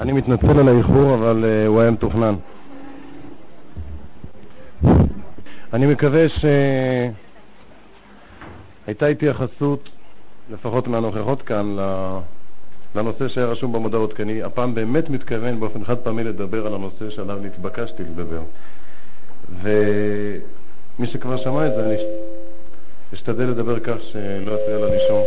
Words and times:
אני 0.00 0.12
מתנצל 0.12 0.58
על 0.58 0.68
האיחור, 0.68 1.14
אבל 1.14 1.44
uh, 1.44 1.68
הוא 1.68 1.80
היה 1.80 1.90
מתוכנן. 1.90 2.34
אני 5.72 5.86
מקווה 5.86 6.26
שהייתה 8.86 9.06
התייחסות, 9.06 9.88
לפחות 10.52 10.88
מהנוכחות 10.88 11.42
כאן, 11.42 11.76
לנושא 12.94 13.28
שהיה 13.28 13.46
רשום 13.46 13.72
במודעות, 13.72 14.12
כי 14.12 14.22
אני 14.22 14.42
הפעם 14.42 14.74
באמת 14.74 15.10
מתכוון 15.10 15.60
באופן 15.60 15.84
חד 15.84 15.98
פעמי 15.98 16.24
לדבר 16.24 16.66
על 16.66 16.74
הנושא 16.74 17.10
שעליו 17.10 17.38
נתבקשתי 17.42 18.02
לדבר. 18.02 18.40
ומי 19.62 21.06
שכבר 21.06 21.36
שמע 21.36 21.66
את 21.66 21.72
זה, 21.74 21.84
אני 21.86 21.96
אשתדל 23.14 23.44
לדבר 23.44 23.80
כך 23.80 23.96
שלא 24.12 24.52
יפריע 24.52 24.78
לה 24.78 24.86
לישון. 24.86 25.22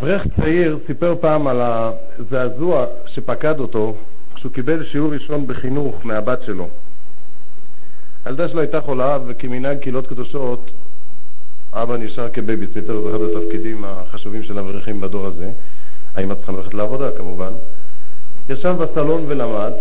אברך 0.00 0.22
צעיר 0.36 0.78
סיפר 0.86 1.14
פעם 1.20 1.46
על 1.46 1.60
הזעזוע 1.62 2.86
שפקד 3.06 3.60
אותו 3.60 3.94
כשהוא 4.34 4.52
קיבל 4.52 4.84
שיעור 4.84 5.12
ראשון 5.12 5.46
בחינוך 5.46 6.06
מהבת 6.06 6.42
שלו. 6.42 6.68
הילדה 8.24 8.48
שלו 8.48 8.60
הייתה 8.60 8.80
חולה, 8.80 9.18
וכמנהג 9.26 9.78
קהילות 9.78 10.06
קדושות, 10.06 10.70
אבא 11.72 11.96
נשאר 11.96 12.28
כבייביסיטר, 12.28 13.00
זה 13.00 13.08
אחד 13.10 13.18
התפקידים 13.20 13.84
החשובים 13.84 14.42
של 14.42 14.58
אברכים 14.58 15.00
בדור 15.00 15.26
הזה. 15.26 15.50
האמא 16.14 16.34
צריכה 16.34 16.52
ללכת 16.52 16.74
לעבודה 16.74 17.10
כמובן. 17.18 17.52
ישב 18.48 18.74
בסלון 18.78 19.24
ולמד, 19.26 19.72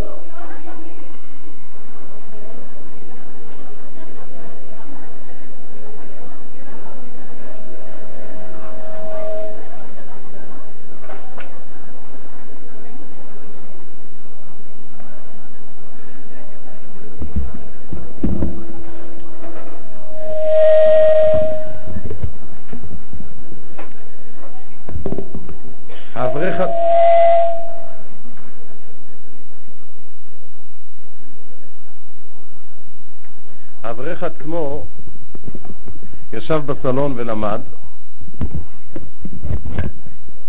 ישב 36.50 36.62
בסלון 36.66 37.14
ולמד, 37.16 37.62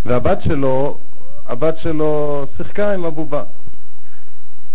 והבת 0.04 0.42
שלו, 0.42 0.96
הבת 1.46 1.78
שלו 1.78 2.44
שיחקה 2.56 2.92
עם 2.92 3.04
הבובה. 3.04 3.42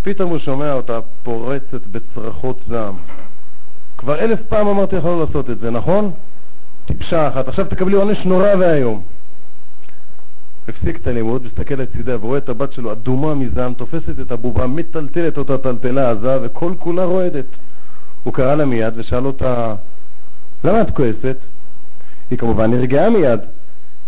פתאום 0.04 0.30
הוא 0.30 0.40
שומע 0.40 0.74
אותה 0.74 1.00
פורצת 1.24 1.82
בצרחות 1.92 2.60
זעם. 2.68 2.96
כבר 3.98 4.20
אלף 4.20 4.40
פעם 4.50 4.68
אמרתי 4.68 4.96
לך 4.96 5.06
לא 5.06 5.20
לעשות 5.20 5.50
את 5.50 5.60
זה, 5.60 5.72
נכון? 5.72 6.12
טיפשה 6.86 7.28
אחת, 7.28 7.48
עכשיו 7.48 7.66
תקבלי 7.66 7.96
עונש 7.96 8.18
נורא 8.26 8.50
ואיום. 8.60 9.02
הפסיק 10.68 10.96
את 10.96 11.08
הלימוד, 11.08 11.44
מסתכל 11.46 11.76
לצידה 11.76 12.16
ורואה 12.16 12.38
את 12.38 12.50
הבת 12.50 12.72
שלו 12.72 12.92
אדומה 12.92 13.36
מזעם, 13.36 13.74
תופסת 13.74 14.20
את 14.22 14.32
הבובה, 14.32 14.68
מטלטלת 14.68 15.38
אותה 15.38 15.58
טלטלה 15.58 16.12
עזה 16.12 16.38
וכל 16.42 16.74
כולה 16.80 17.06
רועדת. 17.06 17.46
הוא 18.24 18.34
קרא 18.34 18.56
לה 18.56 18.66
מיד 18.66 18.94
ושאל 18.98 19.26
אותה, 19.26 19.76
למה 20.64 20.82
את 20.82 20.96
כועסת? 20.96 21.38
היא 22.30 22.40
כמובן 22.40 22.72
נרגעה 22.72 23.10
מיד, 23.10 23.40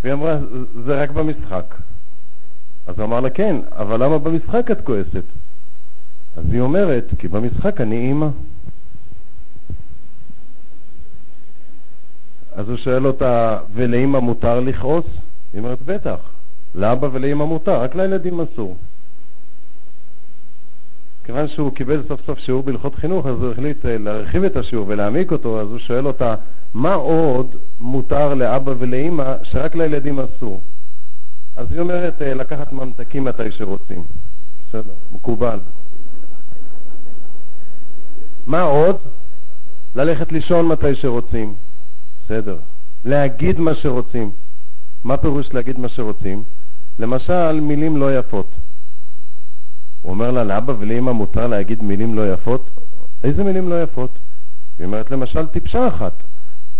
והיא 0.02 0.12
אמרה, 0.12 0.38
זה 0.84 1.02
רק 1.02 1.10
במשחק. 1.10 1.74
אז 2.86 2.98
הוא 2.98 3.04
אמר 3.04 3.20
לה, 3.20 3.30
כן, 3.30 3.56
אבל 3.76 4.04
למה 4.04 4.18
במשחק 4.18 4.70
את 4.70 4.80
כועסת? 4.84 5.24
אז 6.36 6.44
היא 6.52 6.60
אומרת, 6.60 7.04
כי 7.18 7.28
במשחק 7.28 7.80
אני 7.80 7.96
אימא. 7.96 8.28
אז 12.52 12.68
הוא 12.68 12.76
שואל 12.76 13.06
אותה, 13.06 13.58
ולאימא 13.74 14.18
מותר 14.18 14.60
לכעוס? 14.60 15.06
היא 15.52 15.58
אומרת, 15.58 15.82
בטח. 15.82 16.18
לאבא 16.74 17.08
ולאימא 17.12 17.44
מותר, 17.44 17.82
רק 17.82 17.94
לילדים 17.94 18.40
אסור. 18.40 18.76
כיוון 21.28 21.48
שהוא 21.48 21.72
קיבל 21.72 22.02
סוף 22.08 22.20
סוף 22.26 22.38
שיעור 22.38 22.62
בהלכות 22.62 22.94
חינוך, 22.94 23.26
אז 23.26 23.42
הוא 23.42 23.52
החליט 23.52 23.86
אה, 23.86 23.98
להרחיב 23.98 24.44
את 24.44 24.56
השיעור 24.56 24.88
ולהעמיק 24.88 25.32
אותו, 25.32 25.60
אז 25.60 25.68
הוא 25.68 25.78
שואל 25.78 26.06
אותה, 26.06 26.34
מה 26.74 26.94
עוד 26.94 27.56
מותר 27.80 28.34
לאבא 28.34 28.72
ולאימא 28.78 29.34
שרק 29.42 29.74
לילדים 29.74 30.20
אסור? 30.20 30.60
אז 31.56 31.72
היא 31.72 31.80
אומרת, 31.80 32.22
אה, 32.22 32.34
לקחת 32.34 32.72
ממתקים 32.72 33.24
מתי 33.24 33.50
שרוצים. 33.50 34.04
בסדר, 34.68 34.92
מקובל. 35.12 35.58
מה 38.46 38.62
עוד? 38.62 38.96
ללכת 39.94 40.32
לישון 40.32 40.68
מתי 40.68 40.94
שרוצים. 40.94 41.54
בסדר. 42.24 42.56
להגיד 43.04 43.58
מה 43.60 43.74
שרוצים. 43.74 44.30
מה 45.04 45.16
פירוש 45.16 45.52
להגיד 45.52 45.78
מה 45.78 45.88
שרוצים? 45.88 46.42
למשל, 46.98 47.60
מילים 47.60 47.96
לא 47.96 48.18
יפות. 48.18 48.50
הוא 50.02 50.10
אומר 50.10 50.30
לה, 50.30 50.44
לאבא 50.44 50.72
ולאמא 50.78 51.12
מותר 51.12 51.46
להגיד 51.46 51.82
מילים 51.82 52.14
לא 52.14 52.32
יפות? 52.32 52.70
איזה 53.24 53.44
מילים 53.44 53.70
לא 53.70 53.82
יפות? 53.82 54.18
היא 54.78 54.86
אומרת, 54.86 55.10
למשל, 55.10 55.46
טיפשה 55.46 55.88
אחת. 55.88 56.12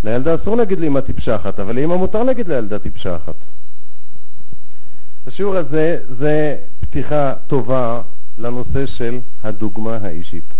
לילדה 0.04 0.34
אסור 0.34 0.56
להגיד 0.56 0.80
לאמא 0.80 1.00
טיפשה 1.00 1.36
אחת, 1.36 1.60
אבל 1.60 1.76
לאמא 1.76 1.96
מותר 1.96 2.22
להגיד 2.22 2.48
לילדה 2.48 2.78
טיפשה 2.78 3.16
אחת. 3.16 3.34
השיעור 5.26 5.56
הזה 5.56 5.98
זה 6.18 6.56
פתיחה 6.80 7.34
טובה 7.46 8.00
לנושא 8.38 8.86
של 8.86 9.18
הדוגמה 9.44 9.98
האישית. 10.02 10.54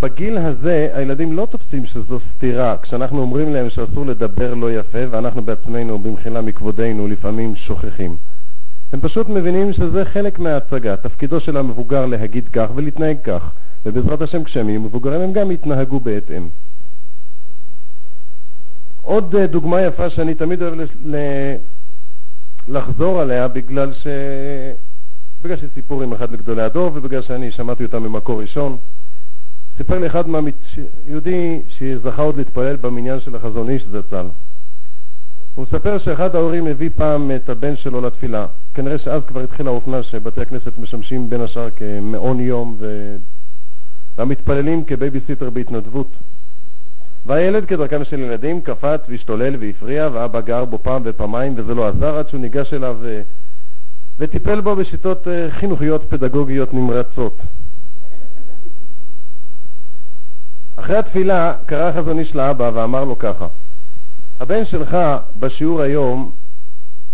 בגיל 0.00 0.38
הזה 0.38 0.90
הילדים 0.94 1.32
לא 1.32 1.46
תופסים 1.50 1.86
שזו 1.86 2.18
סתירה 2.34 2.76
כשאנחנו 2.82 3.20
אומרים 3.20 3.52
להם 3.52 3.70
שאסור 3.70 4.06
לדבר 4.06 4.54
לא 4.54 4.72
יפה 4.72 4.98
ואנחנו 5.10 5.42
בעצמנו 5.42 5.98
במחילה 5.98 6.40
מכבודנו 6.40 7.08
לפעמים 7.08 7.56
שוכחים. 7.56 8.16
הם 8.92 9.00
פשוט 9.00 9.28
מבינים 9.28 9.72
שזה 9.72 10.04
חלק 10.04 10.38
מההצגה, 10.38 10.96
תפקידו 10.96 11.40
של 11.40 11.56
המבוגר 11.56 12.06
להגיד 12.06 12.48
כך 12.52 12.68
ולהתנהג 12.74 13.16
כך, 13.24 13.50
ובעזרת 13.86 14.22
השם 14.22 14.44
כשהם 14.44 14.68
יהיו 14.68 14.80
מבוגרים 14.80 15.20
הם 15.20 15.32
גם 15.32 15.50
יתנהגו 15.50 16.00
בהתאם. 16.00 16.48
עוד 19.02 19.34
אה, 19.34 19.46
דוגמה 19.46 19.82
יפה 19.82 20.10
שאני 20.10 20.34
תמיד 20.34 20.62
אוהב 20.62 20.74
לחזור 22.68 23.20
עליה 23.20 23.48
בגלל 23.48 23.92
ש... 23.92 24.06
בגלל 25.42 25.56
שסיפור 25.56 26.02
עם 26.02 26.12
אחד 26.12 26.32
מגדולי 26.32 26.62
הדור 26.62 26.90
ובגלל 26.94 27.22
שאני 27.22 27.52
שמעתי 27.52 27.84
אותה 27.84 27.98
ממקור 27.98 28.40
ראשון. 28.40 28.76
סיפר 29.76 29.98
לי 29.98 30.06
אחד 30.06 30.28
מהמת... 30.28 30.54
שזכה 31.68 32.22
עוד 32.22 32.36
להתפלל 32.36 32.76
במניין 32.76 33.20
של 33.20 33.36
החזון 33.36 33.70
איש 33.70 33.86
זצ"ל. 33.86 34.26
הוא 35.58 35.66
מספר 35.72 35.98
שאחד 35.98 36.34
ההורים 36.34 36.66
הביא 36.66 36.90
פעם 36.96 37.30
את 37.36 37.48
הבן 37.48 37.76
שלו 37.76 38.00
לתפילה. 38.00 38.46
כנראה 38.74 38.98
שאז 38.98 39.22
כבר 39.26 39.40
התחילה 39.40 39.70
האופנה 39.70 40.02
שבתי 40.02 40.40
הכנסת 40.40 40.78
משמשים 40.78 41.30
בין 41.30 41.40
השאר 41.40 41.70
כמעון 41.70 42.40
יום. 42.40 42.76
והמתפללים 44.16 44.84
כבייביסיטר 44.84 45.50
בהתנדבות. 45.50 46.06
והילד 47.26 47.64
כדרכם 47.64 48.04
של 48.04 48.20
ילדים 48.20 48.60
קפץ 48.60 49.00
והשתולל 49.08 49.56
והפריע, 49.60 50.08
ואבא 50.12 50.40
גער 50.40 50.64
בו 50.64 50.78
פעם 50.78 51.02
ופעמיים 51.04 51.54
וזה 51.56 51.74
לא 51.74 51.88
עזר 51.88 52.16
עד 52.16 52.28
שהוא 52.28 52.40
ניגש 52.40 52.74
אליו 52.74 52.98
וטיפל 54.18 54.60
בו 54.60 54.76
בשיטות 54.76 55.28
אה, 55.28 55.50
חינוכיות 55.50 56.04
פדגוגיות 56.08 56.74
נמרצות. 56.74 57.40
אחרי 60.76 60.96
התפילה 60.96 61.54
קרא 61.66 61.92
חזון 61.92 62.18
איש 62.18 62.34
לאבא 62.34 62.70
ואמר 62.74 63.04
לו 63.04 63.18
ככה: 63.18 63.46
הבן 64.40 64.64
שלך 64.64 64.96
בשיעור 65.38 65.80
היום, 65.82 66.30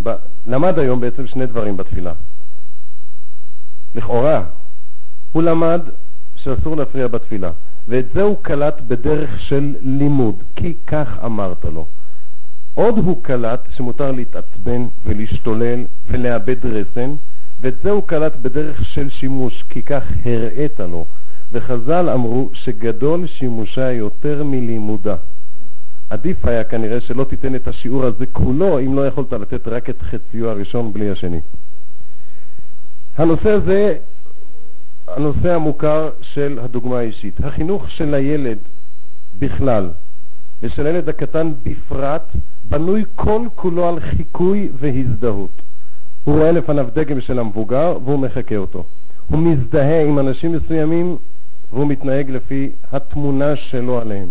ב... 0.02 0.14
למד 0.46 0.78
היום 0.78 1.00
בעצם 1.00 1.26
שני 1.26 1.46
דברים 1.46 1.76
בתפילה. 1.76 2.12
לכאורה, 3.94 4.44
הוא 5.32 5.42
למד 5.42 5.80
שאסור 6.36 6.76
להפריע 6.76 7.08
בתפילה. 7.08 7.50
ואת 7.88 8.04
זה 8.14 8.22
הוא 8.22 8.36
קלט 8.42 8.80
בדרך 8.80 9.40
של 9.40 9.74
לימוד, 9.80 10.34
כי 10.56 10.74
כך 10.86 11.08
אמרת 11.24 11.64
לו. 11.64 11.86
עוד 12.74 12.98
הוא 12.98 13.22
קלט 13.22 13.60
שמותר 13.76 14.12
להתעצבן 14.12 14.86
ולהשתולל 15.04 15.84
ולאבד 16.08 16.66
רסן, 16.66 17.14
ואת 17.60 17.74
זה 17.82 17.90
הוא 17.90 18.02
קלט 18.06 18.36
בדרך 18.36 18.84
של 18.84 19.10
שימוש, 19.10 19.64
כי 19.68 19.82
כך 19.82 20.02
הראית 20.24 20.80
לו. 20.80 21.06
וחז"ל 21.52 22.10
אמרו 22.10 22.50
שגדול 22.52 23.26
שימושה 23.26 23.92
יותר 23.92 24.44
מלימודה. 24.44 25.16
עדיף 26.10 26.44
היה 26.44 26.64
כנראה 26.64 27.00
שלא 27.00 27.24
תיתן 27.24 27.54
את 27.54 27.68
השיעור 27.68 28.04
הזה 28.04 28.26
כולו, 28.26 28.80
אם 28.80 28.96
לא 28.96 29.06
יכולת 29.06 29.32
לתת 29.32 29.68
רק 29.68 29.90
את 29.90 30.02
חציו 30.02 30.50
הראשון 30.50 30.92
בלי 30.92 31.10
השני. 31.10 31.40
הנושא 33.16 33.50
הזה 33.50 33.96
הנושא 35.08 35.54
המוכר 35.54 36.10
של 36.20 36.58
הדוגמה 36.62 36.98
האישית. 36.98 37.44
החינוך 37.44 37.90
של 37.90 38.14
הילד 38.14 38.58
בכלל, 39.38 39.90
ושל 40.62 40.86
הילד 40.86 41.08
הקטן 41.08 41.52
בפרט, 41.62 42.22
בנוי 42.68 43.04
כל 43.14 43.46
כולו 43.54 43.88
על 43.88 44.00
חיקוי 44.00 44.68
והזדהות. 44.78 45.62
הוא 46.24 46.38
רואה 46.38 46.52
לפניו 46.52 46.88
דגם 46.94 47.20
של 47.20 47.38
המבוגר 47.38 47.98
והוא 48.04 48.18
מחקה 48.18 48.56
אותו. 48.56 48.84
הוא 49.28 49.38
מזדהה 49.38 50.02
עם 50.02 50.18
אנשים 50.18 50.52
מסוימים 50.52 51.16
והוא 51.72 51.86
מתנהג 51.86 52.30
לפי 52.30 52.72
התמונה 52.92 53.56
שלו 53.56 54.00
עליהם. 54.00 54.28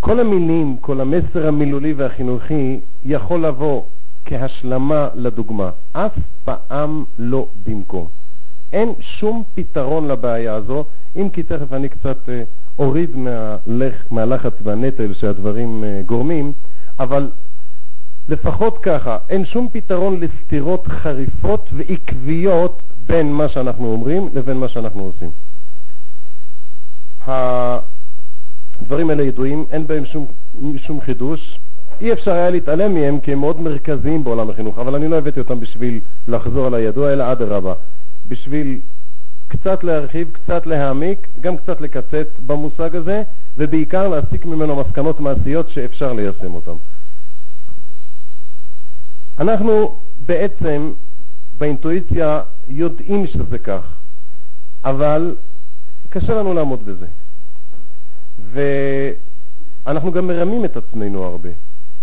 כל 0.00 0.20
המילים, 0.20 0.76
כל 0.80 1.00
המסר 1.00 1.48
המילולי 1.48 1.92
והחינוכי 1.92 2.80
יכול 3.04 3.46
לבוא 3.46 3.82
כהשלמה 4.24 5.08
לדוגמה, 5.14 5.70
אף 5.92 6.18
פעם 6.44 7.04
לא 7.18 7.46
במקום. 7.66 8.06
אין 8.72 8.92
שום 9.00 9.42
פתרון 9.54 10.08
לבעיה 10.08 10.54
הזו, 10.54 10.84
אם 11.16 11.28
כי 11.32 11.42
תכף 11.42 11.72
אני 11.72 11.88
קצת 11.88 12.28
אה, 12.28 12.42
אוריד 12.78 13.16
מהלח, 13.16 13.94
מהלחץ 14.10 14.52
והנטל 14.62 15.14
שהדברים 15.14 15.84
אה, 15.84 16.00
גורמים, 16.06 16.52
אבל 17.00 17.30
לפחות 18.28 18.78
ככה, 18.82 19.18
אין 19.28 19.44
שום 19.44 19.68
פתרון 19.72 20.20
לסתירות 20.20 20.86
חריפות 20.86 21.68
ועקביות 21.72 22.82
בין 23.06 23.32
מה 23.32 23.48
שאנחנו 23.48 23.92
אומרים 23.92 24.28
לבין 24.34 24.56
מה 24.56 24.68
שאנחנו 24.68 25.02
עושים. 25.02 25.30
הדברים 28.80 29.10
האלה 29.10 29.22
ידועים, 29.22 29.64
אין 29.70 29.86
בהם 29.86 30.06
שום, 30.06 30.26
שום 30.76 31.00
חידוש. 31.00 31.58
אי 32.00 32.12
אפשר 32.12 32.32
היה 32.32 32.50
להתעלם 32.50 32.94
מהם 32.94 33.20
כי 33.20 33.32
הם 33.32 33.38
מאוד 33.38 33.60
מרכזיים 33.60 34.24
בעולם 34.24 34.50
החינוך, 34.50 34.78
אבל 34.78 34.94
אני 34.94 35.08
לא 35.08 35.16
הבאתי 35.16 35.40
אותם 35.40 35.60
בשביל 35.60 36.00
לחזור 36.28 36.66
על 36.66 36.74
הידוע, 36.74 37.12
אלא 37.12 37.32
אדרבה, 37.32 37.74
בשביל 38.28 38.80
קצת 39.48 39.84
להרחיב, 39.84 40.30
קצת 40.32 40.66
להעמיק, 40.66 41.26
גם 41.40 41.56
קצת 41.56 41.80
לקצץ 41.80 42.40
במושג 42.46 42.96
הזה, 42.96 43.22
ובעיקר 43.58 44.08
להסיק 44.08 44.44
ממנו 44.44 44.76
מסקנות 44.76 45.20
מעשיות 45.20 45.68
שאפשר 45.68 46.12
ליישם 46.12 46.54
אותן. 46.54 46.72
אנחנו 49.38 49.94
בעצם 50.26 50.92
באינטואיציה 51.58 52.40
יודעים 52.68 53.26
שזה 53.26 53.58
כך, 53.58 53.94
אבל 54.84 55.34
קשה 56.10 56.34
לנו 56.34 56.54
לעמוד 56.54 56.84
בזה. 56.84 57.06
ואנחנו 58.52 60.12
גם 60.12 60.26
מרמים 60.26 60.64
את 60.64 60.76
עצמנו 60.76 61.24
הרבה. 61.24 61.48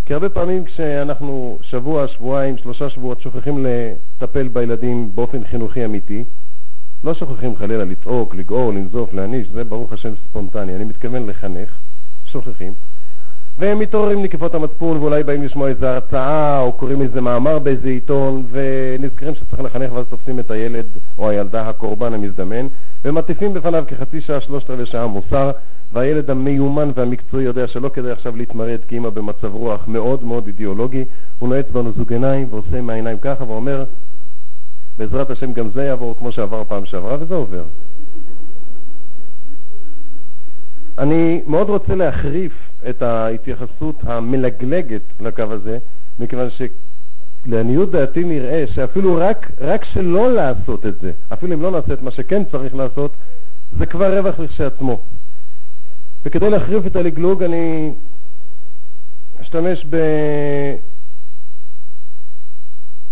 כי 0.05 0.13
הרבה 0.13 0.29
פעמים 0.29 0.65
כשאנחנו 0.65 1.57
שבוע, 1.61 2.07
שבועיים, 2.07 2.57
שלושה 2.57 2.89
שבועות 2.89 3.21
שוכחים 3.21 3.65
לטפל 3.65 4.47
בילדים 4.47 5.11
באופן 5.15 5.43
חינוכי 5.43 5.85
אמיתי, 5.85 6.23
לא 7.03 7.13
שוכחים 7.13 7.55
חלילה 7.55 7.83
לצעוק, 7.83 8.35
לגעור, 8.35 8.73
לנזוף, 8.73 9.13
להעניש, 9.13 9.47
זה 9.47 9.63
ברוך 9.63 9.93
השם 9.93 10.13
ספונטני, 10.29 10.75
אני 10.75 10.83
מתכוון 10.83 11.29
לחנך, 11.29 11.77
שוכחים. 12.25 12.73
והם 13.59 13.79
מתעוררים 13.79 14.23
נקיפות 14.23 14.55
המצפון 14.55 14.97
ואולי 14.97 15.23
באים 15.23 15.43
לשמוע 15.43 15.69
איזו 15.69 15.85
הרצאה 15.85 16.59
או 16.59 16.73
קוראים 16.73 17.01
איזה 17.01 17.21
מאמר 17.21 17.59
באיזה 17.59 17.87
עיתון 17.87 18.45
ונזכרים 18.51 19.35
שצריך 19.35 19.61
לחנך 19.61 19.91
ואז 19.91 20.05
תופסים 20.09 20.39
את 20.39 20.51
הילד 20.51 20.85
או 21.17 21.29
הילדה 21.29 21.69
הקורבן 21.69 22.13
המזדמן 22.13 22.67
ומטיפים 23.05 23.53
בפניו 23.53 23.83
כחצי 23.87 24.21
שעה, 24.21 24.41
שלושת 24.41 24.69
רבעי 24.69 24.85
שעה 24.85 25.07
מוסר 25.07 25.51
והילד 25.93 26.29
המיומן 26.29 26.91
והמקצועי 26.95 27.43
יודע 27.43 27.67
שלא 27.67 27.89
כדאי 27.89 28.11
עכשיו 28.11 28.35
להתמרד 28.35 28.79
כי 28.87 28.95
אימא 28.95 29.09
במצב 29.09 29.53
רוח 29.53 29.87
מאוד 29.87 30.23
מאוד 30.23 30.47
אידיאולוגי 30.47 31.05
הוא 31.39 31.49
נועץ 31.49 31.65
בנו 31.71 31.91
זוג 31.91 32.13
עיניים 32.13 32.47
ועושה 32.49 32.77
עם 32.77 32.89
העיניים 32.89 33.17
ככה 33.17 33.43
ואומר 33.43 33.83
בעזרת 34.97 35.29
השם 35.29 35.53
גם 35.53 35.69
זה 35.69 35.83
יעבור 35.83 36.15
כמו 36.19 36.31
שעבר 36.31 36.63
פעם 36.67 36.85
שעברה 36.85 37.17
וזה 37.19 37.35
עובר. 37.35 37.63
אני 40.97 41.41
מאוד 41.47 41.69
רוצה 41.69 41.95
להחריף 41.95 42.66
את 42.89 43.01
ההתייחסות 43.01 43.95
המלגלגת 44.03 45.01
לקו 45.19 45.43
הזה, 45.43 45.77
מכיוון 46.19 46.49
שלעניות 47.45 47.91
דעתי 47.91 48.23
נראה 48.23 48.65
שאפילו 48.73 49.15
רק, 49.15 49.51
רק 49.59 49.85
שלא 49.93 50.33
לעשות 50.33 50.85
את 50.85 50.99
זה, 50.99 51.11
אפילו 51.33 51.53
אם 51.53 51.61
לא 51.61 51.71
נעשה 51.71 51.93
את 51.93 52.01
מה 52.01 52.11
שכן 52.11 52.43
צריך 52.51 52.75
לעשות, 52.75 53.11
זה 53.77 53.85
כבר 53.85 54.17
רווח 54.17 54.39
לכשעצמו. 54.39 55.01
וכדי 56.25 56.49
להחריף 56.49 56.85
את 56.87 56.95
הלגלוג 56.95 57.43
אני 57.43 57.93
אשתמש 59.41 59.85
ב... 59.89 59.97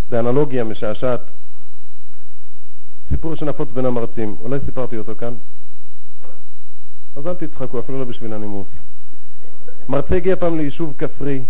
באנלוגיה 0.10 0.64
משעשעת, 0.64 1.22
סיפור 3.10 3.36
שנפוץ 3.36 3.70
בין 3.72 3.86
המרצים, 3.86 4.36
אולי 4.42 4.60
סיפרתי 4.66 4.98
אותו 4.98 5.16
כאן? 5.16 5.34
אז 7.16 7.28
אל 7.28 7.34
תצחקו, 7.34 7.80
אפילו 7.80 8.00
לא 8.00 8.06
בשביל 8.06 8.34
הנימוס. 8.34 8.68
מרצה 9.90 10.16
הגיע 10.16 10.36
פעם 10.36 10.58
ליישוב 10.58 10.94
כפרי. 10.98 11.42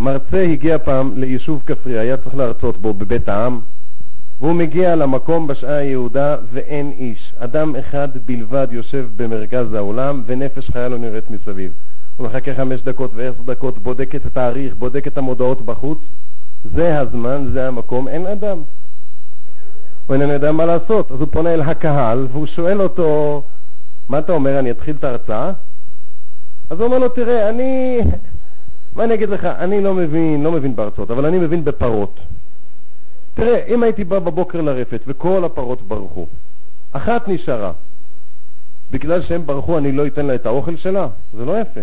מרצה 0.00 0.42
הגיע 0.42 0.78
פעם 0.78 1.12
ליישוב 1.16 1.62
כפרי, 1.66 1.98
היה 1.98 2.16
צריך 2.16 2.34
להרצות 2.34 2.76
בו 2.76 2.94
בבית 2.94 3.28
העם, 3.28 3.60
והוא 4.40 4.52
מגיע 4.52 4.96
למקום 4.96 5.46
בשעה 5.46 5.76
היהודה 5.76 6.36
ואין 6.52 6.90
איש. 6.90 7.32
אדם 7.38 7.76
אחד 7.76 8.08
בלבד 8.26 8.66
יושב 8.70 9.06
במרכז 9.16 9.72
האולם 9.72 10.22
ונפש 10.26 10.70
חיה 10.70 10.88
לא 10.88 10.98
נראית 10.98 11.30
מסביב. 11.30 11.72
הוא 12.16 12.26
מחכה 12.26 12.54
חמש 12.54 12.82
דקות 12.82 13.10
ועשר 13.14 13.42
דקות, 13.42 13.78
בודק 13.78 14.14
את 14.14 14.26
התאריך, 14.26 14.74
בודק 14.74 15.06
את 15.06 15.18
המודעות 15.18 15.62
בחוץ. 15.62 15.98
זה 16.64 17.00
הזמן, 17.00 17.50
זה 17.52 17.68
המקום, 17.68 18.08
אין 18.08 18.26
אדם. 18.26 18.58
הוא 20.06 20.14
איננו 20.14 20.32
יודע 20.32 20.52
מה 20.52 20.64
לעשות, 20.64 21.12
אז 21.12 21.20
הוא 21.20 21.28
פונה 21.30 21.54
אל 21.54 21.60
הקהל 21.60 22.26
והוא 22.32 22.46
שואל 22.46 22.82
אותו, 22.82 23.42
מה 24.08 24.18
אתה 24.18 24.32
אומר, 24.32 24.58
אני 24.58 24.70
אתחיל 24.70 24.96
את 24.98 25.04
ההרצאה? 25.04 25.52
אז 26.72 26.78
הוא 26.78 26.86
אומר 26.86 26.98
לו, 26.98 27.08
תראה, 27.08 27.48
אני, 27.48 27.98
מה 28.96 29.04
אני 29.04 29.14
אגיד 29.14 29.28
לך, 29.28 29.44
אני 29.44 29.80
לא 29.80 29.94
מבין, 29.94 30.42
לא 30.42 30.52
מבין 30.52 30.76
בהרצאות, 30.76 31.10
אבל 31.10 31.26
אני 31.26 31.38
מבין 31.38 31.64
בפרות. 31.64 32.20
תראה, 33.34 33.64
אם 33.66 33.82
הייתי 33.82 34.04
בא 34.04 34.18
בבוקר 34.18 34.60
לרפת 34.60 35.00
וכל 35.06 35.44
הפרות 35.44 35.82
ברחו, 35.82 36.26
אחת 36.92 37.28
נשארה, 37.28 37.72
בגלל 38.90 39.22
שהם 39.22 39.46
ברחו 39.46 39.78
אני 39.78 39.92
לא 39.92 40.06
אתן 40.06 40.26
לה 40.26 40.34
את 40.34 40.46
האוכל 40.46 40.76
שלה? 40.76 41.08
זה 41.32 41.44
לא 41.44 41.60
יפה. 41.60 41.80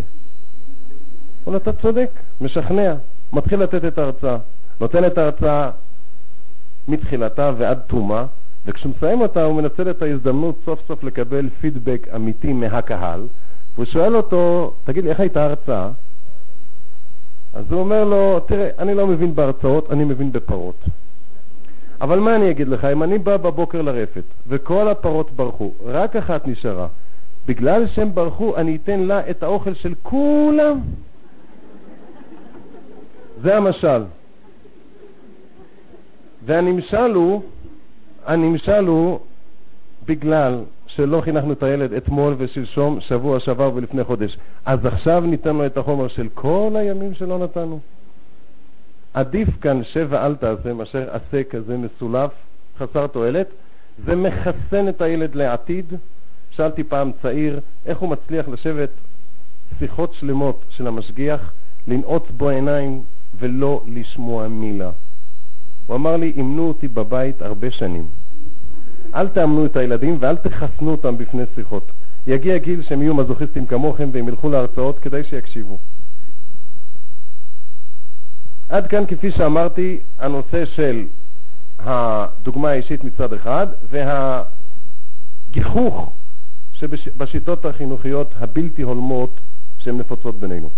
אבל 1.47 1.57
אתה 1.57 1.73
צודק, 1.73 2.09
משכנע, 2.41 2.95
מתחיל 3.33 3.59
לתת 3.59 3.85
את 3.85 3.97
ההרצאה. 3.97 4.37
נותן 4.81 5.05
את 5.05 5.17
ההרצאה 5.17 5.69
מתחילתה 6.87 7.51
ועד 7.57 7.79
תומה, 7.87 8.25
וכשהוא 8.65 8.93
מסיים 8.97 9.21
אותה 9.21 9.43
הוא 9.43 9.55
מנצל 9.61 9.89
את 9.89 10.01
ההזדמנות 10.01 10.55
סוף 10.65 10.87
סוף 10.87 11.03
לקבל 11.03 11.49
פידבק 11.49 12.07
אמיתי 12.15 12.53
מהקהל, 12.53 13.27
והוא 13.75 13.85
שואל 13.85 14.15
אותו, 14.15 14.73
תגיד 14.83 15.03
לי, 15.03 15.09
איך 15.09 15.19
הייתה 15.19 15.41
ההרצאה? 15.41 15.89
אז 17.53 17.71
הוא 17.71 17.79
אומר 17.79 18.03
לו, 18.03 18.39
תראה, 18.39 18.69
אני 18.79 18.95
לא 18.95 19.07
מבין 19.07 19.35
בהרצאות, 19.35 19.91
אני 19.91 20.03
מבין 20.03 20.31
בפרות. 20.31 20.83
אבל 22.01 22.19
מה 22.19 22.35
אני 22.35 22.51
אגיד 22.51 22.67
לך, 22.67 22.85
אם 22.85 23.03
אני 23.03 23.17
בא 23.17 23.37
בבוקר 23.37 23.81
לרפת 23.81 24.23
וכל 24.47 24.87
הפרות 24.87 25.31
ברחו, 25.31 25.71
רק 25.85 26.15
אחת 26.15 26.47
נשארה, 26.47 26.87
בגלל 27.45 27.87
שהם 27.87 28.15
ברחו 28.15 28.55
אני 28.57 28.77
אתן 28.83 28.99
לה 28.99 29.29
את 29.29 29.43
האוכל 29.43 29.73
של 29.73 29.93
כולם. 30.03 30.79
זה 33.41 33.57
המשל. 33.57 34.03
והנמשל 36.45 37.11
הוא, 37.13 37.41
הנמשל 38.25 38.85
הוא 38.87 39.19
בגלל 40.05 40.63
שלא 40.95 41.21
חינכנו 41.21 41.53
את 41.53 41.63
הילד 41.63 41.93
אתמול 41.93 42.35
ושלשום, 42.37 42.99
שבוע 43.01 43.39
שעבר 43.39 43.71
ולפני 43.75 44.03
חודש. 44.03 44.37
אז 44.65 44.85
עכשיו 44.85 45.23
ניתן 45.25 45.55
לו 45.55 45.65
את 45.65 45.77
החומר 45.77 46.07
של 46.07 46.27
כל 46.33 46.71
הימים 46.75 47.13
שלא 47.13 47.37
נתנו. 47.37 47.79
עדיף 49.13 49.49
כאן 49.61 49.81
שב 49.83 50.07
ואל 50.09 50.35
תעשה 50.35 50.73
מאשר 50.73 51.09
עשה 51.11 51.43
כזה 51.43 51.77
מסולף, 51.77 52.31
חסר 52.77 53.07
תועלת. 53.07 53.47
זה 54.05 54.15
מחסן 54.15 54.89
את 54.89 55.01
הילד 55.01 55.35
לעתיד. 55.35 55.85
שאלתי 56.51 56.83
פעם 56.83 57.11
צעיר 57.21 57.59
איך 57.85 57.97
הוא 57.97 58.09
מצליח 58.09 58.47
לשבת 58.47 58.89
שיחות 59.79 60.13
שלמות 60.13 60.63
של 60.69 60.87
המשגיח, 60.87 61.53
לנעוץ 61.87 62.23
בו 62.37 62.49
עיניים 62.49 63.01
ולא 63.39 63.83
לשמוע 63.87 64.47
מילה. 64.47 64.91
הוא 65.87 65.95
אמר 65.95 66.17
לי, 66.17 66.33
אימנו 66.35 66.67
אותי 66.67 66.87
בבית 66.87 67.41
הרבה 67.41 67.71
שנים. 67.71 68.05
אל 69.15 69.27
תאמנו 69.27 69.65
את 69.65 69.75
הילדים 69.75 70.17
ואל 70.19 70.35
תחסנו 70.35 70.91
אותם 70.91 71.17
בפני 71.17 71.43
שיחות. 71.55 71.91
יגיע 72.27 72.57
גיל 72.57 72.83
שהם 72.83 73.01
יהיו 73.01 73.13
מזוכיסטים 73.13 73.65
כמוכם 73.65 74.09
והם 74.11 74.27
ילכו 74.27 74.49
להרצאות 74.49 74.99
כדי 74.99 75.23
שיקשיבו. 75.23 75.77
עד 78.69 78.87
כאן, 78.87 79.05
כפי 79.07 79.31
שאמרתי, 79.31 79.99
הנושא 80.19 80.65
של 80.65 81.05
הדוגמה 81.79 82.69
האישית 82.69 83.03
מצד 83.03 83.33
אחד 83.33 83.67
והגיחוך 85.49 86.11
שבשיטות 86.73 87.65
החינוכיות 87.65 88.33
הבלתי 88.39 88.81
הולמות 88.81 89.39
שהן 89.77 89.97
נפוצות 89.97 90.35
בינינו. 90.35 90.69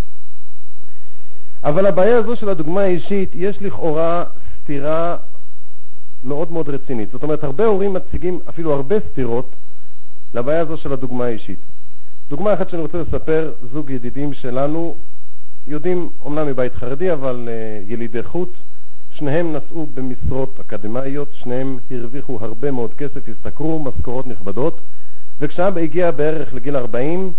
אבל 1.63 1.85
הבעיה 1.85 2.17
הזו 2.17 2.35
של 2.35 2.49
הדוגמה 2.49 2.81
האישית, 2.81 3.29
יש 3.35 3.61
לכאורה 3.61 4.23
סתירה 4.63 5.17
מאוד 6.23 6.51
מאוד 6.51 6.69
רצינית. 6.69 7.11
זאת 7.11 7.23
אומרת, 7.23 7.43
הרבה 7.43 7.65
הורים 7.65 7.93
מציגים 7.93 8.39
אפילו 8.49 8.73
הרבה 8.73 8.95
סתירות 9.11 9.55
לבעיה 10.33 10.61
הזו 10.61 10.77
של 10.77 10.93
הדוגמה 10.93 11.25
האישית. 11.25 11.59
דוגמה 12.29 12.53
אחת 12.53 12.69
שאני 12.69 12.81
רוצה 12.81 12.97
לספר, 12.97 13.51
זוג 13.73 13.89
ידידים 13.89 14.33
שלנו, 14.33 14.95
יודעים, 15.67 16.09
אומנם 16.25 16.47
מבית 16.47 16.75
חרדי, 16.75 17.13
אבל 17.13 17.49
uh, 17.49 17.91
ילידי 17.91 18.23
חוץ, 18.23 18.49
שניהם 19.11 19.53
נסעו 19.53 19.87
במשרות 19.93 20.59
אקדמאיות, 20.59 21.27
שניהם 21.33 21.77
הרוויחו 21.91 22.37
הרבה 22.41 22.71
מאוד 22.71 22.93
כסף, 22.93 23.29
השתכרו 23.29 23.79
משכורות 23.79 24.27
נכבדות, 24.27 24.81
וכשאבא 25.39 25.81
הגיע 25.81 26.11
בערך 26.11 26.53
לגיל 26.53 26.75
40, 26.75 27.33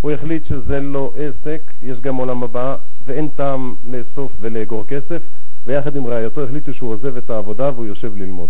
הוא 0.00 0.10
החליט 0.10 0.44
שזה 0.44 0.80
לא 0.80 1.12
עסק, 1.16 1.60
יש 1.82 2.00
גם 2.00 2.16
עולם 2.16 2.42
הבא, 2.42 2.76
ואין 3.04 3.28
טעם 3.28 3.74
לאסוף 3.86 4.32
ולאגור 4.40 4.84
כסף, 4.88 5.22
ויחד 5.66 5.96
עם 5.96 6.06
רעייתו 6.06 6.44
החליטו 6.44 6.74
שהוא 6.74 6.90
עוזב 6.90 7.16
את 7.16 7.30
העבודה 7.30 7.70
והוא 7.74 7.86
יושב 7.86 8.16
ללמוד. 8.16 8.48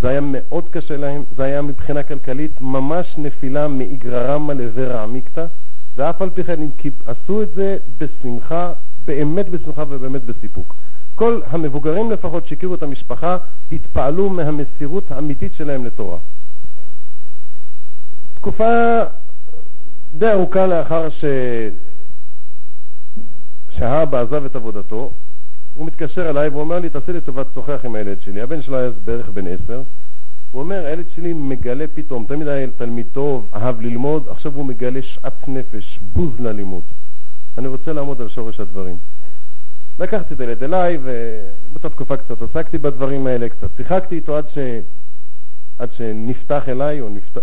זה 0.00 0.08
היה 0.08 0.20
מאוד 0.22 0.68
קשה 0.68 0.96
להם, 0.96 1.22
זה 1.36 1.44
היה 1.44 1.62
מבחינה 1.62 2.02
כלכלית 2.02 2.60
ממש 2.60 3.14
נפילה 3.18 3.68
מאיגררמה 3.68 4.54
לזרע 4.54 5.02
עמיקתא, 5.02 5.46
ואף 5.96 6.22
על 6.22 6.30
פי 6.30 6.44
כן 6.44 6.60
הם 6.62 6.70
עשו 7.06 7.42
את 7.42 7.48
זה 7.54 7.76
בשמחה, 7.98 8.72
באמת 9.06 9.48
בשמחה 9.48 9.84
ובאמת 9.88 10.24
בסיפוק. 10.24 10.74
כל 11.14 11.40
המבוגרים 11.46 12.10
לפחות 12.10 12.46
שהכירו 12.46 12.74
את 12.74 12.82
המשפחה 12.82 13.36
התפעלו 13.72 14.30
מהמסירות 14.30 15.10
האמיתית 15.10 15.54
שלהם 15.54 15.84
לתורה. 15.84 16.18
תקופה 18.34 19.02
די 20.18 20.30
ארוכה 20.30 20.66
לאחר 20.66 21.10
ש... 21.10 21.24
שהאבא 23.70 24.20
עזב 24.20 24.44
את 24.44 24.56
עבודתו, 24.56 25.10
הוא 25.74 25.86
מתקשר 25.86 26.30
אליי 26.30 26.48
ואומר 26.48 26.78
לי, 26.78 26.90
תעשה 26.90 27.12
לי 27.12 27.20
טובת 27.20 27.46
שוחח 27.54 27.80
עם 27.84 27.94
הילד 27.94 28.20
שלי. 28.20 28.40
הבן 28.40 28.62
שלו 28.62 28.76
היה 28.76 28.90
בערך 29.04 29.28
בן 29.28 29.46
עשר. 29.46 29.82
הוא 30.52 30.62
אומר, 30.62 30.86
הילד 30.86 31.04
שלי 31.14 31.32
מגלה 31.32 31.84
פתאום, 31.94 32.24
תמיד 32.28 32.48
היה 32.48 32.66
תלמיד 32.76 33.06
טוב, 33.12 33.48
אהב 33.54 33.80
ללמוד, 33.80 34.28
עכשיו 34.28 34.54
הוא 34.54 34.64
מגלה 34.64 35.02
שאט 35.02 35.48
נפש, 35.48 35.98
בוז 36.12 36.40
ללימוד. 36.40 36.82
אני 37.58 37.68
רוצה 37.68 37.92
לעמוד 37.92 38.20
על 38.20 38.28
שורש 38.28 38.60
הדברים. 38.60 38.96
לקחתי 39.98 40.34
את 40.34 40.40
הילד 40.40 40.62
אליי, 40.62 40.98
ובאותה 41.02 41.90
תקופה 41.90 42.16
קצת 42.16 42.42
עסקתי 42.42 42.78
בדברים 42.78 43.26
האלה, 43.26 43.48
קצת 43.48 43.68
שיחקתי 43.76 44.14
איתו 44.14 44.36
עד, 44.36 44.44
ש... 44.54 44.58
עד 45.78 45.92
שנפתח 45.92 46.68
אליי, 46.68 47.00
או 47.00 47.08
נפתח... 47.08 47.40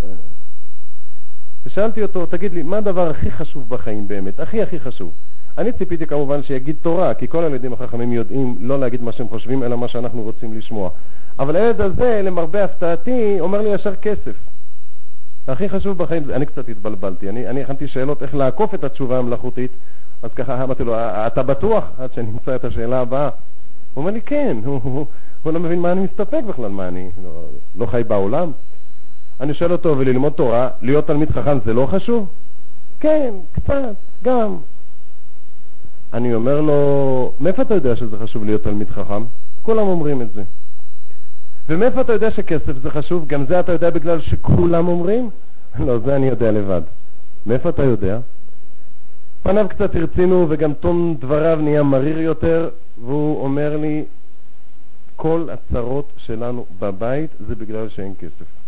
ושאלתי 1.65 2.03
אותו, 2.03 2.25
תגיד 2.25 2.53
לי, 2.53 2.63
מה 2.63 2.77
הדבר 2.77 3.09
הכי 3.09 3.31
חשוב 3.31 3.69
בחיים 3.69 4.07
באמת? 4.07 4.39
הכי 4.39 4.61
הכי 4.61 4.79
חשוב. 4.79 5.11
אני 5.57 5.71
ציפיתי 5.71 6.05
כמובן 6.05 6.43
שיגיד 6.43 6.75
תורה, 6.81 7.13
כי 7.13 7.27
כל 7.27 7.43
הילדים 7.43 7.73
החכמים 7.73 8.13
יודעים 8.13 8.55
לא 8.59 8.79
להגיד 8.79 9.01
מה 9.01 9.11
שהם 9.11 9.27
חושבים, 9.27 9.63
אלא 9.63 9.77
מה 9.77 9.87
שאנחנו 9.87 10.21
רוצים 10.21 10.57
לשמוע. 10.57 10.89
אבל 11.39 11.55
הילד 11.55 11.81
הזה, 11.81 12.21
למרבה 12.23 12.63
הפתעתי, 12.63 13.37
אומר 13.39 13.61
לי 13.61 13.69
ישר 13.73 13.95
כסף. 13.95 14.35
הכי 15.47 15.69
חשוב 15.69 15.97
בחיים, 15.97 16.23
אני 16.29 16.45
קצת 16.45 16.69
התבלבלתי, 16.69 17.29
אני, 17.29 17.47
אני 17.47 17.61
הכנתי 17.61 17.87
שאלות 17.87 18.23
איך 18.23 18.35
לעקוף 18.35 18.75
את 18.75 18.83
התשובה 18.83 19.17
המלאכותית, 19.17 19.71
אז 20.23 20.33
ככה 20.33 20.63
אמרתי 20.63 20.83
לו, 20.83 20.95
אתה 20.97 21.43
בטוח? 21.43 21.83
עד 21.97 22.13
שנמצא 22.13 22.55
את 22.55 22.65
השאלה 22.65 22.99
הבאה. 22.99 23.29
הוא 23.93 24.01
אומר 24.01 24.11
לי, 24.11 24.21
כן, 24.21 24.57
הוא, 24.65 24.79
הוא, 24.83 25.05
הוא 25.43 25.53
לא 25.53 25.59
מבין 25.59 25.79
מה 25.79 25.91
אני 25.91 26.01
מסתפק 26.01 26.41
בכלל, 26.47 26.69
מה 26.71 26.87
אני 26.87 27.09
לא, 27.23 27.43
לא 27.77 27.85
חי 27.85 28.03
בעולם? 28.07 28.51
אני 29.41 29.53
שואל 29.53 29.71
אותו, 29.71 29.95
וללמוד 29.97 30.33
תורה, 30.33 30.69
להיות 30.81 31.07
תלמיד 31.07 31.31
חכם 31.31 31.57
זה 31.65 31.73
לא 31.73 31.85
חשוב? 31.85 32.29
כן, 32.99 33.33
קצת, 33.51 33.95
גם. 34.23 34.57
אני 36.13 36.33
אומר 36.33 36.61
לו, 36.61 37.31
מאיפה 37.39 37.61
אתה 37.61 37.73
יודע 37.73 37.95
שזה 37.95 38.17
חשוב 38.17 38.45
להיות 38.45 38.63
תלמיד 38.63 38.89
חכם? 38.89 39.23
כולם 39.63 39.87
אומרים 39.87 40.21
את 40.21 40.31
זה. 40.31 40.43
ומאיפה 41.69 42.01
אתה 42.01 42.13
יודע 42.13 42.31
שכסף 42.31 42.77
זה 42.81 42.89
חשוב? 42.89 43.27
גם 43.27 43.45
זה 43.45 43.59
אתה 43.59 43.71
יודע 43.71 43.89
בגלל 43.89 44.21
שכולם 44.21 44.87
אומרים? 44.87 45.29
לא, 45.85 45.99
זה 45.99 46.15
אני 46.15 46.27
יודע 46.27 46.51
לבד. 46.51 46.81
מאיפה 47.45 47.69
אתה 47.69 47.83
יודע? 47.83 48.19
פניו 49.43 49.65
קצת 49.69 49.95
הרצינו 49.95 50.45
וגם 50.49 50.73
תום 50.73 51.15
דבריו 51.19 51.59
נהיה 51.61 51.83
מריר 51.83 52.19
יותר, 52.19 52.69
והוא 53.05 53.43
אומר 53.43 53.77
לי, 53.77 54.05
כל 55.15 55.47
הצרות 55.51 56.11
שלנו 56.17 56.65
בבית 56.79 57.29
זה 57.47 57.55
בגלל 57.55 57.89
שאין 57.89 58.13
כסף. 58.19 58.60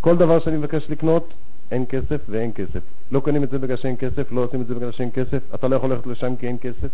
כל 0.00 0.16
דבר 0.16 0.40
שאני 0.40 0.56
מבקש 0.56 0.90
לקנות, 0.90 1.34
אין 1.70 1.84
כסף 1.88 2.20
ואין 2.28 2.50
כסף. 2.54 2.80
לא 3.12 3.20
קונים 3.20 3.44
את 3.44 3.50
זה 3.50 3.58
בגלל 3.58 3.76
שאין 3.76 3.96
כסף, 3.96 4.32
לא 4.32 4.40
עושים 4.40 4.60
את 4.60 4.66
זה 4.66 4.74
בגלל 4.74 4.92
שאין 4.92 5.10
כסף, 5.14 5.54
אתה 5.54 5.68
לא 5.68 5.76
יכול 5.76 5.90
ללכת 5.90 6.06
לשם 6.06 6.36
כי 6.36 6.46
אין 6.46 6.56
כסף. 6.60 6.88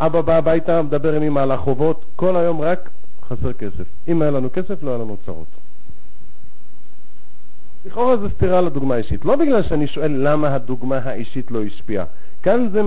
אבא 0.00 0.20
בא 0.20 0.36
הביתה, 0.36 0.82
מדבר 0.82 1.12
עם 1.12 1.22
אמא 1.22 1.40
על 1.40 1.52
החובות, 1.52 2.04
כל 2.16 2.36
היום 2.36 2.60
רק 2.60 2.90
חסר 3.22 3.52
כסף. 3.52 3.84
אם 4.08 4.22
היה 4.22 4.30
לנו 4.30 4.48
כסף, 4.52 4.82
לא 4.82 4.90
היה 4.90 4.98
לנו 4.98 5.16
צרות. 5.26 5.46
לכאורה 7.86 8.16
זו 8.16 8.30
סתירה 8.30 8.60
לדוגמה 8.60 8.94
האישית. 8.94 9.24
לא 9.24 9.36
בגלל 9.36 9.62
שאני 9.62 9.86
שואל 9.86 10.12
למה 10.28 10.54
הדוגמה 10.54 10.98
האישית 10.98 11.50
לא 11.50 11.62
השפיעה. 11.64 12.04
כאן 12.42 12.68
זה 12.72 12.80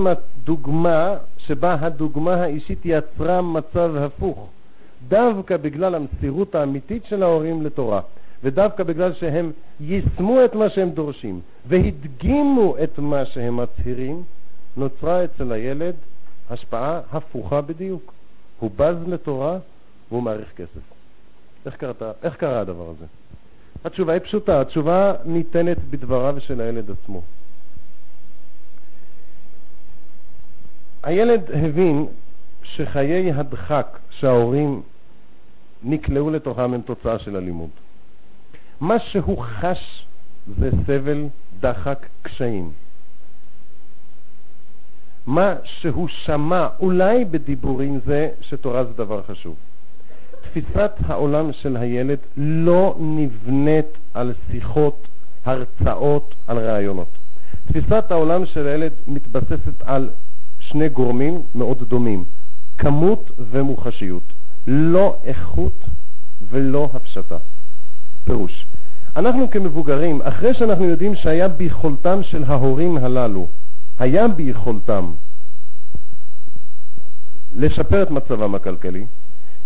דוגמה 0.44 1.16
שבה 1.38 1.76
הדוגמה 1.80 2.34
האישית 2.34 2.80
יצרה 2.86 3.42
מצב 3.42 3.96
הפוך. 3.96 4.50
דווקא 5.08 5.58
בגלל 5.58 5.96
המסירות 5.96 6.56
האמיתית 6.56 7.06
של 7.06 7.24
ההורים 7.24 7.62
לתורה. 7.62 8.02
ודווקא 8.44 8.84
בגלל 8.84 9.14
שהם 9.14 9.52
יישמו 9.80 10.46
את 10.46 10.56
מה 10.56 10.70
שהם 10.70 10.90
דורשים 10.90 11.42
והדגימו 11.68 12.76
את 12.84 13.00
מה 13.00 13.26
שהם 13.26 13.58
מצהירים, 13.58 14.24
נוצרה 14.78 15.24
אצל 15.24 15.52
הילד 15.52 15.96
השפעה 16.50 17.02
הפוכה 17.12 17.62
בדיוק. 17.62 18.14
הוא 18.60 18.72
בז 18.76 18.96
לתורה 19.08 19.58
והוא 20.12 20.24
מעריך 20.24 20.52
כסף. 20.56 20.82
איך, 21.66 21.76
קראת, 21.76 22.02
איך 22.24 22.36
קרה 22.36 22.60
הדבר 22.60 22.90
הזה? 22.90 23.06
התשובה 23.86 24.14
היא 24.14 24.22
פשוטה, 24.22 24.62
התשובה 24.62 25.14
ניתנת 25.26 25.78
בדבריו 25.90 26.36
של 26.40 26.62
הילד 26.62 26.92
עצמו. 26.92 27.22
הילד 31.04 31.42
הבין 31.54 32.06
שחיי 32.64 33.32
הדחק 33.32 34.00
שההורים 34.10 34.82
נקלעו 35.84 36.30
לתוכם 36.30 36.74
הם 36.74 36.82
תוצאה 36.82 37.20
של 37.20 37.36
הלימוד. 37.36 37.70
מה 38.82 39.00
שהוא 39.00 39.38
חש 39.44 40.06
זה 40.48 40.70
סבל, 40.86 41.26
דחק, 41.60 42.06
קשיים. 42.22 42.72
מה 45.28 45.56
שהוא 45.64 46.08
שמע, 46.26 46.68
אולי 46.80 47.26
בדיבורים 47.26 48.00
זה 48.06 48.30
שתורה 48.42 48.84
זה 48.84 48.94
דבר 48.94 49.24
חשוב. 49.24 49.56
תפיסת 50.42 50.92
העולם 51.06 51.54
של 51.54 51.78
הילד 51.78 52.18
לא 52.38 52.96
נבנית 53.00 53.86
על 54.14 54.34
שיחות, 54.52 55.08
הרצאות, 55.46 56.36
על 56.48 56.60
רעיונות. 56.60 57.08
תפיסת 57.68 58.04
העולם 58.10 58.46
של 58.46 58.68
הילד 58.68 58.92
מתבססת 59.08 59.82
על 59.82 60.10
שני 60.60 60.90
גורמים 60.90 61.42
מאוד 61.56 61.84
דומים, 61.84 62.24
כמות 62.78 63.32
ומוחשיות, 63.38 64.24
לא 64.68 65.18
איכות 65.24 65.86
ולא 66.50 66.90
הפשטה. 66.94 67.38
פירוש, 68.24 68.66
אנחנו 69.16 69.50
כמבוגרים, 69.50 70.22
אחרי 70.22 70.54
שאנחנו 70.54 70.86
יודעים 70.86 71.16
שהיה 71.16 71.48
ביכולתם 71.48 72.20
של 72.24 72.44
ההורים 72.48 72.98
הללו, 72.98 73.48
היה 74.00 74.28
ביכולתם 74.28 75.12
לשפר 77.56 78.04
את 78.04 78.12
מצבם 78.12 78.56
הכלכלי, 78.56 79.06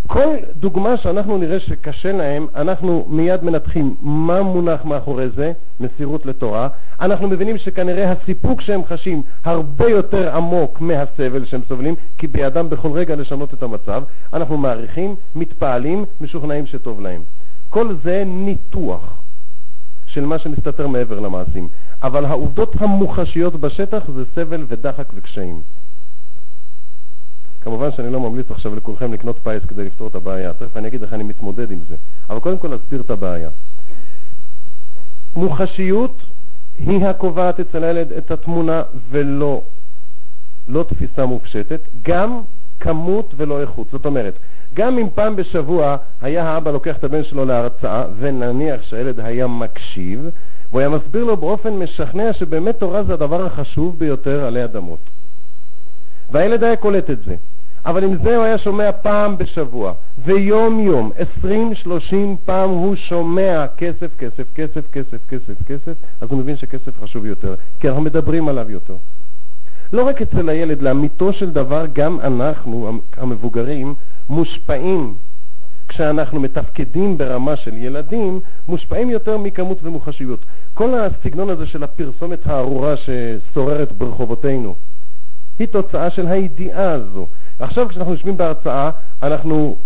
כל 0.07 0.35
דוגמה 0.59 0.97
שאנחנו 0.97 1.37
נראה 1.37 1.59
שקשה 1.59 2.11
להם, 2.11 2.47
אנחנו 2.55 3.05
מיד 3.09 3.43
מנתחים 3.43 3.95
מה 4.01 4.41
מונח 4.41 4.85
מאחורי 4.85 5.29
זה, 5.29 5.51
מסירות 5.79 6.25
לתורה. 6.25 6.67
אנחנו 7.01 7.27
מבינים 7.27 7.57
שכנראה 7.57 8.11
הסיפוק 8.11 8.61
שהם 8.61 8.85
חשים 8.85 9.21
הרבה 9.45 9.89
יותר 9.89 10.35
עמוק 10.35 10.81
מהסבל 10.81 11.45
שהם 11.45 11.61
סובלים, 11.67 11.95
כי 12.17 12.27
בידם 12.27 12.69
בכל 12.69 12.91
רגע 12.91 13.15
לשנות 13.15 13.53
את 13.53 13.63
המצב. 13.63 14.03
אנחנו 14.33 14.57
מעריכים, 14.57 15.15
מתפעלים, 15.35 16.05
משוכנעים 16.21 16.65
שטוב 16.65 17.01
להם. 17.01 17.21
כל 17.69 17.95
זה 18.03 18.23
ניתוח 18.25 19.21
של 20.05 20.25
מה 20.25 20.39
שמסתתר 20.39 20.87
מעבר 20.87 21.19
למעשים. 21.19 21.67
אבל 22.03 22.25
העובדות 22.25 22.75
המוחשיות 22.79 23.55
בשטח 23.55 24.11
זה 24.15 24.23
סבל 24.35 24.65
ודחק 24.67 25.05
וקשיים. 25.13 25.61
כמובן 27.61 27.91
שאני 27.91 28.11
לא 28.11 28.19
ממליץ 28.19 28.51
עכשיו 28.51 28.75
לכולכם 28.75 29.13
לקנות 29.13 29.39
פיס 29.43 29.65
כדי 29.67 29.85
לפתור 29.85 30.07
את 30.07 30.15
הבעיה, 30.15 30.53
תכף 30.53 30.77
אני 30.77 30.87
אגיד 30.87 31.03
איך 31.03 31.13
אני 31.13 31.23
מתמודד 31.23 31.71
עם 31.71 31.79
זה, 31.87 31.95
אבל 32.29 32.39
קודם 32.39 32.57
כל 32.57 32.75
נסביר 32.75 33.01
את 33.01 33.09
הבעיה. 33.09 33.49
מוחשיות 35.35 36.21
היא 36.79 37.05
הקובעת 37.05 37.59
אצל 37.59 37.83
הילד 37.83 38.11
את 38.11 38.31
התמונה 38.31 38.83
ולא 39.09 39.61
לא 40.67 40.83
תפיסה 40.83 41.25
מופשטת, 41.25 41.81
גם 42.01 42.41
כמות 42.79 43.33
ולא 43.37 43.61
איכות. 43.61 43.87
זאת 43.91 44.05
אומרת, 44.05 44.33
גם 44.73 44.97
אם 44.97 45.07
פעם 45.15 45.35
בשבוע 45.35 45.97
היה 46.21 46.43
האבא 46.43 46.71
לוקח 46.71 46.97
את 46.97 47.03
הבן 47.03 47.23
שלו 47.23 47.45
להרצאה, 47.45 48.03
ונניח 48.19 48.81
שהילד 48.83 49.19
היה 49.19 49.47
מקשיב, 49.47 50.29
והוא 50.69 50.79
היה 50.79 50.89
מסביר 50.89 51.23
לו 51.23 51.37
באופן 51.37 51.73
משכנע 51.73 52.33
שבאמת 52.33 52.79
תורה 52.79 53.03
זה 53.03 53.13
הדבר 53.13 53.45
החשוב 53.45 53.99
ביותר 53.99 54.45
עלי 54.45 54.63
אדמות. 54.63 54.99
והילד 56.31 56.63
היה 56.63 56.75
קולט 56.75 57.09
את 57.09 57.19
זה. 57.19 57.35
אבל 57.85 58.03
עם 58.03 58.17
זה 58.23 58.35
הוא 58.35 58.45
היה 58.45 58.57
שומע 58.57 58.91
פעם 58.91 59.37
בשבוע, 59.37 59.93
ויום-יום, 60.25 61.11
עשרים, 61.17 61.75
שלושים 61.75 62.35
פעם 62.45 62.69
הוא 62.69 62.95
שומע 62.95 63.65
כסף, 63.77 64.15
כסף, 64.17 64.43
כסף, 64.55 64.91
כסף, 64.91 65.29
כסף, 65.29 65.67
כסף, 65.67 65.93
אז 66.21 66.31
הוא 66.31 66.39
מבין 66.39 66.57
שכסף 66.57 67.03
חשוב 67.03 67.25
יותר, 67.25 67.55
כי 67.79 67.87
אנחנו 67.87 68.01
מדברים 68.01 68.49
עליו 68.49 68.71
יותר. 68.71 68.95
לא 69.93 70.07
רק 70.07 70.21
אצל 70.21 70.49
הילד, 70.49 70.81
לאמיתו 70.81 71.33
של 71.33 71.49
דבר, 71.49 71.85
גם 71.93 72.19
אנחנו, 72.19 72.99
המבוגרים, 73.17 73.93
מושפעים 74.29 75.13
כשאנחנו 75.87 76.39
מתפקדים 76.39 77.17
ברמה 77.17 77.55
של 77.55 77.77
ילדים, 77.77 78.39
מושפעים 78.67 79.09
יותר 79.09 79.37
מכמות 79.37 79.77
ומוחשיות. 79.83 80.45
כל 80.73 80.99
הסגנון 80.99 81.49
הזה 81.49 81.65
של 81.65 81.83
הפרסומת 81.83 82.47
הארורה 82.47 82.93
ששוררת 82.97 83.91
ברחובותינו, 83.91 84.75
היא 85.59 85.67
תוצאה 85.67 86.09
של 86.09 86.27
הידיעה 86.27 86.91
הזו. 86.91 87.27
עכשיו 87.59 87.89
כשאנחנו 87.89 88.11
יושבים 88.11 88.37
בהרצאה, 88.37 88.89
אנחנו 89.23 89.77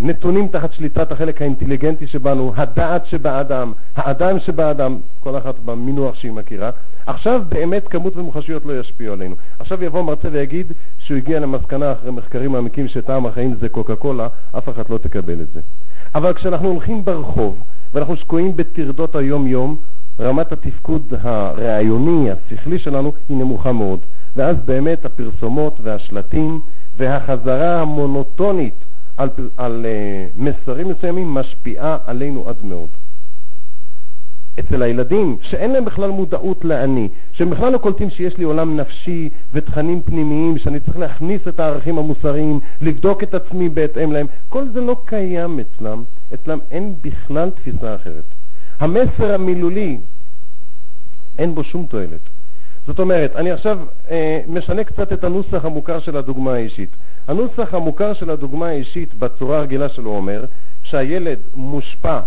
נתונים 0.00 0.48
תחת 0.48 0.72
שליטת 0.72 1.12
החלק 1.12 1.42
האינטליגנטי 1.42 2.06
שבנו, 2.06 2.52
הדעת 2.56 3.06
שבאדם, 3.06 3.72
האדם 3.96 4.38
שבאדם, 4.40 4.98
כל 5.20 5.38
אחת 5.38 5.58
במינוח 5.58 6.14
שהיא 6.14 6.32
מכירה. 6.32 6.70
עכשיו 7.06 7.42
באמת 7.48 7.88
כמות 7.88 8.16
ומוחשיות 8.16 8.66
לא 8.66 8.80
ישפיעו 8.80 9.12
עלינו. 9.12 9.34
עכשיו 9.58 9.84
יבוא 9.84 10.02
מרצה 10.02 10.28
ויגיד 10.32 10.72
שהוא 10.98 11.16
הגיע 11.16 11.40
למסקנה 11.40 11.92
אחרי 11.92 12.10
מחקרים 12.10 12.52
מעמיקים 12.52 12.88
שטעם 12.88 13.26
החיים 13.26 13.54
זה 13.60 13.68
קוקה 13.68 13.96
קולה, 13.96 14.28
אף 14.58 14.68
אחד 14.68 14.82
לא 14.90 14.98
תקבל 14.98 15.40
את 15.40 15.48
זה. 15.54 15.60
אבל 16.14 16.32
כשאנחנו 16.34 16.68
הולכים 16.68 17.04
ברחוב 17.04 17.62
ואנחנו 17.94 18.16
שקועים 18.16 18.56
בטרדות 18.56 19.16
היום-יום, 19.16 19.76
רמת 20.20 20.52
התפקוד 20.52 21.14
הרעיוני, 21.20 22.30
השכלי 22.30 22.78
שלנו, 22.78 23.12
היא 23.28 23.36
נמוכה 23.36 23.72
מאוד. 23.72 24.00
ואז 24.36 24.56
באמת 24.64 25.04
הפרסומות 25.04 25.80
והשלטים 25.82 26.60
והחזרה 26.96 27.80
המונוטונית 27.80 28.84
על, 29.16 29.28
על 29.56 29.86
uh, 29.86 30.40
מסרים 30.42 30.88
מסוימים 30.88 31.34
משפיעה 31.34 31.98
עלינו 32.06 32.48
עד 32.48 32.64
מאוד. 32.64 32.88
אצל 34.60 34.82
הילדים 34.82 35.36
שאין 35.42 35.70
להם 35.70 35.84
בכלל 35.84 36.10
מודעות 36.10 36.64
לאני, 36.64 37.08
שהם 37.32 37.50
בכלל 37.50 37.72
לא 37.72 37.78
קולטים 37.78 38.10
שיש 38.10 38.38
לי 38.38 38.44
עולם 38.44 38.76
נפשי 38.76 39.28
ותכנים 39.52 40.02
פנימיים, 40.02 40.58
שאני 40.58 40.80
צריך 40.80 40.98
להכניס 40.98 41.48
את 41.48 41.60
הערכים 41.60 41.98
המוסריים, 41.98 42.60
לבדוק 42.80 43.22
את 43.22 43.34
עצמי 43.34 43.68
בהתאם 43.68 44.12
להם, 44.12 44.26
כל 44.48 44.68
זה 44.68 44.80
לא 44.80 44.96
קיים 45.04 45.60
אצלם, 45.60 46.02
אצלם 46.34 46.58
אין 46.70 46.94
בכלל 47.02 47.50
תפיסה 47.50 47.94
אחרת. 47.94 48.24
המסר 48.78 49.34
המילולי, 49.34 49.98
אין 51.38 51.54
בו 51.54 51.64
שום 51.64 51.86
תועלת. 51.86 52.35
זאת 52.86 52.98
אומרת, 52.98 53.36
אני 53.36 53.50
עכשיו 53.50 53.78
אה, 54.10 54.40
משנה 54.48 54.84
קצת 54.84 55.12
את 55.12 55.24
הנוסח 55.24 55.64
המוכר 55.64 56.00
של 56.00 56.16
הדוגמה 56.16 56.54
האישית. 56.54 56.90
הנוסח 57.28 57.74
המוכר 57.74 58.14
של 58.14 58.30
הדוגמה 58.30 58.68
האישית 58.68 59.14
בצורה 59.14 59.58
הרגילה 59.58 59.88
שלו 59.88 60.10
אומר 60.10 60.44
שהילד 60.82 61.38
מושפע 61.54 62.20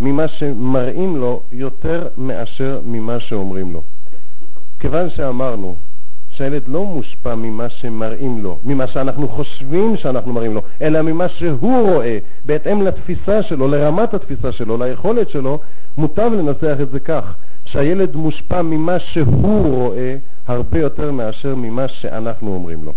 ממה 0.00 0.28
שמראים 0.28 1.16
לו 1.16 1.42
יותר 1.52 2.08
מאשר 2.16 2.80
ממה 2.84 3.20
שאומרים 3.20 3.72
לו. 3.72 3.82
כיוון 4.80 5.10
שאמרנו 5.10 5.76
שהילד 6.42 6.68
לא 6.68 6.84
מושפע 6.84 7.34
ממה 7.34 7.68
שמראים 7.68 8.42
לו, 8.42 8.58
ממה 8.64 8.86
שאנחנו 8.86 9.28
חושבים 9.28 9.96
שאנחנו 9.96 10.32
מראים 10.32 10.54
לו, 10.54 10.62
אלא 10.82 11.02
ממה 11.02 11.28
שהוא 11.28 11.90
רואה, 11.90 12.18
בהתאם 12.46 12.82
לתפיסה 12.82 13.42
שלו, 13.42 13.68
לרמת 13.68 14.14
התפיסה 14.14 14.52
שלו, 14.52 14.76
ליכולת 14.76 15.28
שלו, 15.28 15.58
מוטב 15.98 16.30
לנסח 16.32 16.76
את 16.82 16.90
זה 16.90 17.00
כך, 17.00 17.34
שהילד 17.64 18.16
מושפע 18.16 18.62
ממה 18.62 18.98
שהוא 18.98 19.66
רואה 19.66 20.16
הרבה 20.46 20.78
יותר 20.78 21.10
מאשר 21.12 21.54
ממה 21.54 21.88
שאנחנו 21.88 22.54
אומרים 22.54 22.84
לו. 22.84 22.92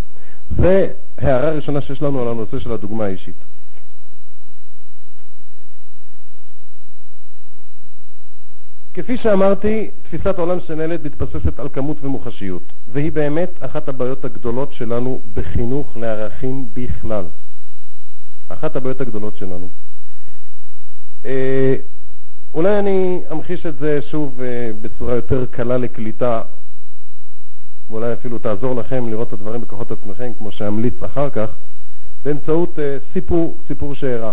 זה 0.57 0.87
הערה 1.17 1.49
ראשונה 1.49 1.81
שיש 1.81 2.01
לנו 2.01 2.21
על 2.21 2.27
הנושא 2.27 2.59
של 2.59 2.71
הדוגמה 2.71 3.05
האישית. 3.05 3.54
כפי 8.95 9.17
שאמרתי, 9.17 9.89
תפיסת 10.03 10.37
העולם 10.37 10.59
של 10.67 10.81
ילד 10.81 11.05
מתבססת 11.05 11.59
על 11.59 11.69
כמות 11.69 11.97
ומוחשיות, 12.01 12.61
והיא 12.91 13.11
באמת 13.11 13.49
אחת 13.59 13.89
הבעיות 13.89 14.25
הגדולות 14.25 14.73
שלנו 14.73 15.21
בחינוך 15.33 15.97
לערכים 15.97 16.65
בכלל. 16.74 17.25
אחת 18.50 18.75
הבעיות 18.75 19.01
הגדולות 19.01 19.37
שלנו. 19.37 19.70
אה, 21.25 21.75
אולי 22.53 22.79
אני 22.79 23.22
אמחיש 23.31 23.65
את 23.65 23.77
זה 23.77 24.00
שוב 24.11 24.41
אה, 24.41 24.72
בצורה 24.81 25.15
יותר 25.15 25.46
קלה 25.46 25.77
לקליטה, 25.77 26.41
ואולי 27.89 28.13
אפילו 28.13 28.39
תעזור 28.39 28.75
לכם 28.75 29.09
לראות 29.09 29.27
את 29.27 29.33
הדברים 29.33 29.61
בכוחות 29.61 29.91
עצמכם, 29.91 30.31
כמו 30.37 30.51
שאמליץ 30.51 31.03
אחר 31.03 31.29
כך, 31.29 31.50
באמצעות 32.25 32.79
אה, 32.79 32.98
סיפור, 33.13 33.57
סיפור 33.67 33.96
שאירע. 33.96 34.31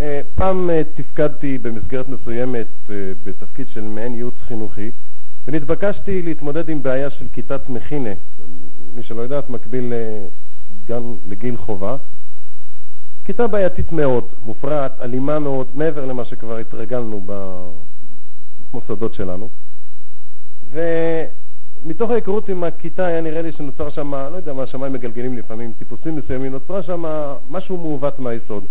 אה, 0.00 0.20
פעם 0.34 0.70
תפקדתי 0.94 1.58
במסגרת 1.58 2.08
מסוימת 2.08 2.66
בתפקיד 3.24 3.68
של 3.68 3.82
מעין 3.82 4.14
ייעוץ 4.14 4.34
חינוכי, 4.38 4.90
ונתבקשתי 5.48 6.22
להתמודד 6.22 6.68
עם 6.68 6.82
בעיה 6.82 7.10
של 7.10 7.26
כיתת 7.32 7.68
מכינה, 7.68 8.10
מי 8.94 9.02
שלא 9.02 9.22
יודעת, 9.22 9.50
מקביל 9.50 9.92
גם 10.88 11.14
לגיל 11.28 11.56
חובה, 11.56 11.96
כיתה 13.24 13.46
בעייתית 13.46 13.92
מאוד, 13.92 14.24
מופרעת, 14.44 15.00
אלימה 15.00 15.38
מאוד, 15.38 15.66
מעבר 15.74 16.04
למה 16.04 16.24
שכבר 16.24 16.56
התרגלנו 16.56 17.26
במוסדות 18.72 19.14
שלנו. 19.14 19.48
ומתוך 20.72 22.10
ההיכרות 22.10 22.48
עם 22.48 22.64
הכיתה 22.64 23.06
היה 23.06 23.20
נראה 23.20 23.42
לי 23.42 23.52
שנוצר 23.52 23.90
שם, 23.90 24.14
לא 24.14 24.36
יודע 24.36 24.52
מה, 24.52 24.66
שמיים 24.66 24.92
מגלגלים 24.92 25.38
לפעמים, 25.38 25.72
טיפוסים 25.78 26.16
מסוימים, 26.16 26.52
נוצרה 26.52 26.82
שם 26.82 27.04
משהו 27.50 27.76
מעוות 27.76 28.18
מהיסוד. 28.18 28.64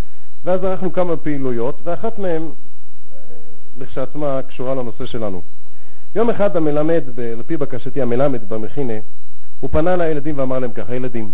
ואז 0.46 0.64
ערכנו 0.64 0.94
כמה 0.94 1.18
פעילויות, 1.18 1.80
ואחת 1.84 2.20
מהן 2.20 2.42
אה, 2.42 2.48
לכשעצמה 3.78 4.40
קשורה 4.48 4.76
לנושא 4.76 5.06
שלנו. 5.06 5.42
יום 6.16 6.30
אחד 6.30 6.56
המלמד, 6.56 7.04
על 7.34 7.44
פי 7.48 7.58
בקשתי 7.58 8.02
המלמד 8.02 8.50
במכינה, 8.50 8.94
הוא 9.60 9.70
פנה 9.70 9.96
לילדים 9.96 10.38
ואמר 10.38 10.60
להם 10.60 10.72
ככה, 10.72 10.96
ילדים, 10.96 11.32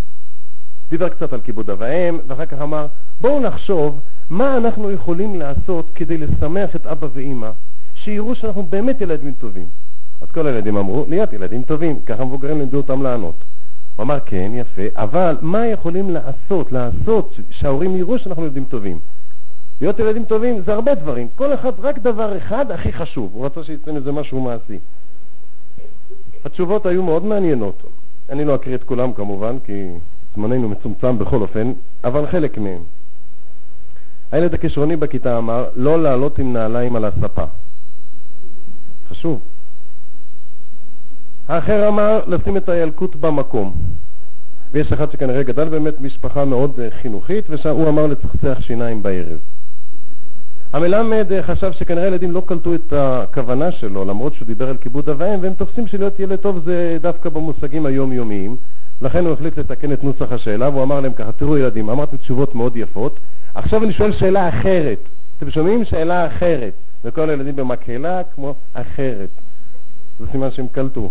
דיבר 0.89 1.09
קצת 1.09 1.33
על 1.33 1.41
כיבוד 1.41 1.69
אב 1.69 1.77
ואם, 1.79 2.17
ואחר 2.27 2.45
כך 2.45 2.61
אמר, 2.61 2.87
בואו 3.21 3.39
נחשוב 3.39 3.99
מה 4.29 4.57
אנחנו 4.57 4.91
יכולים 4.91 5.39
לעשות 5.39 5.89
כדי 5.95 6.17
לשמח 6.17 6.75
את 6.75 6.87
אבא 6.87 7.07
ואימא, 7.13 7.49
שיראו 7.95 8.35
שאנחנו 8.35 8.63
באמת 8.63 9.01
ילדים 9.01 9.33
טובים. 9.39 9.67
אז 10.21 10.31
כל 10.31 10.47
הילדים 10.47 10.77
אמרו, 10.77 11.05
להיות 11.09 11.33
ילדים 11.33 11.63
טובים, 11.63 11.99
ככה 12.05 12.25
מבוגרים 12.25 12.59
לימדו 12.59 12.77
אותם 12.77 13.03
לענות. 13.03 13.35
הוא 13.95 14.03
אמר, 14.03 14.19
כן, 14.19 14.51
יפה, 14.55 14.81
אבל 14.95 15.37
מה 15.41 15.67
יכולים 15.67 16.09
לעשות, 16.09 16.71
לעשות, 16.71 17.39
שההורים 17.49 17.95
יראו 17.95 18.19
שאנחנו 18.19 18.43
ילדים 18.45 18.65
טובים? 18.65 18.99
להיות 19.81 19.99
ילדים 19.99 20.25
טובים 20.25 20.61
זה 20.61 20.73
הרבה 20.73 20.95
דברים, 20.95 21.27
כל 21.35 21.53
אחד, 21.53 21.71
רק 21.79 21.99
דבר 21.99 22.37
אחד 22.37 22.71
הכי 22.71 22.93
חשוב, 22.93 23.31
הוא 23.33 23.45
רצה 23.45 23.63
שיצא 23.63 23.91
מזה 23.91 24.11
משהו 24.11 24.41
מעשי. 24.41 24.79
התשובות 26.45 26.85
היו 26.85 27.03
מאוד 27.03 27.25
מעניינות. 27.25 27.83
אני 28.29 28.45
לא 28.45 28.55
אקריא 28.55 28.75
את 28.75 28.83
כולם 28.83 29.13
כמובן, 29.13 29.57
כי 29.65 29.87
זמננו 30.35 30.69
מצומצם 30.69 31.17
בכל 31.17 31.41
אופן, 31.41 31.71
אבל 32.03 32.27
חלק 32.31 32.57
מהם. 32.57 32.81
הילד 34.31 34.53
הכישרוני 34.53 34.95
בכיתה 34.95 35.37
אמר 35.37 35.69
לא 35.75 36.03
לעלות 36.03 36.39
עם 36.39 36.53
נעליים 36.53 36.95
על 36.95 37.05
הספה. 37.05 37.43
חשוב. 39.09 39.41
האחר 41.51 41.87
אמר 41.87 42.21
לשים 42.27 42.57
את 42.57 42.69
הילקוט 42.69 43.15
במקום. 43.15 43.73
ויש 44.71 44.91
אחד 44.91 45.11
שכנראה 45.11 45.43
גדל 45.43 45.69
באמת 45.69 46.01
משפחה 46.01 46.45
מאוד 46.45 46.79
אה, 46.79 46.87
חינוכית, 47.01 47.45
והוא 47.49 47.89
אמר 47.89 48.07
לצחצח 48.07 48.57
שיניים 48.61 49.03
בערב. 49.03 49.39
המלמד 50.73 51.31
אה, 51.31 51.43
חשב 51.43 51.71
שכנראה 51.71 52.07
ילדים 52.07 52.31
לא 52.31 52.43
קלטו 52.45 52.75
את 52.75 52.93
הכוונה 52.93 53.71
שלו, 53.71 54.05
למרות 54.05 54.33
שהוא 54.33 54.45
דיבר 54.45 54.69
על 54.69 54.77
כיבוד 54.77 55.09
אב 55.09 55.15
ואם, 55.19 55.39
והם 55.41 55.53
תופסים 55.53 55.87
שלהיות 55.87 56.19
ילד 56.19 56.39
טוב 56.39 56.59
זה 56.65 56.97
דווקא 57.01 57.29
במושגים 57.29 57.85
היומיומיים. 57.85 58.55
לכן 59.01 59.25
הוא 59.25 59.33
החליט 59.33 59.57
לתקן 59.57 59.93
את 59.93 60.03
נוסח 60.03 60.31
השאלה, 60.31 60.69
והוא 60.69 60.83
אמר 60.83 60.99
להם 60.99 61.13
ככה, 61.13 61.31
תראו 61.31 61.57
ילדים, 61.57 61.89
אמרתם 61.89 62.17
תשובות 62.17 62.55
מאוד 62.55 62.75
יפות, 62.75 63.19
עכשיו 63.55 63.83
אני 63.83 63.93
שואל 63.93 64.13
שאלה 64.19 64.49
אחרת. 64.49 64.99
אתם 65.37 65.51
שומעים? 65.51 65.85
שאלה 65.85 66.27
אחרת. 66.27 66.73
וכל 67.03 67.29
הילדים 67.29 67.55
במקהלה 67.55 68.21
כמו 68.35 68.55
אחרת. 68.73 69.29
זה 70.19 70.25
סימן 70.31 70.51
שהם 70.51 70.67
קלטו. 70.71 71.09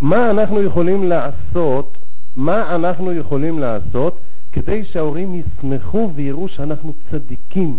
מה 0.00 0.30
אנחנו 0.30 0.62
יכולים 0.62 1.08
לעשות, 1.08 1.98
מה 2.36 2.74
אנחנו 2.74 3.12
יכולים 3.12 3.58
לעשות 3.58 4.20
כדי 4.52 4.84
שההורים 4.84 5.34
ישמחו 5.34 6.10
ויראו 6.14 6.48
שאנחנו 6.48 6.92
צדיקים, 7.10 7.78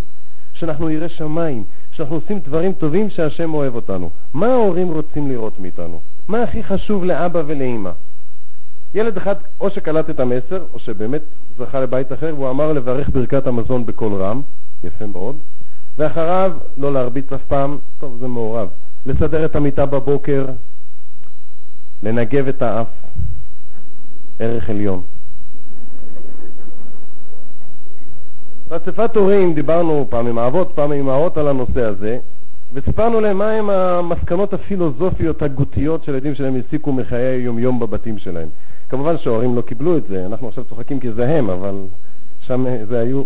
שאנחנו 0.54 0.90
יראי 0.90 1.10
שמיים, 1.10 1.64
שאנחנו 1.92 2.16
עושים 2.16 2.40
דברים 2.40 2.74
טובים 2.74 3.10
שהשם 3.10 3.54
אוהב 3.54 3.76
אותנו. 3.76 4.10
מה 4.34 4.48
ההורים 4.48 4.88
רוצים 4.88 5.30
לראות 5.30 5.60
מאיתנו? 5.60 6.00
מה 6.28 6.44
הכי 6.44 6.64
חשוב 6.64 7.04
לאבא 7.04 7.42
ולאימא? 7.48 7.92
ילד 8.94 9.18
אחד 9.18 9.36
או 9.60 9.70
שקלט 9.70 10.10
את 10.10 10.20
המסר, 10.20 10.64
או 10.74 10.80
שבאמת 10.80 11.22
זכה 11.58 11.80
לבית 11.80 12.14
אחר, 12.14 12.34
והוא 12.36 12.50
אמר 12.50 12.74
לברך 12.74 13.10
ברכת 13.10 13.48
המזון 13.48 13.86
בקול 13.86 14.14
רם, 14.14 14.42
יפה 14.84 15.06
מאוד, 15.06 15.36
ואחריו 15.98 16.52
לא 16.78 16.94
להרביץ 16.94 17.34
אף 17.34 17.42
פעם, 17.48 17.78
טוב, 18.00 18.18
זה 18.20 18.28
מעורב, 18.28 18.70
לסדר 19.06 19.46
את 19.46 19.56
המיטה 19.56 19.86
בבוקר, 19.86 20.46
לנגב 22.04 22.48
את 22.48 22.62
האף, 22.62 22.88
ערך 24.40 24.70
עליון. 24.70 25.02
באספת 28.70 29.16
הורים 29.16 29.54
דיברנו 29.54 30.08
פעם 30.10 30.28
עם 30.28 30.38
האבות, 30.38 30.72
פעם 30.76 30.92
עם 30.92 31.10
האבות 31.10 31.38
על 31.38 31.48
הנושא 31.48 31.82
הזה, 31.82 32.18
וסיפרנו 32.74 33.22
להם 33.22 33.38
מהם 33.38 33.70
המסקנות 33.70 34.54
הפילוסופיות 34.54 35.42
הגותיות 35.42 36.04
שהילדים 36.04 36.36
שלהם 36.36 36.56
הסיקו 36.56 36.94
מחיי 36.94 37.26
היום-יום 37.26 37.80
בבתים 37.80 38.18
שלהם. 38.18 38.48
כמובן 38.90 39.18
שההורים 39.18 39.56
לא 39.56 39.62
קיבלו 39.62 39.98
את 39.98 40.04
זה, 40.08 40.26
אנחנו 40.26 40.48
עכשיו 40.48 40.64
צוחקים 40.64 41.00
כי 41.00 41.12
זה 41.12 41.30
הם, 41.30 41.50
אבל 41.50 41.76
שם 42.40 42.66
זה 42.90 43.00
היו... 43.00 43.24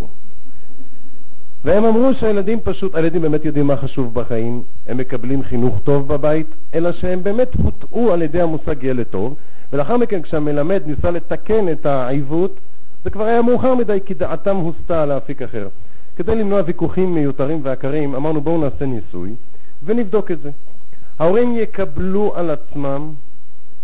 והם 1.65 1.85
אמרו 1.85 2.13
שהילדים 2.13 2.59
פשוט, 2.63 2.95
הילדים 2.95 3.21
באמת 3.21 3.45
יודעים 3.45 3.67
מה 3.67 3.77
חשוב 3.77 4.13
בחיים, 4.13 4.63
הם 4.87 4.97
מקבלים 4.97 5.43
חינוך 5.43 5.79
טוב 5.83 6.07
בבית, 6.07 6.47
אלא 6.73 6.91
שהם 6.91 7.23
באמת 7.23 7.55
הוטעו 7.55 8.13
על 8.13 8.21
ידי 8.21 8.41
המושג 8.41 8.83
ילד 8.83 9.05
טוב, 9.05 9.35
ולאחר 9.73 9.97
מכן 9.97 10.21
כשהמלמד 10.21 10.81
ניסה 10.85 11.11
לתקן 11.11 11.71
את 11.71 11.85
העיוות, 11.85 12.59
זה 13.03 13.09
כבר 13.09 13.23
היה 13.23 13.41
מאוחר 13.41 13.75
מדי 13.75 13.99
כי 14.05 14.13
דעתם 14.13 14.55
הוסתה 14.55 15.05
לאפיק 15.05 15.41
אחר. 15.41 15.67
כדי 16.15 16.35
למנוע 16.35 16.61
ויכוחים 16.65 17.15
מיותרים 17.15 17.59
ועקרים, 17.63 18.15
אמרנו 18.15 18.41
בואו 18.41 18.61
נעשה 18.61 18.85
ניסוי 18.85 19.35
ונבדוק 19.83 20.31
את 20.31 20.41
זה. 20.41 20.49
ההורים 21.19 21.57
יקבלו 21.57 22.33
על 22.35 22.49
עצמם 22.49 23.09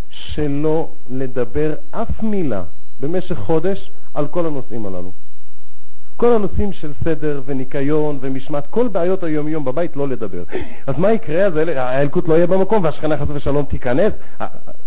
שלא 0.10 0.90
לדבר 1.10 1.74
אף 1.92 2.24
מילה 2.24 2.64
במשך 3.00 3.36
חודש 3.36 3.92
על 4.14 4.28
כל 4.28 4.46
הנושאים 4.46 4.86
הללו. 4.86 5.12
כל 6.22 6.34
הנושאים 6.34 6.74
של 6.74 6.92
סדר 7.04 7.42
וניקיון 7.46 8.18
ומשמעת, 8.22 8.68
כל 8.68 8.88
בעיות 8.88 9.24
היום-יום 9.24 9.66
בבית 9.66 9.96
לא 9.96 10.08
לדבר. 10.08 10.44
אז 10.88 10.96
מה 10.98 11.12
יקרה? 11.12 11.46
אז 11.46 11.54
האלקוט 11.76 12.28
לא 12.28 12.34
יהיה 12.34 12.48
במקום 12.48 12.84
והשכנה 12.84 13.18
חס 13.18 13.28
ושלום 13.34 13.66
תיכנס. 13.66 14.14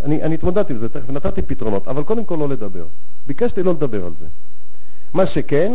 אני, 0.04 0.22
אני 0.22 0.34
התמודדתי 0.34 0.72
עם 0.72 0.78
זה 0.78 0.88
תכף, 0.88 1.10
נתתי 1.10 1.42
פתרונות, 1.42 1.88
אבל 1.88 2.02
קודם 2.02 2.24
כל 2.24 2.36
לא 2.38 2.48
לדבר. 2.48 2.84
ביקשתי 3.26 3.62
לא 3.62 3.72
לדבר 3.72 4.04
על 4.04 4.12
זה. 4.20 4.26
מה 5.14 5.26
שכן, 5.26 5.72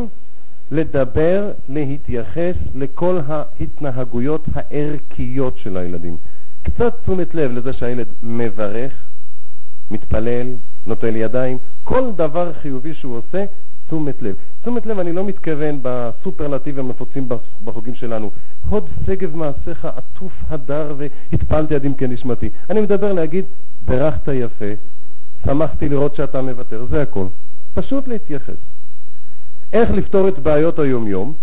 לדבר, 0.72 1.52
להתייחס 1.70 2.56
לכל 2.76 3.20
ההתנהגויות 3.28 4.46
הערכיות 4.56 5.58
של 5.58 5.78
הילדים. 5.78 6.18
קצת 6.64 6.94
תשומת 7.02 7.36
לב 7.36 7.52
לזה 7.52 7.74
שהילד 7.74 8.08
מברך, 8.24 8.94
מתפלל, 9.92 10.48
נוטל 10.88 11.16
ידיים, 11.16 11.58
כל 11.84 12.12
דבר 12.16 12.54
חיובי 12.54 12.94
שהוא 12.94 13.18
עושה, 13.18 13.46
תשומת 13.90 14.22
לב. 14.22 14.36
תשומת 14.62 14.86
לב, 14.86 15.00
אני 15.00 15.14
לא 15.14 15.26
מתכוון 15.26 15.80
בסופרלטיבים 15.82 16.86
הנפוצים 16.86 17.30
בחוגים 17.66 17.96
שלנו. 17.96 18.32
הוד 18.70 18.90
שגב 19.06 19.36
מעשיך 19.36 19.86
עטוף 19.86 20.32
הדר 20.50 20.96
והתפלתי 20.98 21.76
עדים 21.76 21.94
כנשמתי. 21.94 22.50
אני 22.70 22.82
מדבר 22.82 23.14
להגיד, 23.14 23.46
ברכת 23.86 24.28
יפה, 24.34 24.66
שמחתי 25.46 25.90
לראות 25.90 26.16
שאתה 26.16 26.42
מוותר, 26.42 26.86
זה 26.86 27.02
הכל. 27.02 27.26
פשוט 27.74 28.08
להתייחס. 28.08 28.58
איך 29.74 29.92
לפתור 29.92 30.28
את 30.28 30.40
בעיות 30.40 30.80
היום-יום? 30.80 31.34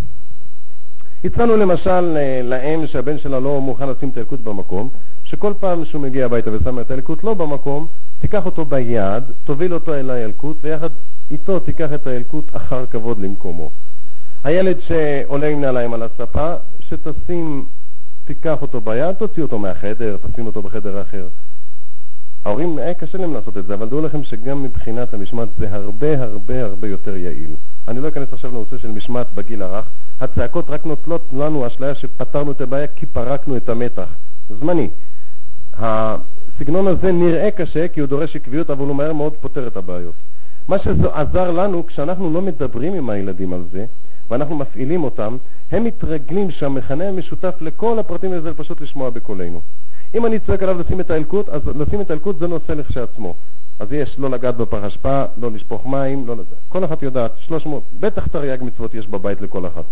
הצענו 1.23 1.57
למשל 1.57 2.17
אה, 2.17 2.41
לאם 2.43 2.87
שהבן 2.87 3.19
שלה 3.19 3.39
לא 3.39 3.61
מוכן 3.61 3.89
לשים 3.89 4.09
את 4.09 4.17
הילקוט 4.17 4.39
במקום, 4.39 4.89
שכל 5.29 5.53
פעם 5.59 5.85
שהוא 5.85 6.01
מגיע 6.01 6.25
הביתה 6.25 6.51
ושם 6.53 6.79
את 6.79 6.91
הילקוט 6.91 7.23
לא 7.23 7.33
במקום, 7.33 7.87
תיקח 8.19 8.45
אותו 8.45 8.65
ביד, 8.65 9.23
תוביל 9.43 9.73
אותו 9.73 9.93
אל 9.93 10.09
הילקוט, 10.09 10.57
ויחד 10.61 10.89
איתו 11.31 11.59
תיקח 11.59 11.93
את 11.95 12.07
הילקוט 12.07 12.55
אחר 12.55 12.85
כבוד 12.85 13.19
למקומו. 13.19 13.69
הילד 14.43 14.77
שעולה 14.79 15.47
עם 15.47 15.61
נעליים 15.61 15.93
על 15.93 16.03
הספה, 16.03 16.53
שתשים, 16.79 17.65
תיקח 18.25 18.61
אותו 18.61 18.81
ביד, 18.81 19.15
תוציא 19.15 19.43
אותו 19.43 19.59
מהחדר, 19.59 20.17
תשים 20.17 20.45
אותו 20.45 20.61
בחדר 20.61 21.01
אחר. 21.01 21.27
ההורים, 22.45 22.77
היה 22.77 22.93
קשה 22.93 23.17
להם 23.17 23.33
לעשות 23.33 23.57
את 23.57 23.65
זה, 23.65 23.73
אבל 23.73 23.89
דעו 23.89 24.01
לכם 24.01 24.23
שגם 24.23 24.63
מבחינת 24.63 25.13
המשמעת 25.13 25.49
זה 25.57 25.67
הרבה 25.75 26.23
הרבה 26.23 26.63
הרבה 26.63 26.87
יותר 26.87 27.15
יעיל. 27.15 27.51
אני 27.87 27.99
לא 27.99 28.07
אכנס 28.07 28.33
עכשיו 28.33 28.51
לנושא 28.51 28.77
של 28.77 28.91
משמעת 28.91 29.33
בגיל 29.33 29.61
הרך. 29.61 29.85
הצעקות 30.21 30.69
רק 30.69 30.85
נוטלות 30.85 31.33
לנו 31.33 31.67
אשליה 31.67 31.95
שפתרנו 31.95 32.51
את 32.51 32.61
הבעיה 32.61 32.87
כי 32.87 33.05
פרקנו 33.05 33.57
את 33.57 33.69
המתח. 33.69 34.09
זמני. 34.49 34.89
הסגנון 35.77 36.87
הזה 36.87 37.11
נראה 37.11 37.51
קשה 37.51 37.87
כי 37.87 37.99
הוא 37.99 38.09
דורש 38.09 38.35
עקביות, 38.35 38.69
אבל 38.69 38.85
הוא 38.85 38.95
מהר 38.95 39.13
מאוד 39.13 39.33
פותר 39.33 39.67
את 39.67 39.77
הבעיות. 39.77 40.13
מה 40.67 40.79
שעזר 40.79 41.51
לנו, 41.51 41.85
כשאנחנו 41.87 42.33
לא 42.33 42.41
מדברים 42.41 42.93
עם 42.93 43.09
הילדים 43.09 43.53
על 43.53 43.63
זה, 43.71 43.85
ואנחנו 44.29 44.55
מפעילים 44.55 45.03
אותם, 45.03 45.37
הם 45.71 45.83
מתרגלים 45.83 46.51
שהמכנה 46.51 47.09
המשותף 47.09 47.55
לכל 47.61 47.99
הפרטים 47.99 48.33
הזה 48.33 48.53
פשוט 48.53 48.81
לשמוע 48.81 49.09
בקולנו. 49.09 49.61
אם 50.15 50.25
אני 50.25 50.39
צועק 50.39 50.63
עליו 50.63 50.79
לשים 50.79 50.99
את 50.99 51.11
האלקוט, 51.11 51.49
אז 51.49 51.61
לשים 51.67 52.01
את 52.01 52.11
האלקוט 52.11 52.39
זה 52.39 52.47
נושא 52.47 52.71
לכשעצמו. 52.71 53.33
אז 53.79 53.93
יש 53.93 54.15
לא 54.19 54.29
לגעת 54.29 54.57
בפח 54.57 54.83
אשפה, 54.83 55.23
לא 55.37 55.51
לשפוך 55.51 55.85
מים, 55.85 56.27
לא 56.27 56.33
לזה. 56.33 56.55
כל 56.69 56.85
אחת 56.85 57.03
יודעת, 57.03 57.31
300, 57.37 57.83
בטח 57.99 58.27
תרי"ג 58.27 58.63
מצוות 58.63 58.93
יש 58.93 59.07
בבית 59.07 59.41
לכל 59.41 59.67
אחת. 59.67 59.85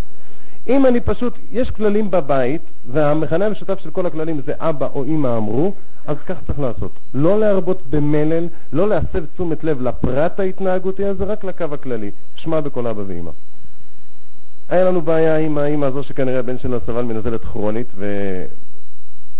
אם 0.67 0.86
אני 0.86 0.99
פשוט, 0.99 1.38
יש 1.51 1.69
כללים 1.69 2.12
בבית, 2.12 2.62
והמכנה 2.91 3.45
המשותף 3.45 3.80
של 3.80 3.91
כל 3.91 4.06
הכללים 4.06 4.41
זה 4.45 4.54
אבא 4.58 4.88
או 4.93 5.04
אמא 5.04 5.38
אמרו, 5.38 5.73
אז 6.08 6.17
כך 6.25 6.36
צריך 6.47 6.60
לעשות. 6.60 6.91
לא 7.13 7.39
להרבות 7.39 7.82
במלל, 7.89 8.47
לא 8.73 8.89
להסב 8.89 9.25
תשומת 9.34 9.63
לב 9.63 9.82
לפרט 9.82 10.39
ההתנהגותי 10.39 11.06
הזה, 11.06 11.23
רק 11.23 11.43
לקו 11.43 11.65
הכללי. 11.73 12.12
שמע 12.36 12.62
בקול 12.62 12.88
אבא 12.88 13.04
ואמא. 13.08 13.32
היה 14.69 14.84
לנו 14.84 15.01
בעיה 15.01 15.38
עם 15.38 15.58
האמא 15.58 15.86
הזו 15.86 16.04
שכנראה 16.04 16.39
הבן 16.39 16.58
שלה 16.58 16.78
סבל 16.86 17.01
מנזלת 17.01 17.41
כרונית, 17.41 17.88
ו... 17.95 18.06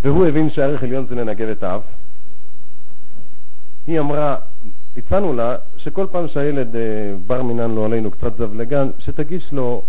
והוא 0.02 0.26
הבין 0.26 0.50
שערך 0.50 0.84
עליון 0.84 1.06
זה 1.06 1.16
לנגב 1.16 1.48
את 1.48 1.64
האף. 1.64 1.84
היא 3.88 4.00
אמרה, 4.00 4.36
הצענו 4.98 5.34
לה 5.34 5.56
שכל 5.78 6.06
פעם 6.12 6.28
שהילד 6.28 6.76
אה, 6.76 6.82
בר 7.28 7.42
מינן 7.42 7.72
לא 7.72 7.86
עלינו 7.86 8.12
קצת 8.12 8.38
זבלגן, 8.38 8.90
שתגיש 9.00 9.54
לו 9.54 9.82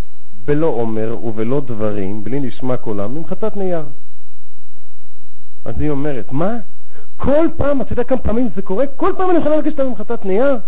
בלא 0.46 0.66
עומר 0.66 1.16
ובלא 1.22 1.60
דברים, 1.66 2.24
בלי 2.24 2.40
נשמע 2.40 2.76
קולם, 2.76 3.14
ממחטת 3.14 3.56
נייר. 3.56 3.84
אז 5.64 5.80
היא 5.80 5.90
אומרת, 5.90 6.32
מה? 6.32 6.56
כל 7.16 7.48
פעם, 7.56 7.80
אתה 7.80 7.92
יודע 7.92 8.04
כמה 8.04 8.18
פעמים 8.18 8.48
זה 8.56 8.62
קורה? 8.62 8.84
כל 8.96 9.12
פעם 9.16 9.30
אני 9.30 9.38
יכולה 9.38 9.56
להגיש 9.56 9.74
את 9.74 9.80
ממחטת 9.80 10.24
נייר? 10.24 10.58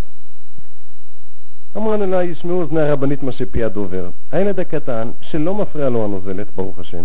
אמרנו 1.77 2.07
לה, 2.07 2.25
ישמעו 2.25 2.63
אוזני 2.63 2.81
הרבנית 2.81 3.23
מה 3.23 3.33
שפי 3.33 3.65
הדובר. 3.65 4.09
הילד 4.33 4.61
הקטן, 4.61 5.11
שלא 5.21 5.55
מפריע 5.55 5.89
לו 5.89 6.05
הנוזלת, 6.05 6.47
ברוך 6.57 6.79
השם, 6.79 7.05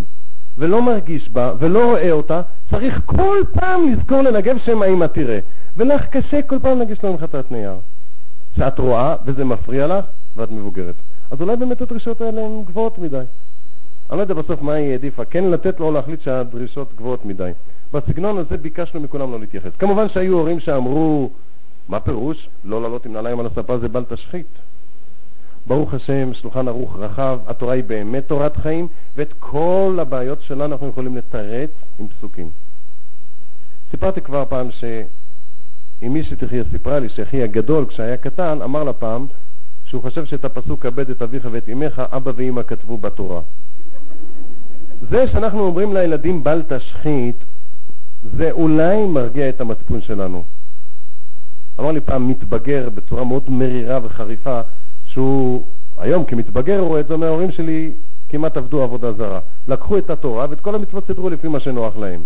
ולא 0.58 0.82
מרגיש 0.82 1.30
בה, 1.30 1.54
ולא 1.60 1.86
רואה 1.86 2.12
אותה, 2.12 2.42
צריך 2.70 3.02
כל 3.06 3.38
פעם 3.54 3.92
לזכור 3.92 4.22
לנגב 4.22 4.58
שם 4.66 4.82
האמא 4.82 5.06
תראה. 5.06 5.40
ולך 5.78 6.06
קשה 6.06 6.42
כל 6.42 6.60
פעם 6.60 6.80
להגיש 6.80 7.04
לנו 7.04 7.14
מחטאת 7.14 7.52
נייר. 7.52 7.76
שאת 8.58 8.80
רואה 8.80 9.16
וזה 9.26 9.46
מפריע 9.46 9.88
לך, 9.88 10.06
ואת 10.36 10.52
מבוגרת. 10.52 10.96
אז 11.34 11.42
אולי 11.42 11.56
באמת 11.56 11.82
הדרישות 11.82 12.22
האלה 12.22 12.42
הן 12.42 12.64
גבוהות 12.66 12.98
מדי. 12.98 13.18
אני 14.10 14.18
לא 14.18 14.22
יודע 14.22 14.34
בסוף 14.34 14.62
מה 14.62 14.74
היא 14.74 14.92
העדיפה, 14.92 15.26
כן 15.26 15.44
לתת 15.44 15.80
לו 15.80 15.92
להחליט 15.92 16.22
שהדרישות 16.22 16.94
גבוהות 16.96 17.26
מדי. 17.26 17.52
בסגנון 17.94 18.38
הזה 18.38 18.58
ביקשנו 18.58 19.00
מכולם 19.00 19.32
לא 19.32 19.40
להתייחס. 19.40 19.72
כמובן 19.80 20.10
שהיו 20.10 20.38
הורים 20.38 20.60
שאמרו, 20.60 21.30
מה 21.90 22.00
פירוש? 22.00 22.50
לא 22.64 22.82
לעלות 22.82 23.06
עם 23.06 23.14
נעליים 23.14 23.40
על 23.40 23.46
הספה 23.46 23.78
זה 23.78 23.88
בל 23.88 24.04
תשחית. 24.10 24.48
ברוך 25.68 25.94
השם, 25.94 26.34
שולחן 26.34 26.68
ערוך 26.68 26.96
רחב, 27.00 27.40
התורה 27.48 27.74
היא 27.74 27.84
באמת 27.84 28.28
תורת 28.28 28.58
חיים, 28.58 28.88
ואת 29.16 29.34
כל 29.40 29.98
הבעיות 30.02 30.42
שלנו 30.42 30.74
אנחנו 30.74 30.88
יכולים 30.88 31.18
לתרץ 31.18 31.70
עם 32.00 32.08
פסוקים. 32.08 32.50
סיפרתי 33.92 34.22
כבר 34.22 34.46
פעם 34.50 34.68
שאמי 34.72 36.24
שתחיה 36.24 36.64
סיפרה 36.72 37.00
לי 37.00 37.10
שאחי 37.10 37.44
הגדול, 37.44 37.86
כשהיה 37.86 38.18
קטן, 38.18 38.62
אמר 38.62 38.84
לה 38.84 38.94
פעם 38.94 39.26
שהוא 39.94 40.02
חושב 40.02 40.26
שאת 40.26 40.46
הפסוק 40.46 40.84
כבד 40.84 41.10
את 41.10 41.22
אביך 41.22 41.48
ואת 41.52 41.70
אמך, 41.70 42.02
אבא 42.12 42.32
ואמא 42.36 42.64
כתבו 42.64 42.98
בתורה. 42.98 43.42
זה 45.10 45.26
שאנחנו 45.32 45.60
אומרים 45.60 45.94
לילדים 45.94 46.44
בל 46.44 46.64
תשחית, 46.68 47.36
זה 48.38 48.52
אולי 48.52 49.06
מרגיע 49.06 49.50
את 49.50 49.62
המצפון 49.62 50.02
שלנו. 50.02 50.44
אמר 51.80 51.92
לי 51.92 52.02
פעם 52.02 52.30
מתבגר 52.30 52.90
בצורה 52.90 53.24
מאוד 53.24 53.44
מרירה 53.48 54.00
וחריפה, 54.04 54.62
שהוא 55.06 55.64
היום 55.98 56.26
כמתבגר 56.26 56.80
רואה 56.80 57.00
את 57.00 57.08
זה 57.08 57.18
מההורים 57.18 57.52
שלי 57.52 57.92
כמעט 58.30 58.58
עבדו 58.58 58.84
עבודה 58.84 59.14
זרה. 59.14 59.40
לקחו 59.68 59.98
את 59.98 60.10
התורה 60.10 60.48
ואת 60.50 60.60
כל 60.60 60.76
המצוות 60.76 61.08
סידרו 61.08 61.30
לפי 61.30 61.48
מה 61.48 61.60
שנוח 61.60 61.98
להם. 61.98 62.22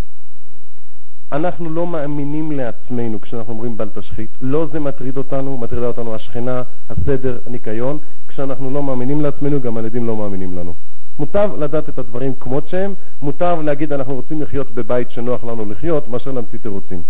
אנחנו 1.32 1.70
לא 1.70 1.88
מאמינים 1.88 2.52
לעצמנו 2.52 3.22
כשאנחנו 3.22 3.54
אומרים 3.54 3.78
בל 3.78 3.90
תשחית. 3.94 4.30
לא 4.42 4.68
זה 4.72 4.80
מטריד 4.80 5.18
אותנו, 5.18 5.58
מטרידה 5.58 5.88
אותנו 5.88 6.16
השכנה, 6.16 6.62
הסדר, 6.90 7.40
הניקיון. 7.46 7.98
כשאנחנו 8.28 8.72
לא 8.72 8.84
מאמינים 8.84 9.22
לעצמנו, 9.22 9.62
גם 9.62 9.78
הילדים 9.78 10.08
לא 10.08 10.18
מאמינים 10.18 10.58
לנו. 10.58 10.74
מוטב 11.20 11.50
לדעת 11.60 11.90
את 11.90 12.00
הדברים 12.00 12.34
כמות 12.40 12.68
שהם, 12.68 12.94
מוטב 13.22 13.58
להגיד 13.64 13.94
אנחנו 13.94 14.16
רוצים 14.16 14.42
לחיות 14.42 14.72
בבית 14.72 15.12
שנוח 15.12 15.44
לנו 15.44 15.66
לחיות, 15.72 16.08
מאשר 16.08 16.32
להמציא 16.32 16.60
תירוצים. 16.60 17.02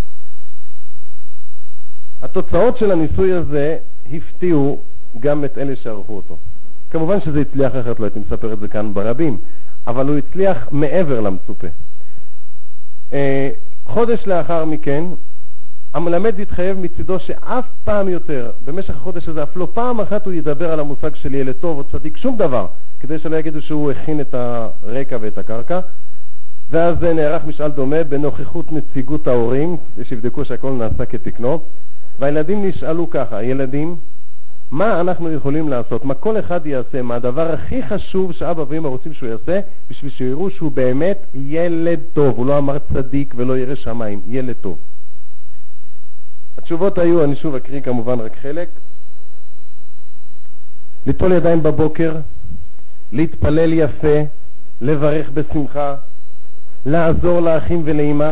התוצאות 2.22 2.78
של 2.78 2.92
הניסוי 2.92 3.34
הזה 3.34 3.78
הפתיעו 4.14 4.80
גם 5.20 5.46
את 5.46 5.58
אלה 5.58 5.76
שערכו 5.76 6.16
אותו. 6.16 6.38
כמובן 6.92 7.22
שזה 7.22 7.42
הצליח 7.42 7.72
אחרת, 7.72 8.00
לא 8.00 8.06
הייתי 8.06 8.20
מספר 8.20 8.54
את 8.54 8.60
זה 8.60 8.68
כאן 8.68 8.94
ברבים, 8.94 9.38
אבל 9.88 10.08
הוא 10.08 10.18
הצליח 10.18 10.68
מעבר 10.72 11.20
למצופה. 11.20 11.68
חודש 13.88 14.28
לאחר 14.28 14.66
מכן 14.66 15.04
המלמד 15.94 16.40
יתחייב 16.40 16.80
מצידו 16.80 17.20
שאף 17.20 17.66
פעם 17.84 18.10
יותר, 18.10 18.52
במשך 18.66 18.96
החודש 18.96 19.28
הזה, 19.28 19.44
אף 19.44 19.56
לא 19.56 19.68
פעם 19.74 20.02
אחת 20.02 20.26
הוא 20.26 20.34
ידבר 20.34 20.72
על 20.72 20.80
המושג 20.80 21.16
של 21.16 21.36
ילד 21.36 21.56
טוב 21.56 21.78
או 21.78 21.84
צדיק, 21.84 22.18
שום 22.18 22.38
דבר, 22.38 22.66
כדי 23.00 23.20
שלא 23.20 23.36
יגידו 23.36 23.62
שהוא 23.62 23.92
הכין 23.92 24.22
את 24.22 24.34
הרקע 24.34 25.18
ואת 25.22 25.38
הקרקע. 25.38 25.80
ואז 26.70 27.04
נערך 27.04 27.46
משאל 27.46 27.72
דומה 27.72 28.04
בנוכחות 28.04 28.72
נציגות 28.72 29.28
ההורים, 29.28 29.78
שיבדקו 30.04 30.46
שהכל 30.46 30.72
נעשה 30.72 31.06
כתקנו, 31.06 31.60
והילדים 32.20 32.66
נשאלו 32.66 33.10
ככה, 33.10 33.44
ילדים, 33.44 33.96
מה 34.72 35.02
אנחנו 35.02 35.32
יכולים 35.32 35.70
לעשות, 35.70 36.06
מה 36.06 36.14
כל 36.14 36.40
אחד 36.40 36.66
יעשה, 36.66 37.02
מה 37.02 37.16
הדבר 37.16 37.52
הכי 37.52 37.84
חשוב 37.84 38.32
שאבא 38.32 38.64
ואמא 38.68 38.88
רוצים 38.88 39.14
שהוא 39.14 39.30
יעשה, 39.30 39.60
בשביל 39.90 40.12
שיראו 40.12 40.50
שהוא 40.50 40.72
באמת 40.72 41.18
ילד 41.34 42.00
טוב, 42.14 42.38
הוא 42.38 42.46
לא 42.46 42.58
אמר 42.58 42.78
צדיק 42.94 43.34
ולא 43.38 43.58
ירא 43.58 43.76
שמיים, 43.76 44.22
ילד 44.28 44.56
טוב. 44.62 44.78
התשובות 46.58 46.98
היו, 46.98 47.24
אני 47.24 47.36
שוב 47.36 47.56
אקריא 47.56 47.82
כמובן 47.82 48.20
רק 48.20 48.36
חלק, 48.42 48.70
ליטול 51.06 51.32
ידיים 51.32 51.64
בבוקר, 51.64 52.16
להתפלל 53.12 53.74
יפה, 53.74 54.18
לברך 54.82 55.30
בשמחה, 55.30 55.96
לעזור 56.86 57.40
לאחים 57.40 57.82
ולאמא. 57.86 58.32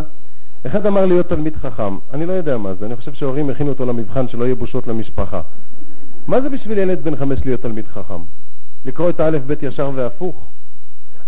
אחד 0.68 0.86
אמר 0.86 1.06
להיות 1.06 1.30
תלמיד 1.30 1.56
חכם, 1.56 1.98
אני 2.14 2.26
לא 2.26 2.34
יודע 2.34 2.58
מה 2.58 2.74
זה, 2.74 2.86
אני 2.86 2.96
חושב 2.96 3.14
שההורים 3.14 3.50
הכינו 3.50 3.70
אותו 3.70 3.86
למבחן 3.86 4.28
שלא 4.28 4.44
יהיה 4.44 4.56
בושות 4.56 4.88
למשפחה. 4.88 5.42
מה 6.28 6.42
זה 6.42 6.50
בשביל 6.50 6.78
ילד 6.78 7.04
בן 7.04 7.16
חמש 7.16 7.40
להיות 7.46 7.62
תלמיד 7.62 7.86
חכם? 7.88 8.22
לקרוא 8.86 9.10
את 9.10 9.20
האלף 9.20 9.42
בית 9.42 9.64
ישר 9.64 9.92
והפוך? 9.96 10.48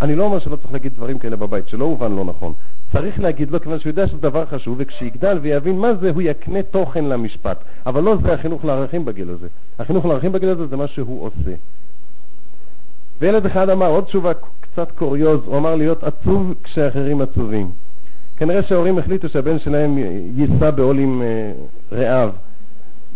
אני 0.01 0.15
לא 0.15 0.23
אומר 0.23 0.39
שלא 0.39 0.55
צריך 0.55 0.73
להגיד 0.73 0.93
דברים 0.95 1.19
כאלה 1.19 1.35
בבית, 1.35 1.67
שלא 1.67 1.85
הובן 1.85 2.15
לא 2.15 2.25
נכון. 2.25 2.53
צריך 2.91 3.19
להגיד 3.19 3.51
לו 3.51 3.61
כיוון 3.61 3.79
שהוא 3.79 3.89
יודע 3.89 4.07
שזה 4.07 4.17
דבר 4.17 4.45
חשוב, 4.45 4.75
וכשיגדל 4.77 5.39
ויבין 5.41 5.79
מה 5.79 5.95
זה, 5.95 6.09
הוא 6.09 6.21
יקנה 6.21 6.63
תוכן 6.63 7.05
למשפט. 7.05 7.63
אבל 7.85 8.03
לא 8.03 8.15
זה 8.23 8.33
החינוך 8.33 8.65
לערכים 8.65 9.05
בגיל 9.05 9.29
הזה. 9.29 9.47
החינוך 9.79 10.05
לערכים 10.05 10.31
בגיל 10.31 10.49
הזה 10.49 10.67
זה 10.67 10.75
מה 10.75 10.87
שהוא 10.87 11.25
עושה. 11.25 11.53
וילד 13.19 13.45
אחד 13.45 13.69
אמר, 13.69 13.87
עוד 13.87 14.03
תשובה 14.03 14.31
קצת 14.59 14.91
קוריוז, 14.91 15.41
הוא 15.45 15.57
אמר 15.57 15.75
להיות 15.75 16.03
עצוב 16.03 16.53
כשאחרים 16.63 17.21
עצובים. 17.21 17.71
כנראה 18.37 18.63
שההורים 18.63 18.97
החליטו 18.97 19.29
שהבן 19.29 19.59
שלהם 19.59 19.97
יישא 20.35 20.71
בעול 20.71 20.99
עם 20.99 21.21
אה, 21.21 21.51
רעיו. 21.91 22.29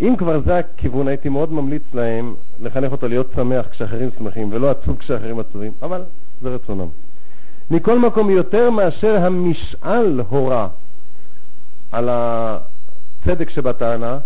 אם 0.02 0.16
כבר 0.18 0.42
זה 0.46 0.58
הכיוון, 0.58 1.08
הייתי 1.08 1.30
מאוד 1.30 1.52
ממליץ 1.52 1.84
להם 1.94 2.36
לחנך 2.62 2.92
אותו 2.92 3.08
להיות 3.08 3.32
שמח 3.36 3.68
כשאחרים 3.68 4.10
שמחים, 4.18 4.50
ולא 4.52 4.72
עצוב 4.72 4.98
כשאחרים 4.98 5.40
עצובים, 5.40 5.72
אבל 5.82 6.04
זה 6.42 6.50
רצונם. 6.50 6.88
מכל 7.72 8.00
מקום, 8.00 8.30
יותר 8.30 8.70
מאשר 8.70 9.16
המשאל 9.16 10.22
הורה 10.30 10.68
על 11.92 12.10
הצדק 12.12 13.50
שבטענה, 13.50 14.20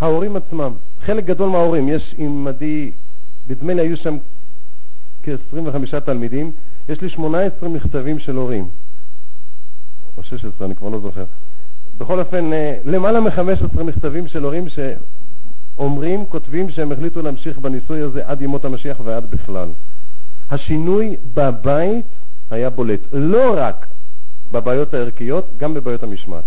ההורים 0.00 0.36
עצמם, 0.36 0.72
חלק 1.00 1.24
גדול 1.24 1.48
מההורים, 1.48 1.88
יש 1.88 2.14
עמדי, 2.18 2.90
נדמה 3.48 3.74
לי 3.74 3.82
היו 3.82 3.96
שם 3.96 4.16
כ-25 5.22 6.00
תלמידים, 6.00 6.52
יש 6.88 7.00
לי 7.00 7.08
18 7.10 7.68
מכתבים 7.68 8.18
של 8.18 8.36
הורים, 8.36 8.68
או 10.16 10.22
16, 10.22 10.66
אני 10.66 10.76
כבר 10.76 10.88
לא 10.88 11.00
זוכר. 11.00 11.24
בכל 12.02 12.20
אופן, 12.20 12.52
אה, 12.52 12.76
למעלה 12.84 13.20
מ-15 13.20 13.82
מכתבים 13.82 14.28
של 14.28 14.44
הורים 14.44 14.64
שאומרים, 14.68 16.26
כותבים 16.26 16.70
שהם 16.70 16.92
החליטו 16.92 17.22
להמשיך 17.22 17.58
בניסוי 17.58 18.00
הזה 18.00 18.22
עד 18.24 18.42
ימות 18.42 18.64
המשיח 18.64 19.00
ועד 19.04 19.30
בכלל. 19.30 19.68
השינוי 20.50 21.16
בבית 21.34 22.04
היה 22.50 22.70
בולט, 22.70 23.00
לא 23.12 23.54
רק 23.56 23.86
בבעיות 24.52 24.94
הערכיות, 24.94 25.48
גם 25.58 25.74
בבעיות 25.74 26.02
המשמעת. 26.02 26.44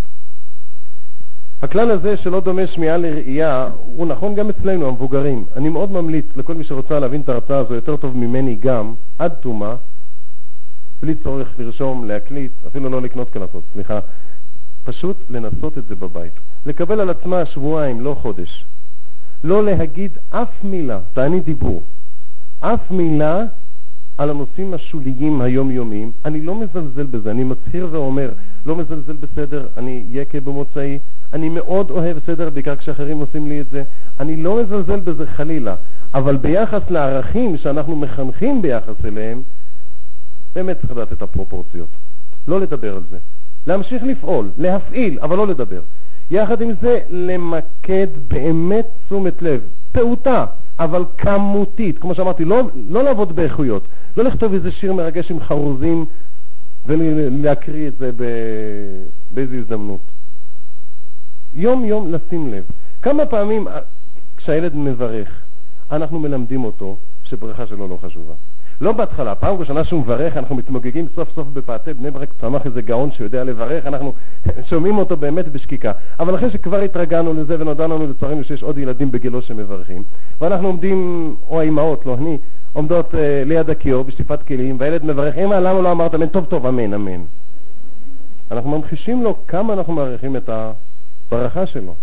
הכלל 1.62 1.91
הזה 1.91 2.18
שלא 2.18 2.39
דומה 2.39 2.68
שמיעה 2.68 2.98
לראייה 2.98 3.70
הוא 3.96 4.08
נכון 4.08 4.36
גם 4.36 4.50
אצלנו, 4.50 4.88
המבוגרים. 4.88 5.46
אני 5.56 5.70
מאוד 5.70 5.91
ממליץ 5.91 6.26
לכל 6.36 6.54
מי 6.54 6.63
שרוצה 6.63 7.00
להבין 7.00 7.22
את 7.22 7.30
ההרצאה 7.30 7.58
הזו 7.58 7.74
יותר 7.74 7.98
טוב 7.98 8.18
ממני 8.18 8.56
גם, 8.56 8.94
עד 9.20 9.32
תומה, 9.32 9.76
בלי 11.02 11.15
צורך 11.15 11.48
לרשום, 11.60 12.06
להקליט, 12.06 12.52
אפילו 12.68 12.89
לא 12.89 13.02
לקנות 13.02 13.30
קלטות, 13.30 13.63
סליחה, 13.74 14.00
פשוט 14.86 15.17
לנסות 15.30 15.78
את 15.78 15.86
זה 15.88 15.95
בבית. 15.95 16.34
לקבל 16.65 17.00
על 17.00 17.10
עצמה 17.10 17.45
שבועיים, 17.45 18.02
לא 18.02 18.17
חודש. 18.21 18.65
לא 19.43 19.65
להגיד 19.65 20.12
אף 20.30 20.63
מילה, 20.63 21.00
תעני 21.13 21.39
דיבור, 21.39 21.84
אף 22.60 22.91
מילה 22.91 23.43
על 24.17 24.30
הנושאים 24.30 24.74
השוליים 24.74 25.41
היומיומיים. 25.41 26.12
אני 26.26 26.41
לא 26.41 26.56
מזלזל 26.56 27.06
בזה, 27.06 27.32
אני 27.32 27.43
מצהיר 27.43 27.88
ואומר, 27.91 28.32
לא 28.65 28.76
מזלזל 28.76 29.13
בסדר, 29.13 29.67
אני 29.78 30.06
יקה 30.10 30.39
במוצאי, 30.39 31.00
אני 31.34 31.50
מאוד 31.50 31.91
אוהב 31.91 32.17
סדר, 32.26 32.50
בעיקר 32.50 32.76
כשאחרים 32.76 33.17
עושים 33.17 33.48
לי 33.48 33.62
את 33.62 33.65
זה. 33.71 33.84
אני 34.19 34.36
לא 34.43 34.63
מזלזל 34.63 35.00
בזה 35.00 35.28
חלילה, 35.28 35.76
אבל 36.13 36.38
ביחס 36.38 36.82
לערכים 36.89 37.58
שאנחנו 37.58 37.95
מחנכים 37.95 38.62
ביחס 38.62 39.06
אליהם, 39.06 39.41
באמת 40.56 40.78
צריך 40.82 40.91
לדעת 40.91 41.13
את 41.13 41.21
הפרופורציות. 41.21 41.89
לא 42.48 42.62
לדבר 42.62 42.95
על 42.95 43.04
זה. 43.10 43.17
להמשיך 43.67 44.04
לפעול, 44.04 44.49
להפעיל, 44.58 45.19
אבל 45.19 45.38
לא 45.38 45.47
לדבר. 45.47 45.82
יחד 46.32 46.62
עם 46.62 46.71
זה, 46.82 46.99
למקד 47.10 48.08
באמת 48.28 48.86
תשומת 49.06 49.41
לב, 49.41 49.62
פעוטה, 49.91 50.45
אבל 50.80 51.04
כמותית. 51.17 51.99
כמו 51.99 52.15
שאמרתי, 52.15 52.45
לא, 52.45 52.62
לא 52.89 53.04
לעבוד 53.04 53.36
באיכויות, 53.36 53.88
לא 54.17 54.23
לכתוב 54.23 54.54
איזה 54.54 54.71
שיר 54.71 54.93
מרגש 54.93 55.32
עם 55.32 55.39
חרוזים 55.39 56.06
ולהקריא 56.86 57.88
את 57.88 57.97
זה 57.97 58.12
באיזו 59.32 59.56
הזדמנות. 59.56 60.01
יום-יום 61.56 62.13
לשים 62.13 62.51
לב. 62.51 62.63
כמה 63.01 63.25
פעמים 63.25 63.67
כשהילד 64.38 64.75
מברך, 64.75 65.41
אנחנו 65.91 66.19
מלמדים 66.19 66.63
אותו 66.63 66.97
שברכה 67.23 67.67
שלו 67.67 67.88
לא 67.88 67.97
חשובה. 68.01 68.34
לא 68.82 68.92
בהתחלה, 68.92 69.36
פעם 69.36 69.56
ראשונה 69.58 69.84
שהוא 69.84 70.02
מברך, 70.02 70.38
אנחנו 70.38 70.56
מתמוגגים 70.56 71.08
סוף 71.16 71.30
סוף 71.36 71.48
בפאתי 71.54 71.94
בני 71.94 72.12
ברק, 72.12 72.30
צמח 72.42 72.66
איזה 72.66 72.82
גאון 72.82 73.12
שיודע 73.12 73.44
לברך, 73.44 73.86
אנחנו 73.86 74.14
שומעים 74.70 74.98
אותו 74.98 75.18
באמת 75.18 75.48
בשקיקה. 75.48 75.92
אבל 76.20 76.36
אחרי 76.36 76.52
שכבר 76.52 76.82
התרגלנו 76.82 77.34
לזה 77.34 77.56
ונודע 77.60 77.84
לנו 77.84 78.08
לצערנו 78.08 78.44
שיש 78.44 78.64
עוד 78.64 78.78
ילדים 78.78 79.12
בגילו 79.12 79.42
שמברכים, 79.42 80.04
ואנחנו 80.42 80.68
עומדים, 80.68 81.36
או 81.50 81.60
האימהות, 81.60 82.06
לא 82.06 82.14
אני, 82.14 82.38
עומדות 82.74 83.14
uh, 83.14 83.18
ליד 83.46 83.70
הכיור 83.70 84.04
בשטיפת 84.04 84.44
כלים, 84.44 84.76
והילד 84.80 85.06
מברך, 85.06 85.38
אמא, 85.38 85.56
למה 85.56 85.82
לא 85.82 85.92
אמרת 85.92 86.16
אמן? 86.16 86.28
טוב, 86.28 86.46
טוב, 86.46 86.66
אמן, 86.66 86.94
אמן. 86.94 87.22
אנחנו 88.52 88.70
ממחישים 88.70 89.24
לו 89.24 89.36
כמה 89.48 89.74
אנחנו 89.74 89.94
מעריכים 89.94 90.36
את 90.36 90.50
הברכה 90.50 91.66
שלו. 91.66 91.96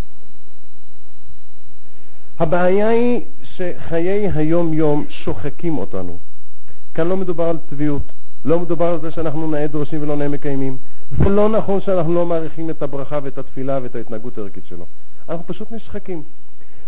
הבעיה 2.39 2.89
היא 2.89 3.21
שחיי 3.43 4.31
היום-יום 4.35 5.05
שוחקים 5.09 5.79
אותנו. 5.79 6.32
כאן 6.95 7.07
לא 7.07 7.17
מדובר 7.17 7.45
על 7.45 7.57
צביעות, 7.71 8.03
לא 8.45 8.59
מדובר 8.59 8.87
על 8.87 9.01
זה 9.01 9.11
שאנחנו 9.11 9.51
נאה 9.51 9.67
דורשים 9.67 10.03
ולא 10.03 10.17
נאה 10.17 10.29
מקיימים. 10.29 10.77
זה 11.19 11.25
לא 11.25 11.49
נכון 11.49 11.81
שאנחנו 11.81 12.15
לא 12.15 12.27
מעריכים 12.27 12.71
את 12.71 12.83
הברכה 12.83 13.19
ואת 13.23 13.39
התפילה 13.39 13.79
ואת 13.83 13.95
ההתנהגות 13.95 14.39
הערכית 14.39 14.67
שלו. 14.67 14.87
אנחנו 15.29 15.45
פשוט 15.47 15.73
נשחקים. 15.73 16.23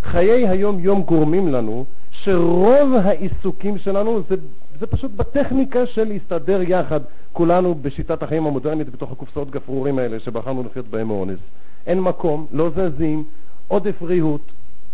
חיי 0.03 0.47
היום-יום 0.47 1.01
גורמים 1.01 1.47
לנו 1.53 1.85
שרוב 2.11 2.93
העיסוקים 3.03 3.77
שלנו 3.77 4.21
זה, 4.29 4.35
זה 4.79 4.87
פשוט 4.87 5.11
בטכניקה 5.11 5.85
של 5.85 6.03
להסתדר 6.03 6.61
יחד, 6.61 6.99
כולנו 7.33 7.75
בשיטת 7.75 8.23
החיים 8.23 8.47
המודרנית 8.47 8.89
בתוך 8.89 9.11
הקופסאות 9.11 9.51
גפרורים 9.51 9.99
האלה 9.99 10.19
שבחרנו 10.19 10.63
לחיות 10.63 10.87
בהם 10.87 11.07
מאונס. 11.07 11.39
אין 11.87 11.99
מקום, 11.99 12.45
לא 12.51 12.69
זזים, 12.69 13.23
עודף 13.67 14.01
ריהוט, 14.01 14.51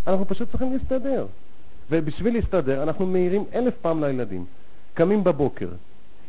אנחנו 0.07 0.25
פשוט 0.25 0.49
צריכים 0.49 0.73
להסתדר. 0.73 1.25
ובשביל 1.91 2.33
להסתדר 2.33 2.83
אנחנו 2.83 3.05
מעירים 3.05 3.43
אלף 3.55 3.73
פעם 3.81 4.03
לילדים. 4.03 4.45
קמים 4.93 5.23
בבוקר, 5.23 5.67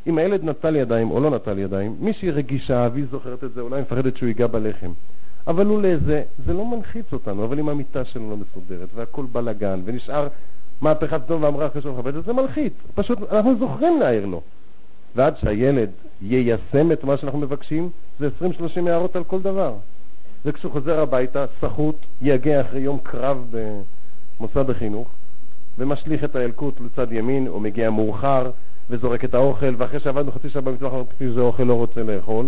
אם 0.06 0.18
הילד 0.18 0.44
נטל 0.44 0.76
ידיים 0.76 1.10
או 1.10 1.20
לא 1.20 1.30
נטל 1.30 1.58
ידיים, 1.58 1.96
מי 2.00 2.12
שהיא 2.12 2.32
רגישה 2.32 2.88
והיא 2.92 3.04
זוכרת 3.10 3.44
את 3.44 3.52
זה, 3.52 3.60
אולי 3.60 3.80
מפחדת 3.80 4.16
שהוא 4.16 4.26
ייגע 4.26 4.46
בלחם. 4.46 4.92
אבל 5.46 5.66
הוא 5.66 5.82
לזה, 5.82 6.22
זה 6.46 6.52
לא 6.52 6.64
מלחיץ 6.64 7.12
אותנו, 7.12 7.44
אבל 7.44 7.58
אם 7.58 7.68
המיטה 7.68 8.04
שלנו 8.04 8.30
לא 8.30 8.36
מסודרת 8.36 8.88
והכל 8.94 9.24
בלאגן 9.32 9.80
ונשאר 9.84 10.28
מהפכת 10.80 11.20
סדום 11.24 11.42
ואמרה 11.42 11.66
אחרי 11.66 11.82
שהוא 11.82 11.98
מכבד 11.98 12.24
זה, 12.24 12.32
מלחיץ. 12.32 12.72
פשוט 12.94 13.18
אנחנו 13.32 13.58
זוכרים 13.58 14.00
להעיר 14.00 14.26
לו. 14.26 14.40
ועד 15.16 15.36
שהילד 15.36 15.90
יישם 16.22 16.92
את 16.92 17.04
מה 17.04 17.16
שאנחנו 17.16 17.38
מבקשים, 17.38 17.90
זה 18.18 18.28
20-30 18.40 18.88
הערות 18.88 19.16
על 19.16 19.24
כל 19.24 19.42
דבר. 19.42 19.74
וכשהוא 20.44 20.72
חוזר 20.72 21.00
הביתה, 21.00 21.44
סחוט, 21.60 21.96
יגע 22.22 22.60
אחרי 22.60 22.80
יום 22.80 22.98
קרב 23.02 23.54
במוסד 24.40 24.70
החינוך, 24.70 25.08
ומשליך 25.78 26.24
את 26.24 26.36
האלקוט 26.36 26.80
לצד 26.80 27.12
ימין, 27.12 27.48
או 27.48 27.60
מגיע 27.60 27.90
מאוחר 27.90 28.50
וזורק 28.90 29.24
את 29.24 29.34
האוכל, 29.34 29.74
ואחרי 29.78 30.00
שעבדנו 30.00 30.32
חצי 30.32 30.50
שעה 30.50 30.62
במטבח, 30.62 30.90
כפי 31.10 31.24
שזה 31.28 31.40
אוכל 31.40 31.62
לא 31.62 31.74
רוצה 31.74 32.02
לאכול. 32.02 32.46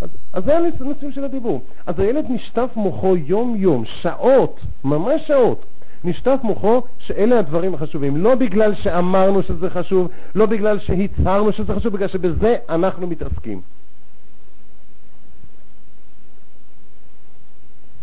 אז, 0.00 0.08
אז 0.32 0.44
זה 0.44 0.56
הנושאים 0.56 1.12
של 1.12 1.24
הדיבור. 1.24 1.62
אז 1.86 1.98
הילד 1.98 2.24
נשטף 2.28 2.68
מוחו 2.76 3.16
יום-יום, 3.16 3.84
שעות, 4.02 4.60
ממש 4.84 5.22
שעות, 5.26 5.64
נשטף 6.04 6.38
מוחו 6.42 6.82
שאלה 6.98 7.38
הדברים 7.38 7.74
החשובים. 7.74 8.16
לא 8.16 8.34
בגלל 8.34 8.74
שאמרנו 8.74 9.42
שזה 9.42 9.70
חשוב, 9.70 10.08
לא 10.34 10.46
בגלל 10.46 10.78
שהצהרנו 10.78 11.52
שזה 11.52 11.74
חשוב, 11.74 11.92
בגלל 11.92 12.08
שבזה 12.08 12.56
אנחנו 12.68 13.06
מתעסקים. 13.06 13.60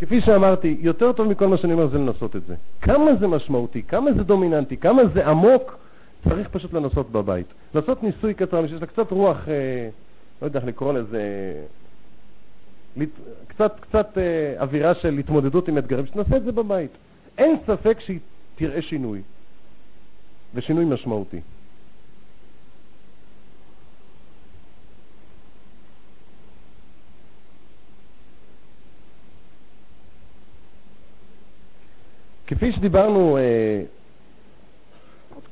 כפי 0.01 0.21
שאמרתי, 0.21 0.77
יותר 0.79 1.11
טוב 1.11 1.27
מכל 1.27 1.47
מה 1.47 1.57
שאני 1.57 1.73
אומר 1.73 1.87
זה 1.87 1.97
לנסות 1.97 2.35
את 2.35 2.45
זה. 2.45 2.55
כמה 2.81 3.15
זה 3.19 3.27
משמעותי, 3.27 3.83
כמה 3.83 4.13
זה 4.13 4.23
דומיננטי, 4.23 4.77
כמה 4.77 5.01
זה 5.13 5.27
עמוק, 5.27 5.77
צריך 6.29 6.47
פשוט 6.47 6.73
לנסות 6.73 7.11
בבית. 7.11 7.45
לעשות 7.75 8.03
ניסוי 8.03 8.33
קצר, 8.33 8.67
שיש 8.67 8.81
לה 8.81 8.87
קצת 8.87 9.11
רוח, 9.11 9.49
אה, 9.49 9.89
לא 10.41 10.47
יודע 10.47 10.59
איך 10.59 10.67
לקרוא 10.67 10.93
לזה, 10.93 11.21
קצת, 13.47 13.79
קצת 13.79 14.17
אה, 14.17 14.61
אווירה 14.61 14.95
של 14.95 15.17
התמודדות 15.17 15.67
עם 15.67 15.77
אתגרים, 15.77 16.05
שנעשה 16.05 16.37
את 16.37 16.43
זה 16.43 16.51
בבית. 16.51 16.91
אין 17.37 17.55
ספק 17.67 17.97
שהיא 17.99 18.19
תראה 18.55 18.81
שינוי, 18.81 19.21
ושינוי 20.53 20.85
משמעותי. 20.85 21.39
כפי 32.61 32.71
שדיברנו 32.71 33.37
אה, 33.37 33.81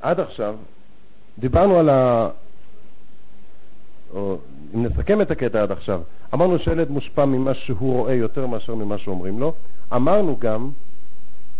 עד 0.01 0.19
עכשיו, 0.19 0.55
דיברנו 1.39 1.79
על 1.79 1.89
ה... 1.89 2.29
או 4.13 4.37
אם 4.75 4.85
נסכם 4.85 5.21
את 5.21 5.31
הקטע 5.31 5.63
עד 5.63 5.71
עכשיו, 5.71 6.01
אמרנו 6.33 6.59
שילד 6.59 6.89
מושפע 6.89 7.25
ממה 7.25 7.53
שהוא 7.53 7.93
רואה 7.93 8.13
יותר 8.13 8.47
מאשר 8.47 8.75
ממה 8.75 8.97
שאומרים 8.97 9.39
לו. 9.39 9.53
אמרנו 9.95 10.37
גם 10.39 10.69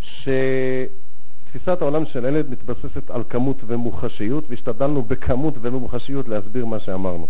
שתפיסת 0.01 1.81
העולם 1.81 2.05
של 2.05 2.25
ילד 2.25 2.49
מתבססת 2.49 3.12
על 3.12 3.23
כמות 3.29 3.57
ומוחשיות, 3.67 4.43
והשתדלנו 4.49 5.01
בכמות 5.01 5.53
ומוחשיות 5.62 6.27
להסביר 6.27 6.65
מה 6.65 6.79
שאמרנו. 6.79 7.27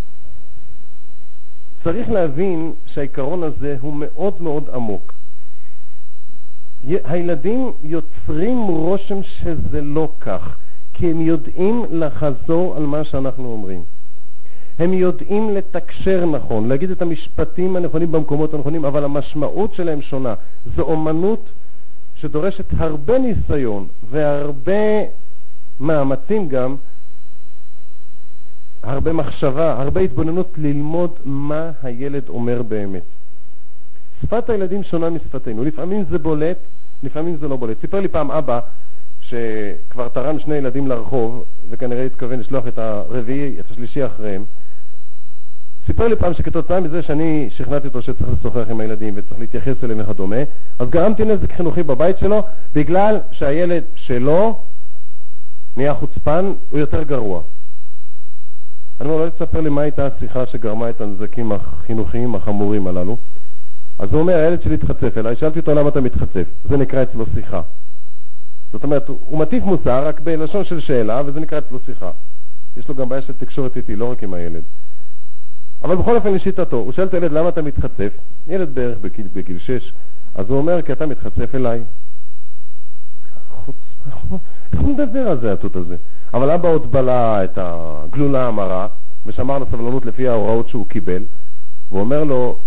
צריך 1.83 2.09
להבין 2.09 2.73
שהעיקרון 2.85 3.43
הזה 3.43 3.77
הוא 3.81 3.93
מאוד 3.93 4.41
מאוד 4.41 4.69
עמוק. 4.73 5.18
הילדים 6.83 7.71
יוצרים 7.83 8.57
רושם 8.57 9.23
שזה 9.23 9.81
לא 9.81 10.09
כך, 10.21 10.57
כי 10.93 11.11
הם 11.11 11.21
יודעים 11.21 11.85
לחזור 11.91 12.75
על 12.75 12.85
מה 12.85 13.03
שאנחנו 13.03 13.51
אומרים. 13.51 13.83
הם 14.79 14.93
יודעים 14.93 15.49
לתקשר 15.49 16.25
נכון, 16.25 16.67
להגיד 16.67 16.91
את 16.91 17.01
המשפטים 17.01 17.75
הנכונים 17.75 18.11
במקומות 18.11 18.53
הנכונים, 18.53 18.85
אבל 18.85 19.03
המשמעות 19.03 19.73
שלהם 19.73 20.01
שונה. 20.01 20.33
זו 20.75 20.81
אומנות 20.81 21.49
שדורשת 22.15 22.65
הרבה 22.77 23.17
ניסיון 23.19 23.87
והרבה 24.09 25.03
מאמצים 25.79 26.47
גם, 26.47 26.75
הרבה 28.83 29.13
מחשבה, 29.13 29.81
הרבה 29.81 30.01
התבוננות 30.01 30.51
ללמוד 30.57 31.11
מה 31.25 31.71
הילד 31.83 32.29
אומר 32.29 32.61
באמת. 32.61 33.18
שפת 34.21 34.49
הילדים 34.49 34.83
שונה 34.83 35.09
משפתנו, 35.09 35.63
לפעמים 35.63 36.03
זה 36.09 36.17
בולט, 36.17 36.57
לפעמים 37.03 37.35
זה 37.35 37.47
לא 37.47 37.55
בולט. 37.55 37.81
סיפר 37.81 37.99
לי 37.99 38.07
פעם 38.07 38.31
אבא 38.31 38.59
שכבר 39.21 40.07
תרם 40.07 40.39
שני 40.39 40.55
ילדים 40.55 40.87
לרחוב, 40.87 41.43
וכנראה 41.69 42.05
התכוון 42.05 42.39
לשלוח 42.39 42.67
את 42.67 42.77
הרביעי, 42.77 43.59
את 43.59 43.71
השלישי 43.71 44.05
אחריהם. 44.05 44.43
סיפר 45.85 46.07
לי 46.07 46.15
פעם 46.15 46.33
שכתוצאה 46.33 46.79
מזה 46.79 47.01
שאני 47.01 47.49
שכנעתי 47.57 47.87
אותו 47.87 48.01
שצריך 48.01 48.29
לשוחח 48.39 48.69
עם 48.69 48.79
הילדים 48.79 49.13
וצריך 49.17 49.39
להתייחס 49.39 49.83
אליהם 49.83 49.99
וכדומה, 49.99 50.35
אז 50.79 50.89
גרמתי 50.89 51.25
נזק 51.25 51.51
חינוכי 51.51 51.83
בבית 51.83 52.17
שלו 52.19 52.43
בגלל 52.73 53.19
שהילד 53.31 53.83
שלו 53.95 54.59
נהיה 55.77 55.93
חוצפן, 55.93 56.53
הוא 56.69 56.79
יותר 56.79 57.03
גרוע. 57.03 57.41
אני 59.01 59.09
אומר, 59.09 59.25
לא 59.25 59.29
תספר 59.29 59.61
לי 59.61 59.69
מה 59.69 59.81
הייתה 59.81 60.07
השיחה 60.07 60.45
שגרמה 60.45 60.89
את 60.89 61.01
הנזקים 61.01 61.51
החינוכיים 61.51 62.35
החמורים 62.35 62.87
הללו. 62.87 63.17
אז 63.99 64.09
הוא 64.11 64.19
אומר, 64.19 64.35
הילד 64.35 64.61
שלי 64.61 64.75
התחצף 64.75 65.17
אליי, 65.17 65.35
שאלתי 65.35 65.59
אותו 65.59 65.73
למה 65.73 65.89
אתה 65.89 66.01
מתחצף. 66.01 66.43
זה 66.69 66.77
נקרא 66.77 67.03
אצלו 67.03 67.25
שיחה. 67.35 67.61
זאת 68.71 68.83
אומרת, 68.83 69.07
הוא 69.07 69.39
מטיף 69.39 69.63
מוסר 69.63 70.07
רק 70.07 70.19
בלשון 70.19 70.65
של 70.65 70.79
שאלה, 70.79 71.21
וזה 71.25 71.39
נקרא 71.39 71.57
אצלו 71.57 71.79
שיחה. 71.85 72.11
יש 72.77 72.89
לו 72.89 72.95
גם 72.95 73.09
בעיה 73.09 73.21
של 73.21 73.33
תקשורת 73.33 73.77
איתי, 73.77 73.95
לא 73.95 74.11
רק 74.11 74.23
עם 74.23 74.33
הילד. 74.33 74.63
אבל 75.83 75.95
בכל 75.95 76.15
אופן 76.15 76.33
לשיטתו, 76.33 76.77
הוא 76.77 76.91
שואל 76.91 77.07
את 77.07 77.13
הילד 77.13 77.31
למה 77.31 77.49
אתה 77.49 77.61
מתחצף, 77.61 78.13
ילד 78.47 78.75
בערך 78.75 78.97
בגיל, 78.97 79.27
בגיל 79.33 79.59
6, 79.59 79.93
אז 80.35 80.49
הוא 80.49 80.57
אומר 80.57 80.81
כי 80.81 80.91
אתה 80.91 81.05
מתחצף 81.05 81.55
אליי. 81.55 81.83
איך 84.73 84.81
הוא 84.81 84.93
מדבר 84.93 85.27
על 85.27 85.39
זה, 85.39 85.53
התות 85.53 85.75
הזה? 85.75 85.95
אבל 86.33 86.51
אבא 86.51 86.69
עוד 86.69 86.91
בלע 86.91 87.43
את 87.43 87.57
הגלולה 87.61 88.47
המרה 88.47 88.87
ושמר 89.25 89.55
על 89.55 89.63
הסבלנות 89.63 90.05
לפי 90.05 90.27
ההוראות 90.27 90.67
שהוא 90.69 90.87
קיבל, 90.87 91.23
והוא 91.89 91.99
אומר 92.01 92.23
לו, 92.23 92.57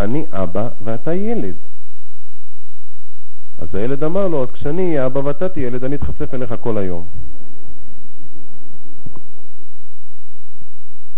אני 0.00 0.26
אבא 0.32 0.68
ואתה 0.84 1.14
ילד. 1.14 1.54
אז 3.58 3.74
הילד 3.74 4.04
אמר 4.04 4.28
לו, 4.28 4.42
אז 4.42 4.50
כשאני 4.50 4.88
אהיה 4.88 5.06
אבא 5.06 5.18
ואתה 5.18 5.48
תהיה 5.48 5.66
ילד, 5.66 5.84
אני 5.84 5.96
אתחצף 5.96 6.34
אליך 6.34 6.54
כל 6.60 6.78
היום. 6.78 7.06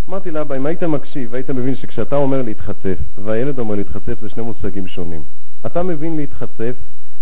אמרתי 0.09 0.31
לאבא, 0.31 0.57
אם 0.57 0.67
היית 0.67 0.83
מקשיב, 0.83 1.35
היית 1.35 1.51
מבין 1.51 1.77
שכשאתה 1.77 2.17
אומר 2.17 2.43
להתחצף, 2.43 2.99
והילד 3.25 3.59
אומר 3.59 3.75
להתחצף, 3.75 4.21
זה 4.21 4.29
שני 4.29 4.43
מושגים 4.43 4.87
שונים. 4.87 5.23
אתה 5.67 5.83
מבין 5.83 6.17
להתחצף, 6.17 6.75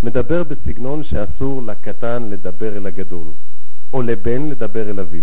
מדבר 0.03 0.43
בסגנון 0.43 1.05
שאסור 1.05 1.63
לקטן 1.63 2.23
לדבר 2.31 2.77
אל 2.77 2.87
הגדול, 2.87 3.27
או 3.93 4.03
לבן 4.03 4.49
לדבר 4.49 4.91
אל 4.91 5.01
אביו. 5.01 5.23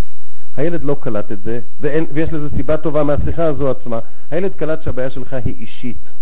הילד 0.57 0.83
לא 0.83 0.97
קלט 0.99 1.31
את 1.31 1.41
זה, 1.41 1.59
ואין, 1.81 2.05
ויש 2.13 2.33
לזה 2.33 2.49
סיבה 2.55 2.77
טובה 2.77 3.03
מהשיחה 3.03 3.45
הזו 3.45 3.71
עצמה. 3.71 3.99
הילד 4.31 4.51
קלט 4.55 4.83
שהבעיה 4.83 5.09
שלך 5.09 5.33
היא 5.33 5.55
אישית. 5.59 6.16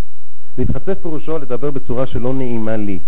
להתחצף 0.57 1.01
פירושו 1.01 1.37
לדבר 1.37 1.71
בצורה 1.71 2.07
שלא 2.07 2.33
נעימה 2.33 2.77
לי. 2.77 2.99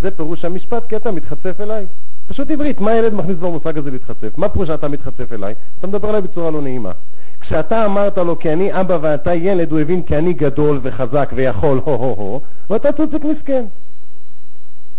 זה 0.00 0.10
פירוש 0.10 0.44
המשפט, 0.44 0.86
כי 0.86 0.96
אתה 0.96 1.10
מתחצף 1.10 1.60
אליי. 1.60 1.86
פשוט 2.28 2.50
עברית, 2.50 2.80
מה 2.80 2.90
הילד 2.90 3.14
מכניס 3.14 3.38
במושג 3.38 3.78
הזה 3.78 3.90
להתחצף? 3.90 4.38
מה 4.38 4.48
פירוש 4.48 4.68
שאתה 4.68 4.88
מתחצף 4.88 5.32
אליי? 5.32 5.54
אתה 5.78 5.86
מדבר 5.86 6.10
אליי 6.10 6.20
בצורה 6.20 6.50
לא 6.50 6.62
נעימה. 6.62 6.92
כשאתה 7.40 7.84
אמרת 7.84 8.18
לו 8.18 8.38
כי 8.38 8.52
אני 8.52 8.80
אבא 8.80 8.98
ואתה 9.02 9.34
ילד, 9.34 9.72
הוא 9.72 9.80
הבין 9.80 10.02
כי 10.02 10.16
אני 10.16 10.32
גדול 10.32 10.80
וחזק 10.82 11.32
ויכול, 11.34 11.80
הו-הו-הו, 11.84 12.40
ואתה 12.70 12.92
צוצק 12.92 13.24
מסכן. 13.24 13.64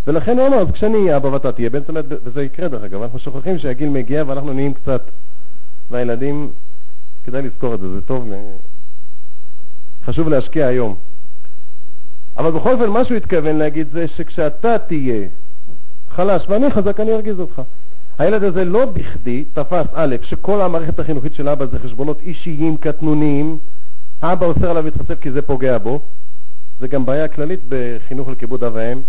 ולכן 0.08 0.40
הוא 0.40 0.48
אמר, 0.48 0.62
אז 0.62 0.68
כשאני 0.74 0.98
אהיה 0.98 1.18
אבא 1.18 1.28
ואתה 1.28 1.52
תהיה 1.52 1.70
בן, 1.70 1.80
זאת 1.80 1.90
אומרת, 1.90 2.06
וזה 2.24 2.44
יקרה 2.44 2.68
דרך 2.68 2.84
אגב, 2.84 3.02
אנחנו 3.02 3.20
שוכחים 3.20 3.58
שהגיל 3.58 3.90
מגיע 3.90 4.24
ואנחנו 4.28 4.54
נהיים 4.54 4.74
קצת, 4.74 5.02
והילדים, 5.92 6.50
כדאי 7.26 7.42
לזכור 7.42 7.74
את 7.74 7.80
זה, 7.80 7.90
זה 7.94 8.02
טוב, 8.02 8.32
חשוב 10.06 10.30
להשקיע 10.30 10.68
היום. 10.68 10.96
אבל 12.38 12.52
בכל 12.52 12.74
אופן, 12.74 12.90
מה 12.90 13.06
שהוא 13.06 13.18
התכוון 13.18 13.56
להגיד 13.56 13.88
זה 13.92 14.06
שכשאתה 14.08 14.78
תהיה 14.88 15.28
חלש 16.10 16.46
ואני 16.50 16.72
חזק, 16.72 17.00
אני 17.00 17.14
ארגיז 17.14 17.40
אותך. 17.40 17.62
הילד 18.20 18.44
הזה 18.44 18.64
לא 18.64 18.86
בכדי 18.86 19.44
תפס, 19.54 19.86
א', 19.94 20.16
שכל 20.22 20.62
המערכת 20.62 21.00
החינוכית 21.00 21.34
של 21.34 21.50
אבא 21.50 21.66
זה 21.66 21.80
חשבונות 21.80 22.22
אישיים, 22.22 22.78
קטנוניים, 22.78 23.58
אבא 24.22 24.46
אוסר 24.46 24.70
עליו 24.70 24.86
להתחצף 24.86 25.20
כי 25.22 25.32
זה 25.32 25.42
פוגע 25.42 25.78
בו. 25.78 26.00
זה 26.80 26.88
גם 26.88 27.06
בעיה 27.06 27.28
כללית 27.28 27.60
בחינוך 27.70 28.30
לכיבוד 28.30 28.64
אב 28.64 28.76
ואם. 28.76 29.00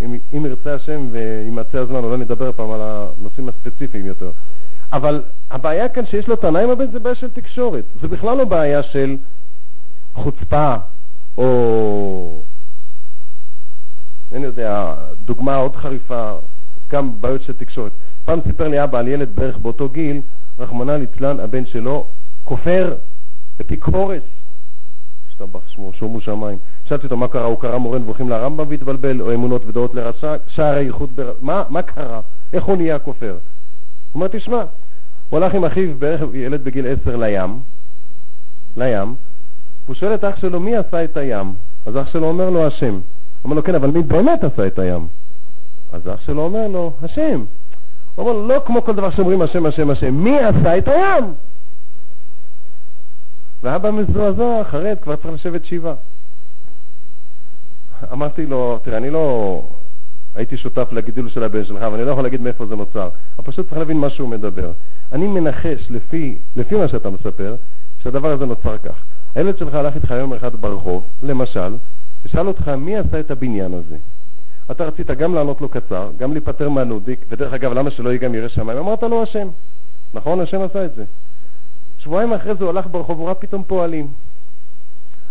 אם, 0.00 0.18
אם 0.36 0.46
ירצה 0.46 0.74
השם 0.74 1.08
וימצא 1.10 1.78
הזמן, 1.78 2.04
אולי 2.04 2.16
נדבר 2.16 2.52
פעם 2.52 2.70
על 2.70 2.80
הנושאים 2.82 3.48
הספציפיים 3.48 4.06
יותר. 4.06 4.30
אבל 4.92 5.22
הבעיה 5.50 5.88
כאן 5.88 6.06
שיש 6.06 6.28
לו 6.28 6.36
טענה 6.36 6.60
עם 6.60 6.70
הבן 6.70 6.90
זה 6.90 6.98
בעיה 6.98 7.14
של 7.14 7.30
תקשורת. 7.30 7.84
זה 8.00 8.08
בכלל 8.08 8.36
לא 8.36 8.44
בעיה 8.44 8.82
של 8.82 9.16
חוצפה 10.14 10.74
או, 11.38 12.40
אני 14.34 14.46
יודע, 14.46 14.94
דוגמה 15.24 15.56
עוד 15.56 15.76
חריפה, 15.76 16.32
גם 16.90 17.20
בעיות 17.20 17.42
של 17.42 17.52
תקשורת. 17.52 17.92
פעם 18.24 18.40
סיפר 18.46 18.68
לי 18.68 18.84
אבא 18.84 18.98
על 18.98 19.08
ילד 19.08 19.28
בערך 19.34 19.56
באותו 19.58 19.88
גיל, 19.88 20.20
רחמנא 20.58 20.92
ליצלן, 20.92 21.40
הבן 21.40 21.66
שלו 21.66 22.06
כופר 22.44 22.94
אפיקורס, 23.60 24.22
השתבח 25.28 25.68
שמו, 25.68 25.92
שומו 25.92 26.20
שמיים. 26.20 26.58
שאלתי 26.84 27.04
אותו 27.04 27.16
מה 27.16 27.28
קרה, 27.28 27.44
הוא 27.44 27.60
קרא 27.60 27.78
מורה 27.78 27.98
נבוכים 27.98 28.28
לרמב"ם 28.28 28.64
והתבלבל, 28.68 29.20
או 29.20 29.34
אמונות 29.34 29.66
ודעות 29.66 29.94
לרשע, 29.94 30.36
שער 30.46 30.74
הייחוד, 30.74 31.10
בר... 31.16 31.32
מה, 31.40 31.62
מה 31.68 31.82
קרה? 31.82 32.20
איך 32.52 32.64
הוא 32.64 32.76
נהיה 32.76 32.98
כופר? 32.98 33.32
הוא 33.32 33.38
אומר, 34.14 34.28
תשמע, 34.28 34.64
הוא 35.30 35.38
הלך 35.40 35.54
עם 35.54 35.64
אחיו, 35.64 35.98
בערך 35.98 36.20
ילד 36.34 36.64
בגיל 36.64 36.86
עשר, 36.86 37.16
לים, 37.16 37.58
לים, 38.76 39.14
והוא 39.84 39.94
שואל 39.94 40.14
את 40.14 40.24
אח 40.24 40.36
שלו, 40.40 40.60
מי 40.60 40.76
עשה 40.76 41.04
את 41.04 41.16
הים? 41.16 41.54
אז 41.86 41.96
אח 41.96 42.12
שלו 42.12 42.28
אומר 42.28 42.50
לו, 42.50 42.66
השם. 42.66 43.00
אומר 43.44 43.56
לו, 43.56 43.62
כן, 43.62 43.74
אבל 43.74 43.90
מי 43.90 44.02
באמת 44.02 44.44
עשה 44.44 44.66
את 44.66 44.78
הים? 44.78 45.06
אז 45.92 46.08
אח 46.14 46.20
שלו 46.20 46.42
אומר 46.42 46.68
לו, 46.68 46.92
השם. 47.02 47.44
הוא 48.14 48.30
אומר, 48.30 48.54
לא 48.54 48.62
כמו 48.66 48.84
כל 48.84 48.94
דבר 48.94 49.10
שאומרים 49.10 49.42
השם, 49.42 49.66
השם, 49.66 49.90
השם, 49.90 50.14
מי 50.14 50.38
עשה 50.38 50.78
את 50.78 50.88
הים? 50.88 51.34
ואבא 53.62 53.90
מזועזע, 53.90 54.64
חרד, 54.64 54.96
כבר 55.02 55.16
צריך 55.16 55.34
לשבת 55.34 55.64
שבעה. 55.64 55.94
אמרתי 58.12 58.46
לו, 58.46 58.78
תראה, 58.82 58.98
אני 58.98 59.10
לא 59.10 59.62
הייתי 60.34 60.56
שותף 60.56 60.88
לגידול 60.92 61.30
של 61.30 61.44
הבן 61.44 61.64
שלך, 61.64 61.82
ואני 61.92 62.04
לא 62.04 62.10
יכול 62.10 62.22
להגיד 62.22 62.40
מאיפה 62.40 62.66
זה 62.66 62.76
נוצר. 62.76 63.08
אבל 63.38 63.46
פשוט 63.46 63.66
צריך 63.66 63.78
להבין 63.78 63.96
מה 63.96 64.10
שהוא 64.10 64.28
מדבר. 64.28 64.72
אני 65.12 65.26
מנחש, 65.26 65.90
לפי, 65.90 66.38
לפי 66.56 66.74
מה 66.74 66.88
שאתה 66.88 67.10
מספר, 67.10 67.54
שהדבר 68.02 68.32
הזה 68.32 68.46
נוצר 68.46 68.78
כך. 68.78 68.94
הילד 69.34 69.58
שלך 69.58 69.74
הלך 69.74 69.94
איתך 69.94 70.10
יום 70.10 70.32
אחד 70.32 70.54
ברחוב, 70.54 71.04
למשל, 71.22 71.76
ושאל 72.24 72.48
אותך 72.48 72.68
מי 72.68 72.96
עשה 72.96 73.20
את 73.20 73.30
הבניין 73.30 73.74
הזה. 73.74 73.96
אתה 74.70 74.84
רצית 74.84 75.10
גם 75.10 75.34
לענות 75.34 75.60
לו 75.60 75.68
קצר, 75.68 76.10
גם 76.18 76.32
להיפטר 76.32 76.68
מהנודיק, 76.68 77.24
ודרך 77.28 77.52
אגב, 77.52 77.72
למה 77.72 77.90
שלא 77.90 78.10
יהיה 78.10 78.18
גם 78.18 78.34
ירא 78.34 78.48
שמיים? 78.48 78.78
אמרת 78.78 79.02
לו 79.02 79.22
השם. 79.22 79.48
נכון? 80.14 80.40
השם 80.40 80.62
עשה 80.62 80.84
את 80.84 80.94
זה. 80.94 81.04
שבועיים 81.98 82.32
אחרי 82.32 82.54
זה 82.54 82.64
הוא 82.64 82.70
הלך 82.70 82.86
ברחוב, 82.90 83.18
הוא 83.18 83.26
ראה 83.26 83.34
פתאום 83.34 83.62
פועלים. 83.66 84.08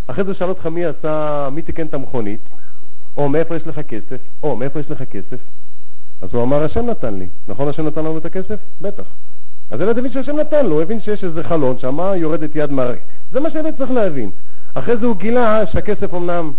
אחרי 0.07 0.23
זה 0.23 0.33
שאל 0.33 0.49
אותך 0.49 0.65
מי 0.65 0.85
עשה, 0.85 1.49
מי 1.51 1.61
תיקן 1.61 1.85
את 1.85 1.93
המכונית, 1.93 2.39
או 3.17 3.29
מאיפה 3.29 3.55
יש 3.55 3.67
לך 3.67 3.79
כסף, 3.79 4.17
או 4.43 4.55
מאיפה 4.55 4.79
יש 4.79 4.91
לך 4.91 5.03
כסף. 5.03 5.37
אז 6.21 6.33
הוא 6.33 6.43
אמר, 6.43 6.63
השם 6.63 6.85
נתן 6.85 7.13
לי. 7.13 7.27
נכון 7.47 7.67
השם 7.69 7.87
נתן 7.87 7.99
לנו 7.99 8.17
את 8.17 8.25
הכסף? 8.25 8.59
בטח. 8.81 9.03
אז 9.71 9.79
הילד 9.79 9.97
הבין 9.97 10.11
שהשם 10.11 10.39
נתן 10.39 10.65
לו, 10.65 10.75
הוא 10.75 10.81
הבין 10.81 11.01
שיש 11.01 11.23
איזה 11.23 11.43
חלון 11.43 11.77
שם, 11.77 11.99
יורדת 12.15 12.55
יד 12.55 12.71
מהר... 12.71 12.93
זה 13.31 13.39
מה 13.39 13.51
שהילד 13.51 13.77
צריך 13.77 13.91
להבין. 13.91 14.31
אחרי 14.73 14.97
זה 14.97 15.05
הוא 15.05 15.15
גילה 15.15 15.65
שהכסף 15.71 16.13
אמנם, 16.13 16.51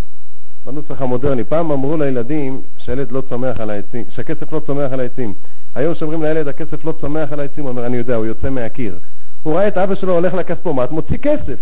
בנוסח 0.66 1.02
המודרני, 1.02 1.44
פעם 1.44 1.70
אמרו 1.70 1.96
לילדים 1.96 2.60
שהילד 2.78 3.12
לא 3.12 3.22
צומח 3.28 3.60
על 3.60 3.70
העצים, 3.70 4.04
שהכסף 4.08 4.52
לא 4.52 4.60
צומח 4.60 4.92
על 4.92 5.00
העצים. 5.00 5.34
היום 5.74 5.94
שאומרים 5.94 6.22
לילד 6.22 6.48
הכסף 6.48 6.84
לא 6.84 6.92
צומח 6.92 7.32
על 7.32 7.40
העצים, 7.40 7.64
הוא 7.64 7.70
אומר, 7.70 7.86
אני 7.86 7.96
יודע, 7.96 8.14
הוא 8.14 8.26
יוצא 8.26 8.50
מהקיר. 8.50 8.98
הוא 9.42 9.54
ראה 9.54 9.68
את 9.68 9.78
אבא 9.78 9.94
שלו 9.94 10.12
הולך 10.12 10.34
לכספומט, 10.34 10.90
מוציא 10.90 11.18
כסף. 11.22 11.58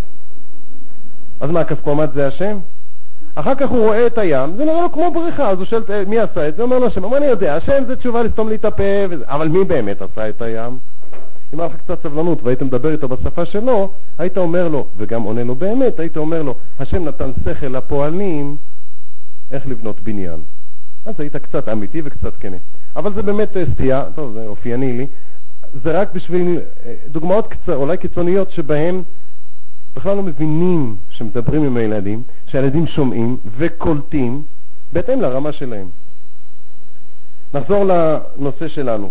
אז 1.40 1.50
מה, 1.50 1.60
הכספומט 1.60 2.12
זה 2.14 2.26
השם? 2.26 2.58
אחר 3.34 3.54
כך 3.54 3.70
הוא 3.70 3.78
רואה 3.78 4.06
את 4.06 4.18
הים, 4.18 4.56
זה 4.56 4.64
נראה 4.64 4.82
לו 4.82 4.92
כמו 4.92 5.10
בריכה, 5.10 5.50
אז 5.50 5.58
הוא 5.58 5.66
שואל 5.66 5.82
מי 6.06 6.18
עשה 6.18 6.48
את 6.48 6.56
זה, 6.56 6.62
אומר 6.62 6.78
לו 6.78 6.86
השם, 6.86 7.04
אומר 7.04 7.16
אני 7.16 7.26
יודע, 7.26 7.56
השם 7.56 7.84
זה 7.86 7.96
תשובה 7.96 8.22
לסתום 8.22 8.48
לי 8.48 8.54
את 8.54 8.64
הפה, 8.64 8.82
וזה, 9.10 9.24
אבל 9.26 9.48
מי 9.48 9.64
באמת 9.64 10.02
עשה 10.02 10.28
את 10.28 10.42
הים? 10.42 10.78
אם 11.54 11.60
היה 11.60 11.68
לך 11.68 11.76
קצת 11.76 12.02
סבלנות 12.02 12.42
והיית 12.42 12.62
מדבר 12.62 12.92
איתו 12.92 13.08
בשפה 13.08 13.44
שלו, 13.44 13.92
היית 14.18 14.38
אומר 14.38 14.68
לו, 14.68 14.86
וגם 14.96 15.22
עונה 15.22 15.44
לו 15.44 15.54
באמת, 15.54 16.00
היית 16.00 16.16
אומר 16.16 16.42
לו, 16.42 16.54
השם 16.80 17.04
נתן 17.04 17.30
שכל 17.44 17.66
לפועלים 17.66 18.56
איך 19.52 19.66
לבנות 19.66 20.00
בניין. 20.00 20.40
אז 21.06 21.20
היית 21.20 21.36
קצת 21.36 21.68
אמיתי 21.68 22.00
וקצת 22.04 22.36
כנה. 22.40 22.56
אבל 22.96 23.14
זה 23.14 23.22
באמת 23.22 23.56
אה, 23.56 23.62
סטייה, 23.74 24.04
טוב, 24.14 24.32
זה 24.32 24.46
אופייני 24.46 24.92
לי, 24.92 25.06
זה 25.82 26.00
רק 26.00 26.14
בשביל 26.14 26.60
אה, 26.86 26.94
דוגמאות 27.08 27.46
קצר, 27.46 27.76
אולי 27.76 27.96
קיצוניות 27.96 28.50
שבהן 28.50 29.02
בכלל 29.96 30.16
לא 30.16 30.22
מבינים 30.22 30.96
שמדברים 31.10 31.62
עם 31.62 31.76
הילדים, 31.76 32.22
שהילדים 32.46 32.86
שומעים 32.86 33.36
וקולטים 33.58 34.42
בהתאם 34.92 35.20
לרמה 35.20 35.52
שלהם. 35.52 35.86
נחזור 37.54 37.84
לנושא 37.84 38.68
שלנו. 38.68 39.10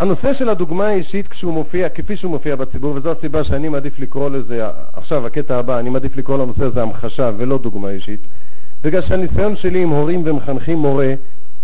הנושא 0.00 0.34
של 0.38 0.48
הדוגמה 0.48 0.86
האישית 0.86 1.28
כשהוא 1.28 1.52
מופיע, 1.52 1.88
כפי 1.88 2.16
שהוא 2.16 2.30
מופיע 2.30 2.56
בציבור, 2.56 2.94
וזו 2.94 3.12
הסיבה 3.12 3.44
שאני 3.44 3.68
מעדיף 3.68 3.98
לקרוא 3.98 4.30
לזה, 4.30 4.66
עכשיו 4.92 5.26
הקטע 5.26 5.58
הבא, 5.58 5.78
אני 5.78 5.90
מעדיף 5.90 6.16
לקרוא 6.16 6.38
לנושא 6.38 6.64
הזה 6.64 6.82
המחשה 6.82 7.30
ולא 7.36 7.58
דוגמה 7.58 7.90
אישית, 7.90 8.20
בגלל 8.84 9.02
שהניסיון 9.02 9.56
שלי 9.56 9.82
עם 9.82 9.88
הורים 9.88 10.22
ומחנכים 10.24 10.78
מורה, 10.78 11.14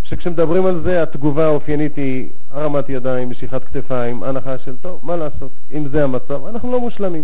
שכשמדברים 0.03 0.65
על 0.65 0.81
זה 0.83 1.03
התגובה 1.03 1.45
האופיינית 1.45 1.95
היא 1.95 2.29
הרמת 2.51 2.89
ידיים, 2.89 3.29
משיכת 3.29 3.63
כתפיים, 3.63 4.23
הנחה 4.23 4.57
של 4.57 4.75
טוב, 4.81 4.99
מה 5.03 5.15
לעשות, 5.15 5.51
אם 5.73 5.87
זה 5.87 6.03
המצב, 6.03 6.45
אנחנו 6.45 6.71
לא 6.71 6.79
מושלמים. 6.79 7.23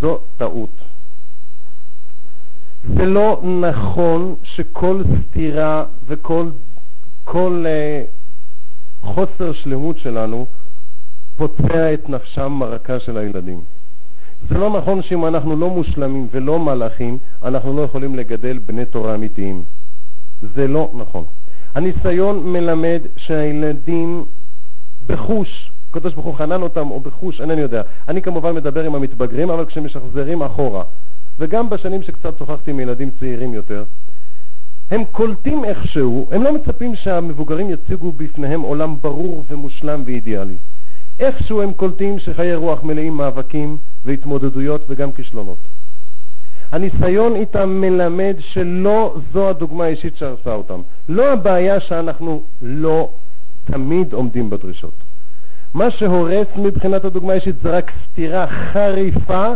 זו 0.00 0.18
טעות. 0.36 0.80
זה 2.96 3.04
לא 3.04 3.40
נכון 3.60 4.34
שכל 4.42 5.02
סתירה 5.22 5.84
וכל 6.06 6.48
כל, 7.24 7.64
uh, 7.66 8.25
חוסר 9.06 9.52
שלמות 9.52 9.98
שלנו 9.98 10.46
פוצע 11.36 11.94
את 11.94 12.08
נפשם 12.08 12.52
מרקה 12.52 13.00
של 13.00 13.18
הילדים. 13.18 13.60
זה 14.48 14.54
לא 14.54 14.78
נכון 14.78 15.02
שאם 15.02 15.26
אנחנו 15.26 15.56
לא 15.56 15.70
מושלמים 15.70 16.28
ולא 16.30 16.58
מלאכים, 16.58 17.18
אנחנו 17.42 17.76
לא 17.76 17.82
יכולים 17.82 18.14
לגדל 18.14 18.58
בני 18.58 18.84
תורה 18.84 19.14
אמיתיים. 19.14 19.62
זה 20.54 20.66
לא 20.66 20.90
נכון. 20.94 21.24
הניסיון 21.74 22.52
מלמד 22.52 23.00
שהילדים 23.16 24.24
בחוש, 25.06 25.70
הקדוש 25.90 26.14
ברוך 26.14 26.26
הוא 26.26 26.34
חנן 26.34 26.62
אותם, 26.62 26.90
או 26.90 27.00
בחוש, 27.00 27.40
אינני 27.40 27.60
יודע. 27.60 27.82
אני 28.08 28.22
כמובן 28.22 28.54
מדבר 28.54 28.84
עם 28.84 28.94
המתבגרים, 28.94 29.50
אבל 29.50 29.64
כשמשחזרים 29.66 30.42
אחורה, 30.42 30.82
וגם 31.38 31.70
בשנים 31.70 32.02
שקצת 32.02 32.38
שוחחתי 32.38 32.70
עם 32.70 32.80
ילדים 32.80 33.10
צעירים 33.20 33.54
יותר, 33.54 33.84
הם 34.90 35.04
קולטים 35.04 35.64
איכשהו, 35.64 36.28
הם 36.30 36.42
לא 36.42 36.52
מצפים 36.52 36.96
שהמבוגרים 36.96 37.70
יציגו 37.70 38.12
בפניהם 38.12 38.60
עולם 38.60 38.96
ברור 39.00 39.44
ומושלם 39.48 40.02
ואידיאלי. 40.06 40.56
איכשהו 41.20 41.62
הם 41.62 41.72
קולטים 41.72 42.18
שחיי 42.18 42.54
רוח 42.54 42.82
מלאים 42.82 43.16
מאבקים 43.16 43.76
והתמודדויות 44.04 44.84
וגם 44.88 45.12
כישלונות. 45.12 45.58
הניסיון 46.72 47.36
איתם 47.36 47.68
מלמד 47.68 48.34
שלא 48.38 49.16
זו 49.32 49.48
הדוגמה 49.48 49.84
האישית 49.84 50.16
שהרסה 50.16 50.54
אותם. 50.54 50.80
לא 51.08 51.32
הבעיה 51.32 51.80
שאנחנו 51.80 52.42
לא 52.62 53.10
תמיד 53.64 54.12
עומדים 54.12 54.50
בדרישות. 54.50 54.94
מה 55.74 55.90
שהורס 55.90 56.46
מבחינת 56.56 57.04
הדוגמה 57.04 57.32
האישית 57.32 57.54
זה 57.62 57.70
רק 57.70 57.92
סתירה 58.04 58.46
חריפה 58.72 59.52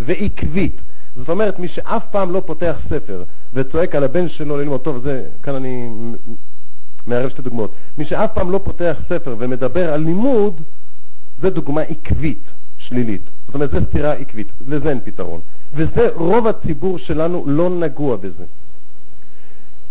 ועקבית. 0.00 0.76
זאת 1.16 1.28
אומרת, 1.28 1.58
מי 1.58 1.68
שאף 1.68 2.02
פעם 2.10 2.32
לא 2.32 2.42
פותח 2.46 2.76
ספר 2.88 3.24
וצועק 3.54 3.94
על 3.94 4.04
הבן 4.04 4.28
שלו 4.28 4.56
ללמוד, 4.56 4.80
טוב, 4.80 4.98
זה, 4.98 5.28
כאן 5.42 5.54
אני 5.54 5.88
מערב 7.06 7.30
שתי 7.30 7.42
דוגמאות. 7.42 7.70
מי 7.98 8.04
שאף 8.04 8.34
פעם 8.34 8.50
לא 8.50 8.60
פותח 8.64 8.96
ספר 9.08 9.36
ומדבר 9.38 9.92
על 9.92 10.00
לימוד, 10.00 10.60
זה 11.40 11.50
דוגמה 11.50 11.80
עקבית, 11.80 12.42
שלילית. 12.78 13.22
זאת 13.46 13.54
אומרת, 13.54 13.70
זו 13.70 13.78
סתירה 13.88 14.12
עקבית, 14.12 14.52
לזה 14.68 14.88
אין 14.88 15.00
פתרון. 15.04 15.40
וזה, 15.74 16.08
רוב 16.14 16.46
הציבור 16.46 16.98
שלנו 16.98 17.44
לא 17.46 17.70
נגוע 17.70 18.16
בזה. 18.16 18.44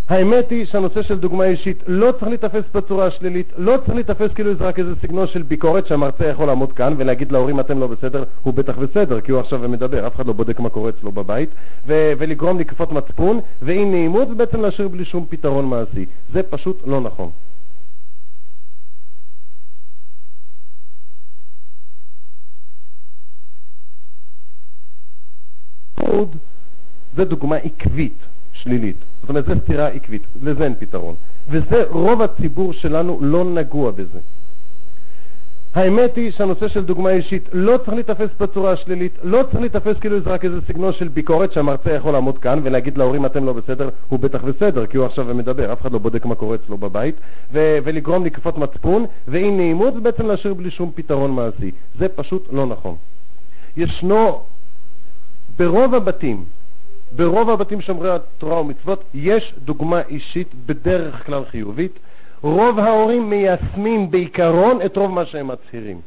האמת 0.10 0.50
היא 0.50 0.66
שהנושא 0.66 1.02
של 1.02 1.20
דוגמה 1.20 1.46
אישית 1.46 1.84
לא 1.88 2.12
צריך 2.12 2.28
להיתפס 2.28 2.64
בצורה 2.74 3.06
השלילית, 3.08 3.54
לא 3.58 3.78
צריך 3.78 3.96
להיתפס 3.96 4.32
כאילו 4.36 4.56
זה 4.56 4.64
רק 4.64 4.80
איזה 4.80 4.96
סגנון 5.02 5.28
של 5.28 5.42
ביקורת 5.42 5.88
שהמרצה 5.88 6.26
יכול 6.26 6.48
לעמוד 6.48 6.74
כאן 6.74 6.94
ולהגיד 6.98 7.32
להורים 7.32 7.60
אתם 7.60 7.80
לא 7.80 7.88
בסדר, 7.88 8.24
הוא 8.44 8.54
בטח 8.54 8.78
בסדר 8.78 9.22
כי 9.22 9.32
הוא 9.32 9.40
עכשיו 9.40 9.60
מדבר, 9.70 10.08
אף 10.08 10.16
אחד 10.16 10.26
לא 10.26 10.34
בודק 10.34 10.60
מה 10.60 10.70
קורה 10.70 10.90
אצלו 10.90 11.12
בבית, 11.12 11.50
ו- 11.88 12.14
ולגרום 12.18 12.60
לקפות 12.60 12.92
מצפון 12.92 13.40
ואי 13.62 13.86
נעימות 13.86 14.28
ובעצם 14.32 14.62
להשאיר 14.62 14.88
בלי 14.88 15.06
שום 15.06 15.26
פתרון 15.30 15.66
מעשי. 15.66 16.06
זה 16.34 16.44
פשוט 16.44 16.82
לא 16.86 17.02
נכון. 17.02 17.30
זה 27.16 27.26
דוגמה 27.26 27.56
עקבית, 27.56 28.18
שלילית. 28.66 28.96
זאת 29.22 29.30
אומרת, 29.30 29.46
זו 29.46 29.54
סתירה 29.64 29.88
עקבית, 29.88 30.22
לזה 30.42 30.64
אין 30.64 30.76
פתרון. 30.80 31.16
וזה, 31.50 31.84
רוב 31.90 32.22
הציבור 32.22 32.74
שלנו 32.74 33.20
לא 33.22 33.46
נגוע 33.46 33.92
בזה. 33.92 34.20
האמת 35.76 36.16
היא 36.16 36.32
שהנושא 36.32 36.68
של 36.68 36.86
דוגמה 36.86 37.10
אישית 37.10 37.50
לא 37.54 37.78
צריך 37.78 37.94
להיתפס 37.94 38.30
בצורה 38.40 38.72
השלילית, 38.72 39.18
לא 39.24 39.44
צריך 39.44 39.60
להיתפס 39.60 39.98
כאילו 40.02 40.20
זה 40.20 40.30
רק 40.30 40.46
איזה 40.46 40.62
סגנון 40.68 40.94
של 40.94 41.08
ביקורת 41.08 41.52
שהמרצה 41.52 41.92
יכול 41.92 42.14
לעמוד 42.14 42.38
כאן 42.38 42.60
ולהגיד 42.64 42.98
להורים 42.98 43.26
אתם 43.26 43.46
לא 43.46 43.54
בסדר, 43.54 43.90
הוא 44.10 44.20
בטח 44.20 44.44
בסדר 44.44 44.86
כי 44.86 44.98
הוא 44.98 45.06
עכשיו 45.06 45.26
מדבר, 45.36 45.74
אף 45.74 45.82
אחד 45.82 45.92
לא 45.92 46.00
בודק 46.00 46.26
מה 46.26 46.36
קורה 46.36 46.56
אצלו 46.56 46.78
בבית, 46.78 47.16
ו- 47.54 47.78
ולגרום 47.84 48.26
לקפות 48.26 48.58
מצפון 48.58 49.06
ואי 49.28 49.52
נעימות 49.52 49.94
ובעצם 49.98 50.26
להשאיר 50.26 50.54
בלי 50.54 50.72
שום 50.72 50.92
פתרון 50.96 51.32
מעשי. 51.32 51.72
זה 52.00 52.08
פשוט 52.08 52.48
לא 52.52 52.66
נכון. 52.66 52.96
ישנו 53.78 54.40
ברוב 55.58 55.96
הבתים 55.96 56.46
ברוב 57.16 57.50
הבתים 57.50 57.82
שומרי 57.82 58.16
התורה 58.16 58.62
ומצוות 58.62 59.04
יש 59.14 59.54
דוגמה 59.58 60.02
אישית 60.02 60.48
בדרך 60.66 61.26
כלל 61.26 61.46
חיובית. 61.46 62.00
רוב 62.42 62.80
ההורים 62.80 63.30
מיישמים 63.30 64.12
בעיקרון 64.12 64.82
את 64.86 64.98
רוב 64.98 65.12
מה 65.12 65.26
שהם 65.26 65.48
מצהירים. 65.48 66.02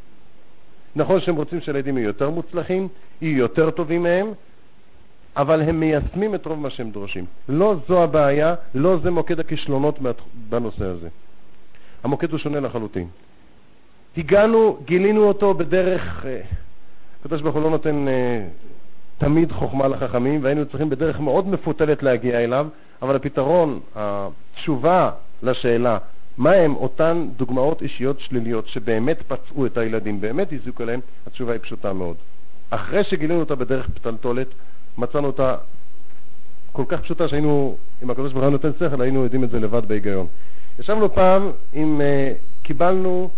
נכון 0.96 1.20
שהם 1.20 1.36
רוצים 1.36 1.60
שהילדים 1.60 1.98
יהיו 1.98 2.06
יותר 2.06 2.30
מוצלחים, 2.30 2.88
יהיו 3.20 3.38
יותר 3.38 3.70
טובים 3.70 4.02
מהם, 4.02 4.26
אבל 5.36 5.62
הם 5.62 5.80
מיישמים 5.80 6.34
את 6.34 6.46
רוב 6.46 6.58
מה 6.58 6.70
שהם 6.70 6.90
דורשים. 6.90 7.24
לא 7.48 7.74
זו 7.88 8.02
הבעיה, 8.02 8.54
לא 8.74 8.98
זה 9.02 9.10
מוקד 9.10 9.40
הכישלונות 9.40 9.98
בנושא 10.48 10.84
הזה. 10.84 11.08
המוקד 12.04 12.30
הוא 12.30 12.38
שונה 12.38 12.60
לחלוטין. 12.60 13.08
הגענו, 14.16 14.78
גילינו 14.84 15.24
אותו 15.28 15.54
בדרך, 15.54 16.26
אה, 16.26 16.40
הקדוש 17.20 17.42
ברוך 17.42 17.54
הוא 17.54 17.62
לא 17.62 17.70
נותן 17.70 18.08
אה, 18.08 18.44
תמיד 19.18 19.52
חוכמה 19.52 19.88
לחכמים, 19.88 20.44
והיינו 20.44 20.66
צריכים 20.66 20.90
בדרך 20.90 21.20
מאוד 21.20 21.48
מפותלת 21.48 22.02
להגיע 22.02 22.44
אליו, 22.44 22.66
אבל 23.02 23.16
הפתרון, 23.16 23.80
התשובה 23.94 25.10
לשאלה 25.42 25.98
מה 26.38 26.52
הם 26.52 26.76
אותן 26.76 27.28
דוגמאות 27.36 27.82
אישיות 27.82 28.20
שליליות 28.20 28.66
שבאמת 28.68 29.22
פצעו 29.22 29.66
את 29.66 29.78
הילדים, 29.78 30.20
באמת 30.20 30.52
הזיקו 30.52 30.84
להם, 30.84 31.00
התשובה 31.26 31.52
היא 31.52 31.60
פשוטה 31.60 31.92
מאוד. 31.92 32.16
אחרי 32.70 33.04
שגילינו 33.04 33.40
אותה 33.40 33.54
בדרך 33.54 33.88
פתלתולת, 33.94 34.46
מצאנו 34.98 35.26
אותה 35.26 35.56
כל 36.72 36.84
כך 36.88 37.00
פשוטה 37.00 37.28
שהיינו, 37.28 37.76
אם 38.02 38.10
הקדוש 38.10 38.32
ברוך 38.32 38.44
הוא 38.44 38.52
נותן 38.52 38.70
שכל, 38.78 39.02
היינו 39.02 39.24
יודעים 39.24 39.44
את 39.44 39.50
זה 39.50 39.60
לבד 39.60 39.88
בהיגיון. 39.88 40.26
ישבנו 40.78 41.14
פעם 41.14 41.50
עם, 41.72 42.00
uh, 42.00 42.64
קיבלנו 42.66 43.30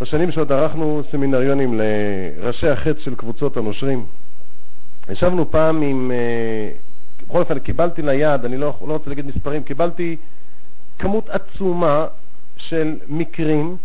בשנים 0.00 0.32
שעוד 0.32 0.52
ערכנו 0.52 1.02
סמינריונים 1.10 1.80
לראשי 1.80 2.68
החץ 2.68 2.96
של 2.98 3.14
קבוצות 3.14 3.56
הנושרים, 3.56 4.06
ישבנו 5.08 5.50
פעם 5.50 5.82
עם, 5.82 6.10
אה, 6.10 6.70
בכל 7.26 7.38
אופן 7.40 7.58
קיבלתי 7.58 8.02
ליד, 8.02 8.44
אני 8.44 8.56
לא, 8.56 8.74
לא 8.86 8.92
רוצה 8.92 9.10
להגיד 9.10 9.26
מספרים, 9.26 9.62
קיבלתי 9.62 10.16
כמות 10.98 11.30
עצומה 11.30 12.06
של 12.56 12.96
מקרים 13.08 13.76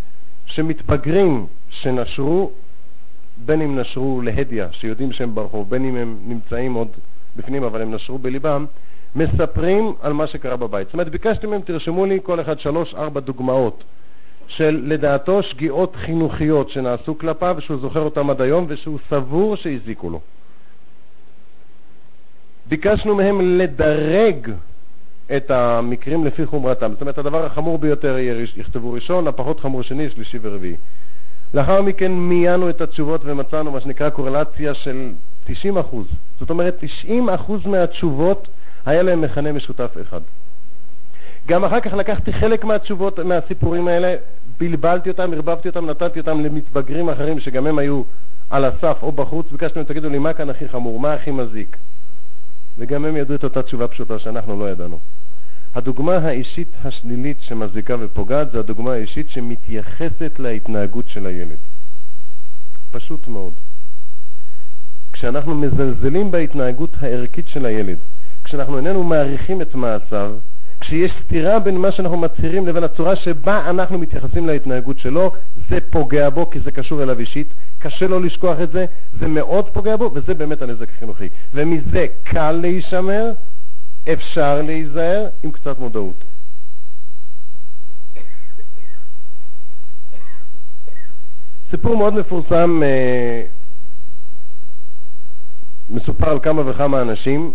שמתבגרים 0.45 1.45
שנשרו, 1.69 2.51
בין 3.45 3.61
אם 3.61 3.79
נשרו 3.79 4.21
להדיא, 4.21 4.63
שיודעים 4.71 5.11
שהם 5.11 5.35
ברחוב, 5.35 5.69
בין 5.69 5.85
אם 5.85 5.95
הם 5.95 6.17
נמצאים 6.27 6.73
עוד 6.73 6.87
בפנים 7.35 7.63
אבל 7.63 7.81
הם 7.81 7.93
נשרו 7.93 8.17
בליבם, 8.17 8.65
מספרים 9.15 9.93
על 10.01 10.13
מה 10.13 10.27
שקרה 10.27 10.57
בבית. 10.57 10.87
זאת 10.87 10.93
אומרת, 10.93 11.09
ביקשתי 11.09 11.47
מהם, 11.47 11.61
תרשמו 11.61 12.05
לי 12.05 12.19
כל 12.23 12.41
אחד 12.41 12.59
שלוש-ארבע 12.59 13.19
דוגמאות 13.19 13.83
של 14.47 14.81
לדעתו 14.83 15.43
שגיאות 15.43 15.95
חינוכיות 15.95 16.69
שנעשו 16.69 17.17
כלפיו, 17.17 17.57
שהוא 17.59 17.79
זוכר 17.79 17.99
אותם 17.99 18.29
עד 18.29 18.41
היום 18.41 18.65
ושהוא 18.67 18.99
סבור 19.09 19.55
שהזיקו 19.55 20.09
לו. 20.09 20.19
ביקשנו 22.67 23.15
מהם 23.15 23.57
לדרג 23.57 24.51
את 25.35 25.51
המקרים 25.51 26.25
לפי 26.25 26.45
חומרתם. 26.45 26.91
זאת 26.91 27.01
אומרת, 27.01 27.17
הדבר 27.17 27.45
החמור 27.45 27.77
ביותר 27.77 28.17
יכתבו 28.57 28.93
ראשון, 28.93 29.27
הפחות 29.27 29.59
חמור 29.59 29.83
שני, 29.83 30.09
שלישי 30.09 30.37
ורביעי. 30.41 30.75
לאחר 31.53 31.81
מכן 31.81 32.11
מיינו 32.11 32.69
את 32.69 32.81
התשובות 32.81 33.21
ומצאנו 33.25 33.71
מה 33.71 33.81
שנקרא 33.81 34.09
קורלציה 34.09 34.73
של 34.73 35.11
90 35.45 35.77
אחוז. 35.77 36.07
זאת 36.39 36.49
אומרת, 36.49 36.75
90 36.79 37.29
אחוז 37.29 37.65
מהתשובות 37.65 38.47
היה 38.85 39.01
להם 39.01 39.21
מכנה 39.21 39.51
משותף 39.51 39.97
אחד. 40.01 40.21
גם 41.47 41.65
אחר 41.65 41.79
כך 41.79 41.93
לקחתי 41.93 42.33
חלק 42.33 42.63
מהתשובות, 42.63 43.19
מהסיפורים 43.19 43.87
האלה, 43.87 44.15
בלבלתי 44.59 45.09
אותם, 45.09 45.33
ערבבתי 45.33 45.67
אותם, 45.69 45.89
נתתי 45.89 46.19
אותם 46.19 46.39
למתבגרים 46.39 47.09
אחרים 47.09 47.39
שגם 47.39 47.67
הם 47.67 47.79
היו 47.79 48.01
על 48.49 48.65
הסף 48.65 48.97
או 49.01 49.11
בחוץ, 49.11 49.45
להם, 49.75 49.85
תגידו 49.85 50.09
לי, 50.09 50.19
מה 50.19 50.33
כאן 50.33 50.49
הכי 50.49 50.67
חמור, 50.67 50.99
מה 50.99 51.13
הכי 51.13 51.31
מזיק? 51.31 51.77
וגם 52.77 53.05
הם 53.05 53.17
ידעו 53.17 53.35
את 53.35 53.43
אותה 53.43 53.63
תשובה 53.63 53.87
פשוטה 53.87 54.19
שאנחנו 54.19 54.59
לא 54.59 54.69
ידענו. 54.69 54.99
הדוגמה 55.75 56.15
האישית 56.17 56.67
השלילית 56.83 57.37
שמזיקה 57.41 57.95
ופוגעת 57.99 58.51
זה 58.51 58.59
הדוגמה 58.59 58.93
האישית 58.93 59.29
שמתייחסת 59.29 60.39
להתנהגות 60.39 61.05
של 61.07 61.25
הילד. 61.25 61.57
פשוט 62.91 63.27
מאוד. 63.27 63.53
כשאנחנו 65.13 65.55
מזלזלים 65.55 66.31
בהתנהגות 66.31 66.89
הערכית 66.99 67.47
של 67.47 67.65
הילד, 67.65 67.97
כשאנחנו 68.43 68.77
איננו 68.77 69.03
מעריכים 69.03 69.61
את 69.61 69.75
מעשיו, 69.75 70.35
כשיש 70.83 71.11
סתירה 71.25 71.59
בין 71.59 71.77
מה 71.77 71.91
שאנחנו 71.91 72.17
מצהירים 72.17 72.67
לבין 72.67 72.83
הצורה 72.83 73.15
שבה 73.15 73.69
אנחנו 73.69 73.97
מתייחסים 73.97 74.47
להתנהגות 74.47 74.99
שלו, 74.99 75.31
זה 75.69 75.77
פוגע 75.89 76.29
בו 76.29 76.49
כי 76.49 76.59
זה 76.59 76.71
קשור 76.71 77.03
אליו 77.03 77.19
אישית, 77.19 77.47
קשה 77.79 78.07
לו 78.07 78.19
לשכוח 78.19 78.57
את 78.63 78.71
זה, 78.71 78.85
זה 79.19 79.27
מאוד 79.27 79.69
פוגע 79.69 79.95
בו, 79.95 80.11
וזה 80.13 80.33
באמת 80.33 80.61
הנזק 80.61 80.89
החינוכי. 80.89 81.29
ומזה 81.53 82.05
קל 82.23 82.51
להישמר, 82.51 83.31
אפשר 84.13 84.61
להיזהר 84.61 85.27
עם 85.43 85.51
קצת 85.51 85.79
מודעות. 85.79 86.23
סיפור 91.71 91.97
מאוד 91.97 92.13
מפורסם, 92.13 92.81
אה, 92.83 93.41
מסופר 95.89 96.29
על 96.29 96.39
כמה 96.39 96.69
וכמה 96.69 97.01
אנשים, 97.01 97.53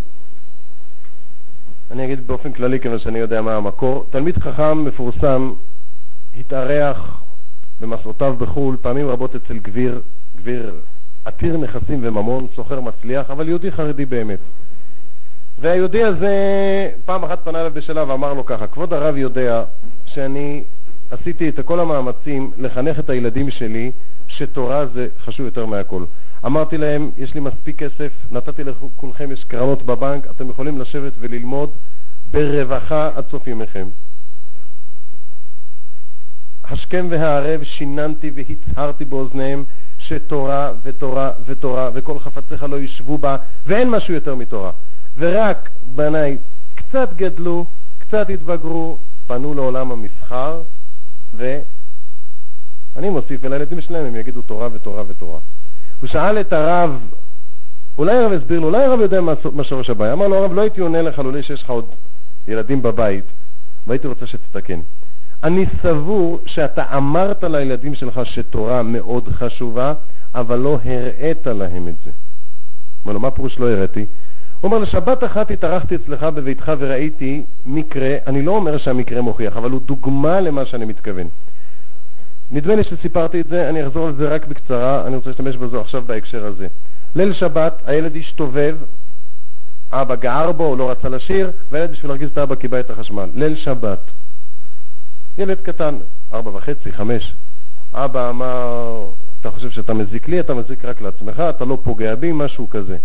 אני 1.90 2.04
אגיד 2.04 2.26
באופן 2.26 2.52
כללי 2.52 2.80
כיוון 2.80 2.98
שאני 2.98 3.18
יודע 3.18 3.42
מה 3.42 3.56
המקור. 3.56 4.04
תלמיד 4.10 4.38
חכם 4.38 4.84
מפורסם 4.84 5.52
התארח 6.40 7.22
במסעותיו 7.80 8.34
בחו"ל 8.38 8.76
פעמים 8.82 9.08
רבות 9.08 9.34
אצל 9.34 9.58
גביר, 9.58 10.00
גביר 10.36 10.74
עתיר 11.24 11.56
נכסים 11.56 11.98
וממון, 12.02 12.46
סוחר 12.54 12.80
מצליח, 12.80 13.30
אבל 13.30 13.48
יהודי 13.48 13.72
חרדי 13.72 14.04
באמת. 14.04 14.38
והיהודי 15.60 16.04
הזה 16.04 16.32
פעם 17.04 17.24
אחת 17.24 17.38
פנה 17.44 17.60
אליו 17.60 17.72
בשאלה 17.74 18.04
ואמר 18.08 18.32
לו 18.34 18.46
ככה, 18.46 18.66
כבוד 18.66 18.92
הרב 18.92 19.16
יודע 19.16 19.62
שאני 20.06 20.64
עשיתי 21.10 21.48
את 21.48 21.60
כל 21.64 21.80
המאמצים 21.80 22.50
לחנך 22.56 22.98
את 22.98 23.10
הילדים 23.10 23.50
שלי 23.50 23.90
שתורה 24.38 24.86
זה 24.86 25.08
חשוב 25.24 25.46
יותר 25.46 25.66
מהכל. 25.66 26.04
אמרתי 26.46 26.78
להם, 26.78 27.10
יש 27.16 27.34
לי 27.34 27.40
מספיק 27.40 27.82
כסף, 27.82 28.12
נתתי 28.30 28.64
לכולכם, 28.64 29.32
יש 29.32 29.44
קרנות 29.44 29.82
בבנק, 29.82 30.26
אתם 30.30 30.50
יכולים 30.50 30.80
לשבת 30.80 31.12
וללמוד 31.18 31.70
ברווחה 32.30 33.10
עד 33.14 33.24
סוף 33.30 33.46
ימיכם. 33.46 33.86
השכם 36.64 37.06
והערב 37.10 37.64
שיננתי 37.64 38.30
והצהרתי 38.34 39.04
באוזניהם 39.04 39.64
שתורה 39.98 40.72
ותורה 40.82 41.32
ותורה 41.46 41.90
וכל 41.94 42.18
חפציך 42.18 42.62
לא 42.62 42.76
ישבו 42.76 43.18
בה 43.18 43.36
ואין 43.66 43.90
משהו 43.90 44.14
יותר 44.14 44.34
מתורה. 44.34 44.70
ורק 45.18 45.70
בניי 45.94 46.38
קצת 46.74 47.08
גדלו, 47.16 47.66
קצת 47.98 48.30
התבגרו, 48.30 48.98
פנו 49.26 49.54
לעולם 49.54 49.92
המסחר 49.92 50.60
ואני 52.98 53.08
מוסיף 53.08 53.44
אל 53.44 53.52
הילדים 53.52 53.80
שלהם, 53.80 54.06
הם 54.06 54.16
יגידו 54.16 54.42
תורה 54.42 54.68
ותורה 54.72 55.02
ותורה. 55.08 55.38
הוא 56.00 56.08
שאל 56.08 56.40
את 56.40 56.52
הרב, 56.52 56.98
אולי 57.98 58.16
הרב 58.16 58.32
הסביר 58.32 58.60
לו, 58.60 58.66
אולי 58.66 58.84
הרב 58.84 59.00
יודע 59.00 59.20
מה 59.52 59.64
שורש 59.64 59.90
הבעיה. 59.90 60.12
אמר 60.12 60.28
לו, 60.28 60.36
הרב, 60.36 60.52
לא 60.52 60.60
הייתי 60.60 60.80
עונה 60.80 61.02
לך 61.02 61.18
לולא 61.18 61.42
שיש 61.42 61.62
לך 61.62 61.70
עוד 61.70 61.84
ילדים 62.48 62.82
בבית, 62.82 63.24
והייתי 63.86 64.06
רוצה 64.06 64.26
שתתקן. 64.26 64.80
אני 65.44 65.66
סבור 65.82 66.38
שאתה 66.46 66.96
אמרת 66.96 67.44
לילדים 67.44 67.94
שלך 67.94 68.20
שתורה 68.24 68.82
מאוד 68.82 69.28
חשובה, 69.28 69.94
אבל 70.34 70.58
לא 70.58 70.78
הראית 70.84 71.46
להם 71.46 71.88
את 71.88 71.94
זה. 72.04 72.10
אומר 73.04 73.12
לו, 73.12 73.20
מה 73.20 73.30
פירוש 73.30 73.58
לא 73.58 73.70
הראיתי? 73.70 74.06
הוא 74.60 74.70
אומר, 74.70 74.78
לשבת 74.78 75.24
אחת 75.24 75.50
התארחתי 75.50 75.94
אצלך 75.94 76.22
בביתך 76.22 76.72
וראיתי 76.78 77.44
מקרה, 77.66 78.16
אני 78.26 78.42
לא 78.42 78.52
אומר 78.52 78.78
שהמקרה 78.78 79.20
מוכיח, 79.20 79.56
אבל 79.56 79.70
הוא 79.70 79.80
דוגמה 79.86 80.40
למה 80.40 80.66
שאני 80.66 80.84
מתכוון. 80.84 81.26
נדמה 82.50 82.74
לי 82.74 82.84
שסיפרתי 82.84 83.40
את 83.40 83.46
זה, 83.46 83.68
אני 83.68 83.86
אחזור 83.86 84.06
על 84.06 84.14
זה 84.14 84.28
רק 84.28 84.46
בקצרה, 84.46 85.06
אני 85.06 85.16
רוצה 85.16 85.28
להשתמש 85.30 85.56
בזה 85.56 85.80
עכשיו 85.80 86.02
בהקשר 86.06 86.46
הזה. 86.46 86.66
ליל 87.14 87.32
שבת, 87.32 87.82
הילד 87.86 88.16
השתובב, 88.16 88.76
אבא 89.92 90.14
גער 90.14 90.52
בו, 90.52 90.64
הוא 90.64 90.78
לא 90.78 90.90
רצה 90.90 91.08
לשיר, 91.08 91.50
והילד 91.70 91.90
בשביל 91.90 92.10
להרגיז 92.10 92.30
את 92.30 92.38
האבא 92.38 92.54
קיבע 92.54 92.80
את 92.80 92.90
החשמל. 92.90 93.28
ליל 93.34 93.56
שבת. 93.56 93.98
ילד 95.38 95.60
קטן, 95.60 95.94
ארבע 96.32 96.50
וחצי, 96.50 96.92
חמש. 96.92 97.34
אבא 97.92 98.30
אמר, 98.30 99.04
אתה 99.40 99.50
חושב 99.50 99.70
שאתה 99.70 99.94
מזיק 99.94 100.28
לי, 100.28 100.40
אתה 100.40 100.54
מזיק 100.54 100.84
רק 100.84 101.00
לעצמך, 101.00 101.42
אתה 101.50 101.64
לא 101.64 101.78
פוגע 101.82 102.14
בי, 102.14 102.32
משהו 102.32 102.70
כזה. 102.70 102.96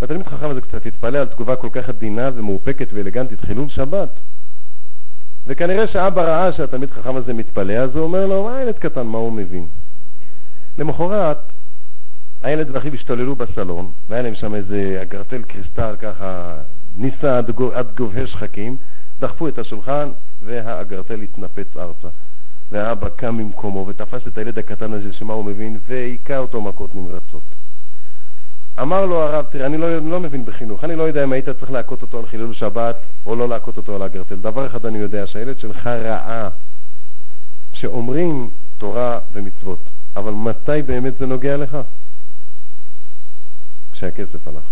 והתלמיד 0.00 0.26
חכם 0.26 0.50
הזה 0.50 0.60
קצת 0.60 0.86
התפלא 0.86 1.18
על 1.18 1.26
תגובה 1.26 1.56
כל 1.56 1.68
כך 1.72 1.88
עדינה 1.88 2.30
ומאופקת 2.34 2.88
ואלגנטית, 2.92 3.40
חילול 3.40 3.68
שבת. 3.68 4.08
וכנראה 5.46 5.88
שאבא 5.88 6.22
ראה 6.22 6.52
שהתלמיד 6.52 6.90
חכם 6.90 7.16
הזה 7.16 7.32
מתפלא, 7.32 7.72
אז 7.72 7.96
הוא 7.96 8.04
אומר 8.04 8.26
לו, 8.26 8.44
מה 8.44 8.62
ילד 8.62 8.78
קטן, 8.78 9.06
מה 9.06 9.18
הוא 9.18 9.32
מבין? 9.32 9.66
למחרת, 10.78 11.38
הילד 12.42 12.70
ואחיו 12.70 12.94
השתוללו 12.94 13.36
בסלון, 13.36 13.90
והיה 14.08 14.22
להם 14.22 14.34
שם 14.34 14.54
איזה 14.54 14.98
אגרטל 15.02 15.42
קריסטל 15.42 15.94
ככה, 16.00 16.54
ניסה 16.98 17.38
עד, 17.38 17.50
עד 17.74 17.86
גובהי 17.96 18.26
שחקים, 18.26 18.76
דחפו 19.20 19.48
את 19.48 19.58
השולחן 19.58 20.08
והאגרטל 20.44 21.20
התנפץ 21.20 21.76
ארצה. 21.76 22.08
והאבא 22.70 23.08
קם 23.08 23.36
ממקומו 23.36 23.86
ותפס 23.88 24.26
את 24.26 24.38
הילד 24.38 24.58
הקטן 24.58 24.92
הזה 24.92 25.12
שמה 25.12 25.32
הוא 25.32 25.44
מבין 25.44 25.78
והיכה 25.86 26.38
אותו 26.38 26.60
מכות 26.60 26.94
נמרצות. 26.94 27.42
אמר 28.80 29.06
לו 29.06 29.22
הרב, 29.22 29.44
תראה, 29.50 29.66
אני 29.66 29.76
לא, 29.78 29.98
לא 29.98 30.20
מבין 30.20 30.44
בחינוך, 30.44 30.84
אני 30.84 30.96
לא 30.96 31.02
יודע 31.02 31.24
אם 31.24 31.32
היית 31.32 31.48
צריך 31.48 31.70
להכות 31.70 32.02
אותו 32.02 32.18
על 32.18 32.26
חילול 32.26 32.54
שבת 32.54 32.96
או 33.26 33.36
לא 33.36 33.48
להכות 33.48 33.76
אותו 33.76 33.94
על 33.94 34.02
הגרטל. 34.02 34.36
דבר 34.36 34.66
אחד 34.66 34.86
אני 34.86 34.98
יודע, 34.98 35.26
שהילד 35.26 35.58
שלך 35.58 35.86
ראה 35.86 36.48
שאומרים 37.72 38.50
תורה 38.78 39.18
ומצוות, 39.32 39.78
אבל 40.16 40.32
מתי 40.32 40.82
באמת 40.86 41.18
זה 41.18 41.26
נוגע 41.26 41.56
לך? 41.56 41.78
כשהכסף 43.92 44.48
הלך. 44.48 44.64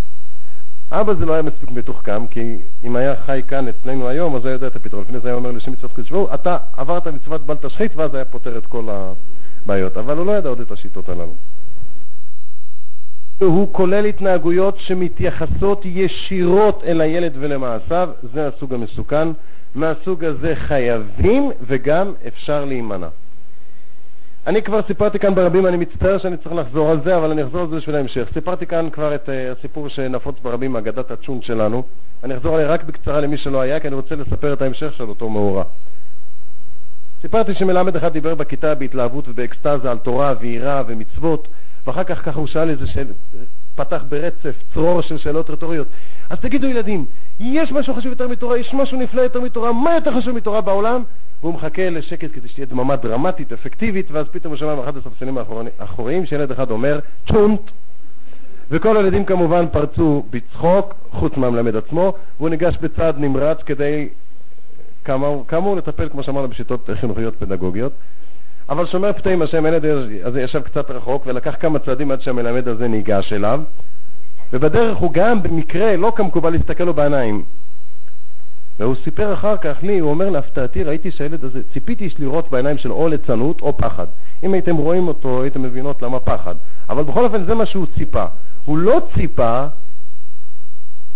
אבא 0.91 1.15
זה 1.15 1.25
לא 1.25 1.33
היה 1.33 1.43
מספיק 1.43 1.71
מתוחכם, 1.71 2.27
כי 2.27 2.59
אם 2.85 2.97
היה 2.97 3.15
חי 3.27 3.43
כאן 3.49 3.69
אצלנו 3.69 4.09
היום, 4.09 4.37
אז 4.37 4.45
היה 4.45 4.53
יודע 4.53 4.67
את 4.67 4.77
הפתרון. 4.77 5.03
לפני 5.03 5.21
זה 5.21 5.29
היה 5.29 5.37
אומר 5.37 5.51
לשם 5.51 5.73
מצוות 5.73 5.93
קודש 5.93 6.11
ברוך 6.11 6.35
אתה 6.35 6.57
עברת 6.77 7.07
מצוות 7.07 7.47
בל 7.47 7.57
תשחית, 7.57 7.97
ואז 7.97 8.15
היה 8.15 8.25
פותר 8.25 8.59
את 8.59 8.67
כל 8.67 8.89
הבעיות. 8.91 9.97
אבל 9.97 10.17
הוא 10.17 10.27
לא 10.27 10.33
ידע 10.33 10.49
עוד 10.49 10.61
את 10.61 10.71
השיטות 10.71 11.09
הללו. 11.09 11.35
הוא 13.39 13.73
כולל 13.73 14.05
התנהגויות 14.05 14.79
שמתייחסות 14.79 15.83
ישירות 15.85 16.85
אל 16.87 17.01
הילד 17.01 17.33
ולמעשיו, 17.41 18.09
זה 18.23 18.47
הסוג 18.47 18.75
המסוכן. 18.75 19.29
מהסוג 19.75 20.25
הזה 20.25 20.55
חייבים 20.57 21.51
וגם 21.67 22.13
אפשר 22.27 22.65
להימנע. 22.65 23.09
אני 24.47 24.63
כבר 24.63 24.81
סיפרתי 24.87 25.19
כאן 25.19 25.35
ברבים, 25.35 25.67
אני 25.67 25.77
מצטער 25.77 26.19
שאני 26.19 26.37
צריך 26.37 26.55
לחזור 26.55 26.91
על 26.91 27.01
זה, 27.05 27.17
אבל 27.17 27.31
אני 27.31 27.43
אחזור 27.45 27.61
על 27.61 27.69
זה 27.69 27.77
בשביל 27.77 27.97
ההמשך. 27.97 28.29
סיפרתי 28.33 28.67
כאן 28.67 28.91
כבר 28.91 29.15
את 29.15 29.29
uh, 29.29 29.33
הסיפור 29.59 29.89
שנפוץ 29.89 30.37
ברבים, 30.43 30.77
אגדת 30.77 31.11
הצ'ון 31.11 31.43
שלנו. 31.43 31.83
אני 32.25 32.37
אחזור 32.37 32.55
עליה 32.55 32.69
רק 32.69 32.85
בקצרה 32.85 33.21
למי 33.21 33.37
שלא 33.37 33.61
היה, 33.61 33.81
כי 33.81 33.89
אני 33.89 33.97
רוצה 33.97 34.15
לספר 34.15 34.53
את 34.53 34.63
ההמשך 34.63 34.93
של 34.93 35.05
אותו 35.05 35.29
מאורע. 35.29 35.65
סיפרתי 37.21 37.55
שמלמד 37.55 37.97
אחד 37.97 38.13
דיבר 38.13 38.35
בכיתה 38.35 38.75
בהתלהבות 38.75 39.29
ובאקסטזה 39.29 39.91
על 39.91 39.99
תורה 39.99 40.35
ויראה 40.41 40.83
ומצוות, 40.87 41.49
ואחר 41.87 42.05
כך 42.05 42.25
ככה 42.25 42.41
הוא 42.41 42.47
שאל 42.47 42.71
איזה 42.71 42.87
שאל, 42.87 43.07
פתח 43.75 44.03
ברצף 44.09 44.55
צרור 44.75 45.01
של 45.03 45.19
שאלות 45.19 45.51
רטוריות. 45.51 45.87
אז 46.31 46.39
תגידו 46.41 46.67
ילדים, 46.67 47.07
יש 47.41 47.73
משהו 47.73 47.95
חשוב 47.95 48.11
יותר 48.11 48.29
מתורה? 48.29 48.59
יש 48.59 48.75
משהו 48.75 48.99
נפלא 48.99 49.23
יותר 49.23 49.41
מתורה? 49.41 49.73
מה 49.73 49.95
יותר 49.95 50.21
חשוב 50.21 50.37
מתורה 50.37 50.61
בעולם? 50.61 51.03
והוא 51.41 51.55
מחכה 51.55 51.91
לשקט 51.91 52.29
כדי 52.33 52.49
שתהיה 52.49 52.67
דממה 52.67 52.97
דרמטית, 52.97 53.53
אפקטיבית, 53.53 54.11
ואז 54.11 54.27
פתאום 54.29 54.53
הוא 54.53 54.59
שומע 54.59 54.75
מאחד 54.75 54.97
הספסלים 54.97 55.39
האחוריים 55.79 56.27
שילד 56.27 56.51
אחד 56.51 56.71
אומר 56.71 57.01
צ'ונט, 57.29 57.61
וכל 58.71 58.97
הילדים 58.97 59.25
כמובן 59.25 59.67
פרצו 59.73 60.23
בצחוק, 60.31 60.95
חוץ 61.11 61.37
מהמלמד 61.37 61.77
עצמו, 61.77 62.13
והוא 62.39 62.49
ניגש 62.49 62.77
בצעד 62.81 63.19
נמרץ 63.19 63.59
כדי, 63.63 64.09
כאמור, 65.05 65.77
לטפל, 65.77 66.09
כמו 66.09 66.23
שאמרנו, 66.23 66.49
בשיטות 66.49 66.91
חינוכיות 67.01 67.37
פדגוגיות. 67.37 67.93
אבל 68.69 68.87
שומר 68.87 69.13
פתאים 69.13 69.43
השם, 69.43 69.65
הילד 69.65 69.85
הזה 70.25 70.43
ישב 70.43 70.63
קצת 70.63 70.91
רחוק 70.91 71.27
ולקח 71.27 71.55
כמה 71.61 71.79
צעדים 71.79 72.11
עד 72.11 72.21
שהמלמד 72.21 72.69
הזה 72.69 72.89
ניגש 72.89 73.33
אליו, 73.33 73.61
ובדרך 74.53 74.99
הוא 74.99 75.13
גם 75.13 75.43
במקרה, 75.43 75.97
לא 75.97 76.13
כמקובל, 76.17 76.51
להסתכל 76.51 76.85
לו 76.85 76.95
בעיניים. 76.95 77.43
והוא 78.79 78.95
סיפר 79.05 79.35
אחר 79.35 79.57
כך 79.57 79.77
לי, 79.83 79.99
הוא 79.99 80.11
אומר 80.11 80.31
להפתעתי, 80.31 80.85
ראיתי 80.85 81.11
שהילד 81.11 81.45
הזה, 81.45 81.61
ציפיתי 81.73 82.09
לראות 82.19 82.51
בעיניים 82.51 82.79
שלו 82.79 82.95
או 82.95 83.09
ליצנות 83.09 83.61
או 83.61 83.77
פחד. 83.77 84.07
אם 84.43 84.55
הייתם 84.55 84.77
רואים 84.77 85.09
אותו, 85.09 85.43
הייתם 85.43 85.63
מבינות 85.63 86.03
למה 86.03 86.21
פחד. 86.21 86.55
אבל 86.89 87.03
בכל 87.03 87.25
אופן 87.25 87.45
זה 87.45 87.55
מה 87.55 87.67
שהוא 87.67 87.87
ציפה. 87.99 88.25
הוא 88.65 88.79
לא 88.79 89.01
ציפה 89.15 89.67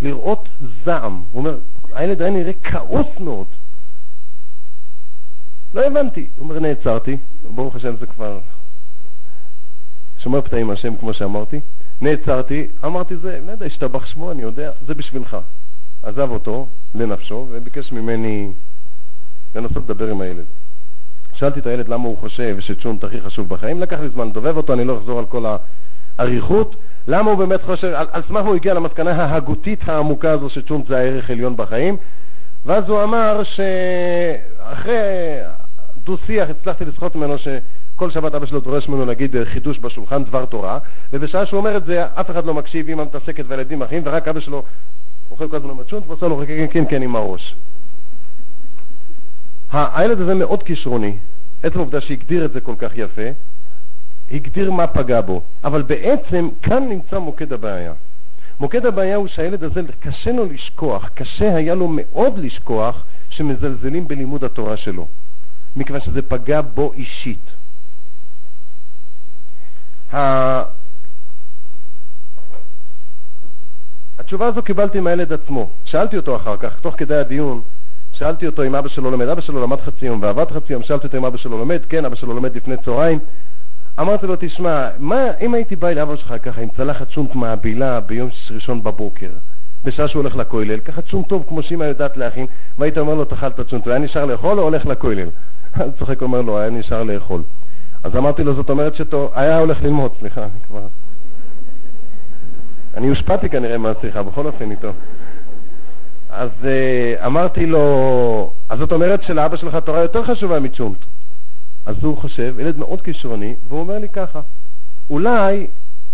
לראות 0.03 0.49
זעם. 0.85 1.23
הוא 1.33 1.41
אומר, 1.41 1.57
הילד 1.95 2.23
היה 2.23 2.31
נראה 2.31 2.53
כעוס 2.65 3.07
מאוד. 3.21 3.47
לא 5.79 5.87
הבנתי. 5.87 6.27
הוא 6.37 6.45
אומר, 6.49 6.59
נעצרתי, 6.59 7.17
ברוך 7.55 7.77
השם 7.77 7.97
זה 7.97 8.07
כבר 8.07 8.39
שומר 10.19 10.41
פתאים 10.41 10.71
השם, 10.71 10.97
כמו 10.97 11.15
שאמרתי. 11.15 11.61
נעצרתי, 12.01 12.67
אמרתי, 12.85 13.17
זה, 13.17 13.41
לא 13.47 13.53
יודע, 13.53 13.67
השתבח 13.67 14.07
שמו, 14.07 14.33
אני 14.33 14.43
יודע, 14.43 14.71
זה 14.87 14.95
בשבילך. 14.95 15.37
עזב 16.03 16.31
אותו 16.31 16.67
לנפשו 16.95 17.47
וביקש 17.51 17.93
ממני 17.93 18.51
לנסות 19.55 19.83
לדבר 19.85 20.11
עם 20.11 20.21
הילד. 20.21 20.45
שאלתי 21.35 21.61
את 21.61 21.67
הילד 21.67 21.89
למה 21.89 22.09
הוא 22.09 22.19
חושב 22.19 22.57
שצ'ונט 22.61 23.05
הכי 23.05 23.21
חשוב 23.21 23.49
בחיים, 23.49 23.81
לקח 23.81 24.01
לי 24.01 24.09
זמן 24.09 24.29
לדובב 24.29 24.57
אותו, 24.57 24.73
אני 24.73 24.85
לא 24.85 24.99
אחזור 24.99 25.19
על 25.19 25.27
כל 25.27 25.45
האריכות. 26.19 26.77
למה 27.09 27.31
הוא 27.31 27.39
באמת 27.39 27.63
חושב, 27.63 27.93
על, 27.95 28.07
על 28.13 28.23
סמך 28.29 28.45
הוא 28.47 28.55
הגיע 28.55 28.75
למסקנה 28.75 29.25
ההגותית 29.25 29.81
העמוקה 29.87 30.31
הזו 30.31 30.49
שצ'ונט 30.51 30.87
זה 30.87 30.97
הערך 30.97 31.31
עליון 31.31 31.57
בחיים, 31.57 31.97
ואז 32.67 32.89
הוא 32.89 33.03
אמר 33.03 33.43
שאחרי 33.45 34.95
דו-שיח 36.09 36.51
הצלחתי 36.51 36.85
לסחוט 36.85 37.15
ממנו 37.15 37.37
שכל 37.39 38.11
שבת 38.11 38.35
אבא 38.35 38.47
שלו 38.47 38.61
דורש 38.61 38.89
ממנו 38.89 39.05
להגיד 39.07 39.37
חידוש 39.45 39.79
בשולחן, 39.79 40.25
דבר 40.25 40.45
תורה, 40.45 40.79
ובשעה 41.13 41.47
שהוא 41.47 41.59
אומר 41.59 41.77
את 41.77 41.85
זה 41.85 42.07
אף 42.07 42.31
אחד 42.31 42.47
לא 42.47 42.55
מקשיב, 42.55 42.89
אמא 42.89 43.03
מתעסקת 43.03 43.45
והילדים 43.49 43.83
אחים, 43.83 44.03
ורק 44.05 44.29
אבא 44.29 44.41
שלו 44.41 44.63
אוכל 45.31 45.49
כל 45.49 45.57
הזמן 45.57 45.71
מצ'ונט 45.81 46.07
ועושה 46.07 46.29
לו 46.29 46.43
כן 46.47 46.67
כן 46.71 46.85
כן 46.91 47.03
עם 47.03 47.17
הראש. 47.17 47.55
הילד 49.73 50.21
הזה 50.21 50.35
מאוד 50.35 50.63
כישרוני, 50.63 51.17
עצם 51.63 51.79
העובדה 51.79 52.01
שהגדיר 52.01 52.45
את 52.45 52.53
זה 52.53 52.61
כל 52.61 52.75
כך 52.79 52.93
יפה, 52.95 53.29
הגדיר 54.31 54.71
מה 54.71 54.87
פגע 54.87 55.21
בו, 55.21 55.43
אבל 55.65 55.83
בעצם 55.83 56.49
כאן 56.63 56.89
נמצא 56.89 57.19
מוקד 57.19 57.53
הבעיה. 57.53 57.93
מוקד 58.61 58.87
הבעיה 58.87 59.17
הוא 59.17 59.29
שהילד 59.29 59.65
הזה 59.65 59.81
קשה 60.01 60.33
לו 60.33 60.45
לשכוח, 60.45 61.09
קשה 61.15 61.57
היה 61.57 61.75
לו 61.75 61.89
מאוד 61.91 62.39
לשכוח 62.39 63.05
שמזלזלים 63.31 64.09
בלימוד 64.09 64.45
התורה 64.45 64.77
שלו, 64.77 65.07
מכיוון 65.79 66.01
שזה 66.01 66.23
פגע 66.23 66.61
בו 66.61 66.93
אישית. 66.93 67.51
התשובה 74.19 74.47
הזו 74.47 74.63
קיבלתי 74.63 75.01
מהילד 75.01 75.33
עצמו. 75.33 75.71
שאלתי 75.85 76.17
אותו 76.17 76.37
אחר 76.37 76.57
כך, 76.57 76.81
תוך 76.81 76.95
כדי 76.99 77.17
הדיון, 77.17 77.61
שאלתי 78.13 78.47
אותו 78.47 78.65
אם 78.65 78.75
אבא 78.75 78.89
שלו 78.89 79.11
לומד. 79.11 79.29
אבא 79.29 79.41
שלו 79.41 79.63
למד 79.63 79.81
חצי 79.81 80.07
יום 80.07 80.23
ועבד 80.23 80.51
חצי 80.51 80.73
יום, 80.73 80.83
שאלתי 80.83 81.07
אותו 81.07 81.19
אם 81.19 81.25
אבא 81.25 81.37
שלו 81.37 81.59
לומד, 81.59 81.81
כן, 81.89 82.05
אבא 82.05 82.17
שלו 82.17 82.35
לומד 82.35 82.57
לפני 82.57 82.77
צהריים. 82.77 83.19
אמרתי 84.01 84.27
לו, 84.27 84.35
תשמע, 84.39 84.89
מה, 84.99 85.25
אם 85.41 85.55
הייתי 85.55 85.77
בא 85.77 85.91
לאבא 85.91 86.17
שלך 86.17 86.35
ככה 86.43 86.61
עם 86.61 86.69
צלחת 86.77 87.11
שונט 87.11 87.35
מעבילה 87.35 88.01
ביום 88.01 88.29
ראשון 88.51 88.83
בבוקר, 88.83 89.31
בשעה 89.85 90.09
שהוא 90.09 90.23
הולך 90.23 90.37
לכולל, 90.37 90.81
ככה 90.81 91.01
שונט 91.07 91.29
טוב 91.29 91.45
כמו 91.49 91.63
שאמא 91.63 91.85
יודעת 91.85 92.17
להכין, 92.17 92.47
והיית 92.79 92.99
אומר 92.99 93.15
לו, 93.15 93.25
תאכל 93.25 93.47
את 93.47 93.59
השונט, 93.59 93.85
הוא 93.85 93.93
היה 93.93 94.03
נשאר 94.03 94.25
לאכול 94.25 94.59
או 94.59 94.65
הולך 94.65 94.87
לכולל? 94.87 95.29
אני 95.77 95.93
צוחק, 95.99 96.23
אומר 96.23 96.41
לו, 96.43 96.59
היה 96.59 96.71
נשאר 96.71 97.03
לאכול. 97.03 97.43
אז 98.05 98.17
אמרתי 98.17 98.45
לו, 98.45 98.55
זאת 98.55 98.71
אומרת 98.71 98.95
שטוב, 98.95 99.31
היה 99.35 99.59
הולך 99.59 99.83
ללמוד, 99.83 100.13
סליחה, 100.19 100.43
אני 100.43 100.61
כבר... 100.67 100.87
אני 102.97 103.09
הושפעתי 103.09 103.49
כנראה 103.49 103.79
מהשיחה, 103.79 104.23
בכל 104.23 104.47
אופן 104.47 104.71
איתו. 104.71 104.93
אז 106.31 106.51
uh, 106.63 107.27
אמרתי 107.27 107.67
לו, 107.67 108.53
אז 108.69 108.79
זאת 108.79 108.93
אומרת 108.93 109.23
שלאבא 109.23 109.57
שלך 109.57 109.77
תורה 109.85 110.01
יותר 110.01 110.25
חשובה 110.25 110.61
מצ'ונט. 110.61 110.99
אז 111.87 112.05
הוא 112.05 112.17
חושב, 112.17 112.55
ילד 112.59 112.79
מאוד 112.79 113.01
כישרוני, 113.03 113.55
והוא 113.69 113.81
אומר 113.81 113.99
לי 113.99 114.09
ככה, 114.09 114.41
אולי, 115.11 115.67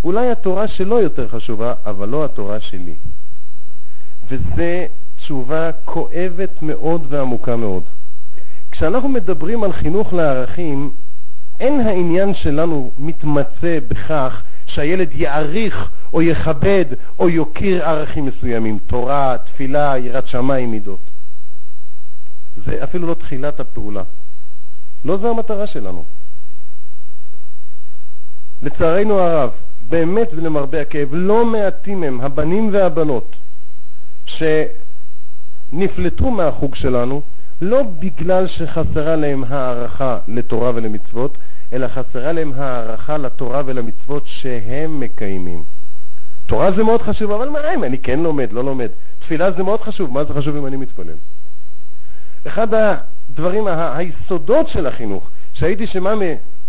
אולי 0.05 0.30
התורה 0.30 0.68
שלו 0.68 1.00
יותר 1.00 1.28
חשובה, 1.28 1.74
אבל 1.86 2.09
לא 2.09 2.24
התורה 2.24 2.61
שלי. 2.61 2.94
וזו 4.28 4.84
תשובה 5.16 5.70
כואבת 5.84 6.62
מאוד 6.62 7.07
ועמוקה 7.09 7.57
מאוד. 7.57 7.82
כשאנחנו 8.76 9.08
מדברים 9.08 9.64
על 9.64 9.72
חינוך 9.72 10.12
לערכים, 10.12 10.90
אין 11.60 11.80
העניין 11.80 12.34
שלנו 12.34 12.90
מתמצא 12.98 13.78
בכך 13.88 14.42
שהילד 14.66 15.08
יעריך 15.12 15.88
או 16.12 16.22
יכבד 16.22 16.84
או 17.18 17.28
יוקיר 17.28 17.84
ערכים 17.84 18.26
מסוימים, 18.26 18.78
תורה, 18.86 19.36
תפילה, 19.44 19.98
יראת 19.98 20.26
שמיים, 20.26 20.70
מידות. 20.70 20.98
זה 22.64 22.84
אפילו 22.84 23.08
לא 23.08 23.14
תחילת 23.14 23.60
הפעולה. 23.60 24.02
לא 25.04 25.16
זו 25.16 25.30
המטרה 25.30 25.66
שלנו. 25.66 26.04
לצערנו 28.62 29.18
הרב, 29.18 29.50
באמת 29.88 30.28
ולמרבה 30.32 30.80
הכאב, 30.80 31.08
לא 31.12 31.46
מעטים 31.46 32.02
הם 32.02 32.20
הבנים 32.20 32.70
והבנות 32.72 33.36
שנפלטו 35.72 36.30
מהחוג 36.30 36.74
שלנו 36.74 37.22
לא 37.64 37.82
בגלל 37.98 38.46
שחסרה 38.48 39.16
להם 39.16 39.44
הערכה 39.48 40.18
לתורה 40.28 40.70
ולמצוות, 40.74 41.38
אלא 41.72 41.88
חסרה 41.88 42.32
להם 42.32 42.52
הערכה 42.56 43.16
לתורה 43.16 43.62
ולמצוות 43.66 44.22
שהם 44.26 45.00
מקיימים. 45.00 45.62
תורה 46.46 46.72
זה 46.76 46.82
מאוד 46.82 47.02
חשוב, 47.02 47.30
אבל 47.30 47.48
מה 47.48 47.74
אם 47.74 47.84
אני 47.84 47.98
כן 47.98 48.20
לומד, 48.20 48.52
לא 48.52 48.64
לומד? 48.64 48.88
תפילה 49.18 49.50
זה 49.50 49.62
מאוד 49.62 49.80
חשוב, 49.80 50.12
מה 50.12 50.24
זה 50.24 50.34
חשוב 50.34 50.56
אם 50.56 50.66
אני 50.66 50.76
מתפלל? 50.76 51.16
אחד 52.46 52.68
הדברים, 52.74 53.66
היסודות 53.66 54.68
של 54.68 54.86
החינוך, 54.86 55.30
שהייתי 55.52 55.86
שמאמה, 55.86 56.24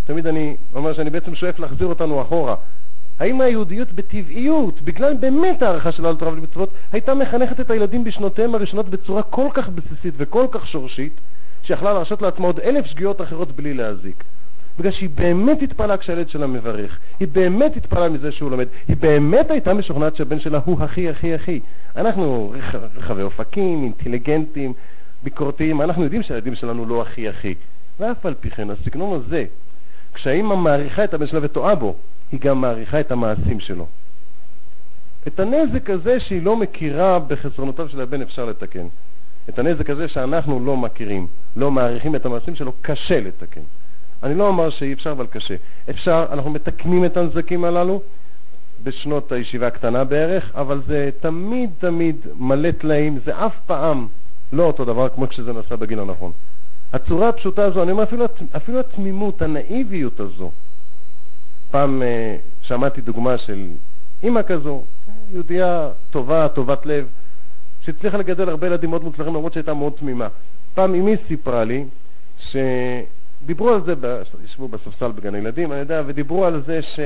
תמיד 0.05 0.27
אני 0.27 0.55
אומר 0.75 0.93
שאני 0.93 1.09
בעצם 1.09 1.35
שואף 1.35 1.59
להחזיר 1.59 1.87
אותנו 1.87 2.21
אחורה, 2.21 2.55
האם 3.19 3.41
היהודיות 3.41 3.93
בטבעיות, 3.93 4.81
בגלל 4.81 5.13
באמת 5.13 5.61
הערכה 5.61 5.91
שלה 5.91 6.11
לתורה 6.11 6.31
ולמצוות, 6.31 6.69
הייתה 6.91 7.13
מחנכת 7.13 7.59
את 7.59 7.71
הילדים 7.71 8.03
בשנותיהם 8.03 8.55
הראשונות 8.55 8.89
בצורה 8.89 9.23
כל 9.23 9.47
כך 9.53 9.69
בסיסית 9.69 10.13
וכל 10.17 10.45
כך 10.51 10.67
שורשית, 10.67 11.13
שיכלה 11.63 11.93
להרשות 11.93 12.21
לעצמה 12.21 12.47
עוד 12.47 12.59
אלף 12.59 12.85
שגיאות 12.85 13.21
אחרות 13.21 13.51
בלי 13.51 13.73
להזיק. 13.73 14.23
בגלל 14.79 14.91
שהיא 14.91 15.09
באמת 15.15 15.61
התפעלה 15.61 15.97
כשהילד 15.97 16.29
שלה 16.29 16.47
מברך, 16.47 16.97
היא 17.19 17.27
באמת 17.27 17.77
התפעלה 17.77 18.09
מזה 18.09 18.31
שהוא 18.31 18.51
לומד, 18.51 18.67
היא 18.87 18.97
באמת 18.97 19.51
הייתה 19.51 19.73
משוכנעת 19.73 20.15
שהבן 20.15 20.39
שלה 20.39 20.59
הוא 20.65 20.83
הכי 20.83 21.09
הכי 21.09 21.33
הכי. 21.33 21.59
אנחנו 21.95 22.53
רחבי 22.95 23.21
אופקים, 23.21 23.83
אינטליגנטים, 23.83 24.73
ביקורתיים, 25.23 25.81
אנחנו 25.81 26.03
יודעים 26.03 26.23
שהילדים 26.23 26.55
שלנו 26.55 26.85
לא 26.85 27.01
הכי 27.01 27.29
הכי. 27.29 27.55
ואף 27.99 28.25
על 28.25 28.33
פי 28.33 28.49
כן, 28.49 28.69
הסגנון 28.69 29.21
הזה, 29.21 29.45
כשהאימא 30.13 30.55
מעריכה 30.55 31.03
את 31.03 31.13
הבן 31.13 31.27
שלה 31.27 31.39
וטועה 31.43 31.75
בו, 31.75 31.95
היא 32.31 32.39
גם 32.39 32.61
מעריכה 32.61 32.99
את 32.99 33.11
המעשים 33.11 33.59
שלו. 33.59 33.85
את 35.27 35.39
הנזק 35.39 35.89
הזה 35.89 36.19
שהיא 36.19 36.41
לא 36.43 36.55
מכירה 36.55 37.19
בחסרונותיו 37.19 37.89
של 37.89 38.01
הבן 38.01 38.21
אפשר 38.21 38.45
לתקן. 38.45 38.87
את 39.49 39.59
הנזק 39.59 39.89
הזה 39.89 40.07
שאנחנו 40.07 40.65
לא 40.65 40.77
מכירים, 40.77 41.27
לא 41.55 41.71
מעריכים 41.71 42.15
את 42.15 42.25
המעשים 42.25 42.55
שלו, 42.55 42.73
קשה 42.81 43.19
לתקן. 43.19 43.61
אני 44.23 44.35
לא 44.35 44.47
אומר 44.47 44.69
שאי 44.69 44.93
אפשר, 44.93 45.11
אבל 45.11 45.27
קשה. 45.27 45.55
אפשר, 45.89 46.25
אנחנו 46.31 46.49
מתקנים 46.49 47.05
את 47.05 47.17
הנזקים 47.17 47.65
הללו 47.65 48.01
בשנות 48.83 49.31
הישיבה 49.31 49.67
הקטנה 49.67 50.03
בערך, 50.03 50.51
אבל 50.55 50.81
זה 50.87 51.09
תמיד 51.19 51.69
תמיד 51.79 52.15
מלא 52.39 52.71
טלאים, 52.71 53.19
זה 53.25 53.45
אף 53.45 53.55
פעם 53.65 54.07
לא 54.53 54.63
אותו 54.63 54.85
דבר 54.85 55.09
כמו 55.09 55.27
כשזה 55.27 55.53
נעשה 55.53 55.75
בגיל 55.75 55.99
הנכון. 55.99 56.31
הצורה 56.93 57.29
הפשוטה 57.29 57.65
הזו, 57.65 57.83
אני 57.83 57.91
אומר 57.91 58.03
אפילו, 58.03 58.25
אפילו 58.55 58.79
התמימות, 58.79 59.41
הנאיביות 59.41 60.19
הזו. 60.19 60.51
פעם 61.71 62.01
uh, 62.01 62.65
שמעתי 62.67 63.01
דוגמה 63.01 63.37
של 63.37 63.67
אימא 64.23 64.41
כזו, 64.47 64.83
יהודייה 65.31 65.89
טובה, 66.11 66.47
טובת 66.49 66.85
לב, 66.85 67.07
שהצליחה 67.81 68.17
לגדל 68.17 68.49
הרבה 68.49 68.67
ילדים 68.67 68.89
מאוד 68.89 69.03
מוצלחים 69.03 69.33
למרות 69.33 69.53
שהייתה 69.53 69.73
מאוד 69.73 69.93
תמימה. 69.93 70.27
פעם 70.73 70.95
אמי 70.95 71.15
סיפרה 71.27 71.63
לי 71.63 71.85
ש... 72.39 72.55
דיברו 73.45 73.69
על 73.69 73.81
זה, 73.85 73.93
ישבו 74.43 74.67
בספסל 74.67 75.11
בגן 75.11 75.35
הילדים, 75.35 75.71
אני 75.71 75.79
יודע, 75.79 76.01
ודיברו 76.05 76.45
על 76.45 76.63
זה 76.65 76.81
ש... 76.81 76.99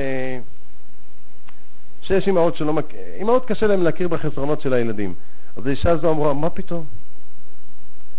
שיש 2.02 2.26
אימהות 2.26 2.56
שלא 2.56 2.72
מכ... 2.72 2.84
אימהות 3.18 3.46
קשה 3.46 3.66
להן 3.66 3.80
להכיר 3.80 4.08
בחסרונות 4.08 4.60
של 4.60 4.72
הילדים. 4.72 5.14
אז 5.56 5.66
האישה 5.66 5.90
הזו 5.90 6.10
אמרה, 6.10 6.34
מה 6.34 6.50
פתאום? 6.50 6.84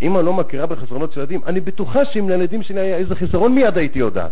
אמא 0.01 0.19
לא 0.19 0.33
מכירה 0.33 0.65
בחסרונות 0.65 1.13
של 1.13 1.19
ילדים? 1.19 1.41
אני 1.45 1.59
בטוחה 1.59 2.05
שאם 2.05 2.29
לילדים 2.29 2.63
שלי 2.63 2.79
היה 2.79 2.97
איזה 2.97 3.15
חסרון, 3.15 3.55
מיד 3.55 3.77
הייתי 3.77 3.99
יודעת. 3.99 4.31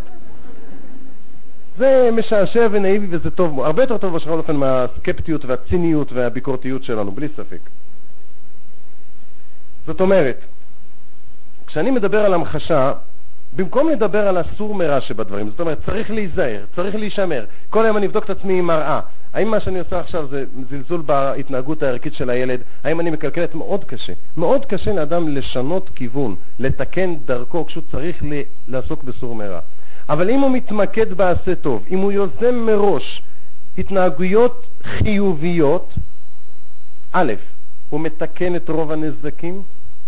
זה 1.77 2.09
משעשע 2.13 2.67
ונאיבי 2.71 3.07
וזה 3.09 3.31
טוב, 3.31 3.59
הרבה 3.59 3.83
יותר 3.83 3.97
טוב 3.97 4.15
בשביל 4.15 4.33
אופן 4.33 4.55
מהסקפטיות 4.55 5.45
והציניות 5.45 6.11
והביקורתיות 6.13 6.83
שלנו, 6.83 7.11
בלי 7.11 7.27
ספק. 7.27 7.59
זאת 9.85 10.01
אומרת, 10.01 10.45
כשאני 11.67 11.91
מדבר 11.91 12.25
על 12.25 12.33
המחשה, 12.33 12.93
במקום 13.55 13.89
לדבר 13.89 14.27
על 14.27 14.37
הסור 14.37 14.75
מרע 14.75 15.01
שבדברים, 15.01 15.49
זאת 15.49 15.59
אומרת, 15.59 15.85
צריך 15.85 16.11
להיזהר, 16.11 16.65
צריך 16.75 16.95
להישמר. 16.95 17.45
כל 17.69 17.85
היום 17.85 17.97
אני 17.97 18.05
אבדוק 18.05 18.25
את 18.25 18.29
עצמי 18.29 18.59
עם 18.59 18.65
מראה. 18.65 18.99
האם 19.33 19.51
מה 19.51 19.59
שאני 19.59 19.79
עושה 19.79 19.99
עכשיו 19.99 20.27
זה 20.27 20.45
זלזול 20.69 21.01
בהתנהגות 21.01 21.83
הערכית 21.83 22.13
של 22.13 22.29
הילד? 22.29 22.59
האם 22.83 22.99
אני 22.99 23.09
מקלקלת? 23.09 23.55
מאוד 23.55 23.83
קשה. 23.83 24.13
מאוד 24.37 24.65
קשה 24.65 24.93
לאדם 24.93 25.27
לשנות 25.27 25.89
כיוון, 25.95 26.35
לתקן 26.59 27.15
דרכו 27.25 27.65
כשהוא 27.65 27.83
צריך 27.91 28.23
לעסוק 28.67 29.03
בסור 29.03 29.35
מרע. 29.35 29.59
אבל 30.09 30.29
אם 30.29 30.39
הוא 30.39 30.51
מתמקד 30.51 31.13
בעשה 31.13 31.55
טוב, 31.55 31.85
אם 31.91 31.99
הוא 31.99 32.11
יוזם 32.11 32.55
מראש 32.55 33.21
התנהגויות 33.77 34.67
חיוביות, 34.83 35.93
א', 37.13 37.33
הוא 37.89 37.99
מתקן 37.99 38.55
את 38.55 38.69
רוב 38.69 38.91
הנזקים 38.91 39.61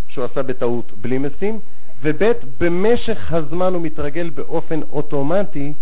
שהוא 0.07 0.25
עשה 0.25 0.43
בטעות 0.43 0.91
בלי 1.01 1.17
משים, 1.17 1.59
וב', 2.01 2.31
במשך 2.59 3.33
הזמן 3.33 3.73
הוא 3.73 3.81
מתרגל 3.81 4.29
באופן 4.29 4.79
אוטומטי 4.91 5.73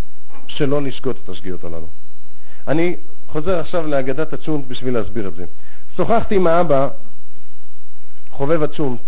שלא 0.46 0.82
לשגות 0.82 1.16
את 1.24 1.28
השגיאות 1.28 1.64
הללו. 1.64 1.86
אני 2.68 2.96
חוזר 3.28 3.58
עכשיו 3.58 3.86
לאגדת 3.86 4.32
הצ'ונט 4.32 4.64
בשביל 4.68 4.94
להסביר 4.94 5.28
את 5.28 5.34
זה. 5.34 5.44
שוחחתי 5.96 6.34
עם 6.34 6.46
האבא, 6.46 6.88
חובב 8.30 8.62
הצ'ונט, 8.62 9.00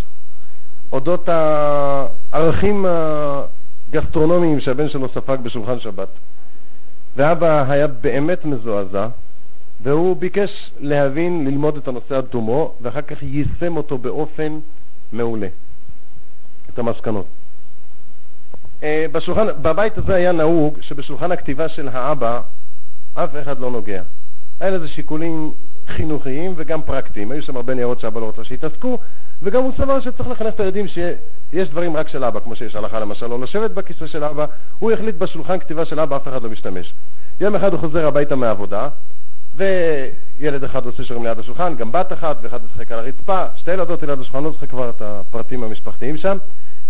אודות 0.93 1.29
הערכים 1.29 2.87
הגסטרונומיים 3.93 4.61
שהבן 4.61 4.89
שלו 4.89 5.09
ספג 5.09 5.37
בשולחן 5.43 5.81
שבת. 5.81 6.09
ואבא 7.17 7.71
היה 7.71 7.87
באמת 7.87 8.45
מזועזע, 8.45 9.09
והוא 9.83 10.17
ביקש 10.17 10.71
להבין, 10.79 11.47
ללמוד 11.47 11.77
את 11.77 11.89
הנושא 11.89 12.17
עד 12.17 12.25
תומו, 12.25 12.75
ואחר 12.81 13.03
כך 13.03 13.23
יישם 13.23 13.77
אותו 13.77 13.99
באופן 13.99 14.59
מעולה, 15.13 15.47
את 16.71 16.79
המסקנות. 16.79 17.27
אה, 18.83 19.07
בשולחן, 19.13 19.47
בבית 19.63 19.99
הזה 19.99 20.15
היה 20.15 20.33
נהוג 20.33 20.79
שבשולחן 20.81 21.33
הכתיבה 21.33 21.69
של 21.69 21.89
האבא 21.89 22.41
אף 23.15 23.31
אחד 23.43 23.59
לא 23.59 23.71
נוגע. 23.71 24.03
היה 24.61 24.71
לזה 24.71 24.89
שיקולים 24.89 25.53
חינוכיים 25.97 26.55
וגם 26.57 26.83
פרקטיים. 26.83 27.31
היו 27.31 27.43
שם 27.43 27.57
הרבה 27.57 27.75
ניירות 27.75 28.01
שאבא 28.01 28.21
לא 28.21 28.25
רוצה 28.25 28.45
שיתעסקו, 28.45 28.99
וגם 29.43 29.63
הוא 29.63 29.73
סבר 29.77 30.01
שצריך 30.01 30.29
לחנך 30.29 30.55
את 30.55 30.61
הילדים 30.61 30.89
שיש 30.89 31.69
דברים 31.69 31.97
רק 31.97 32.09
של 32.09 32.25
אבא, 32.25 32.41
כמו 32.41 32.57
שיש 32.57 32.75
הלכה 32.75 33.01
למשל, 33.01 33.27
לא 33.27 33.41
לשבת 33.41 33.71
בכיסא 33.71 34.07
של 34.07 34.25
אבא, 34.25 34.47
הוא 34.79 34.93
החליט 34.93 35.15
בשולחן 35.15 35.59
כתיבה 35.59 35.85
של 35.85 36.01
אבא, 36.01 36.17
אף 36.17 36.29
אחד 36.29 36.43
לא 36.43 36.51
משתמש. 36.51 36.93
יום 37.41 37.57
אחד 37.57 37.73
הוא 37.73 37.81
חוזר 37.81 38.07
הביתה 38.07 38.37
מהעבודה, 38.37 38.89
וילד 39.57 40.65
אחד 40.65 40.87
עושה 40.87 41.05
שם 41.05 41.23
ליד 41.23 41.39
השולחן, 41.39 41.75
גם 41.77 41.93
בת 41.93 42.13
אחת, 42.13 42.37
ואחד 42.43 42.59
משחק 42.65 42.93
על 42.93 42.99
הרצפה, 42.99 43.45
שתי 43.57 43.73
ילדות 43.73 44.03
ליד 44.03 44.21
השולחן, 44.21 44.45
לא 44.45 44.51
זוכר 44.51 44.67
כבר 44.67 44.91
את 44.91 45.03
הפרטים 45.03 45.65
המשפחתיים 45.65 46.17
שם, 46.17 46.37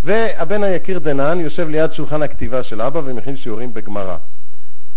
והבן 0.04 0.62
היקיר 0.62 0.98
דנן 0.98 1.40
יושב 1.40 1.68
ליד 1.68 1.92
שולחן 1.92 2.22
הכתיבה 2.22 2.62
של 2.62 2.82
אבא 2.82 3.00
ומכין 3.04 3.36
שיעורים 3.36 3.74
בגמרא. 3.74 4.16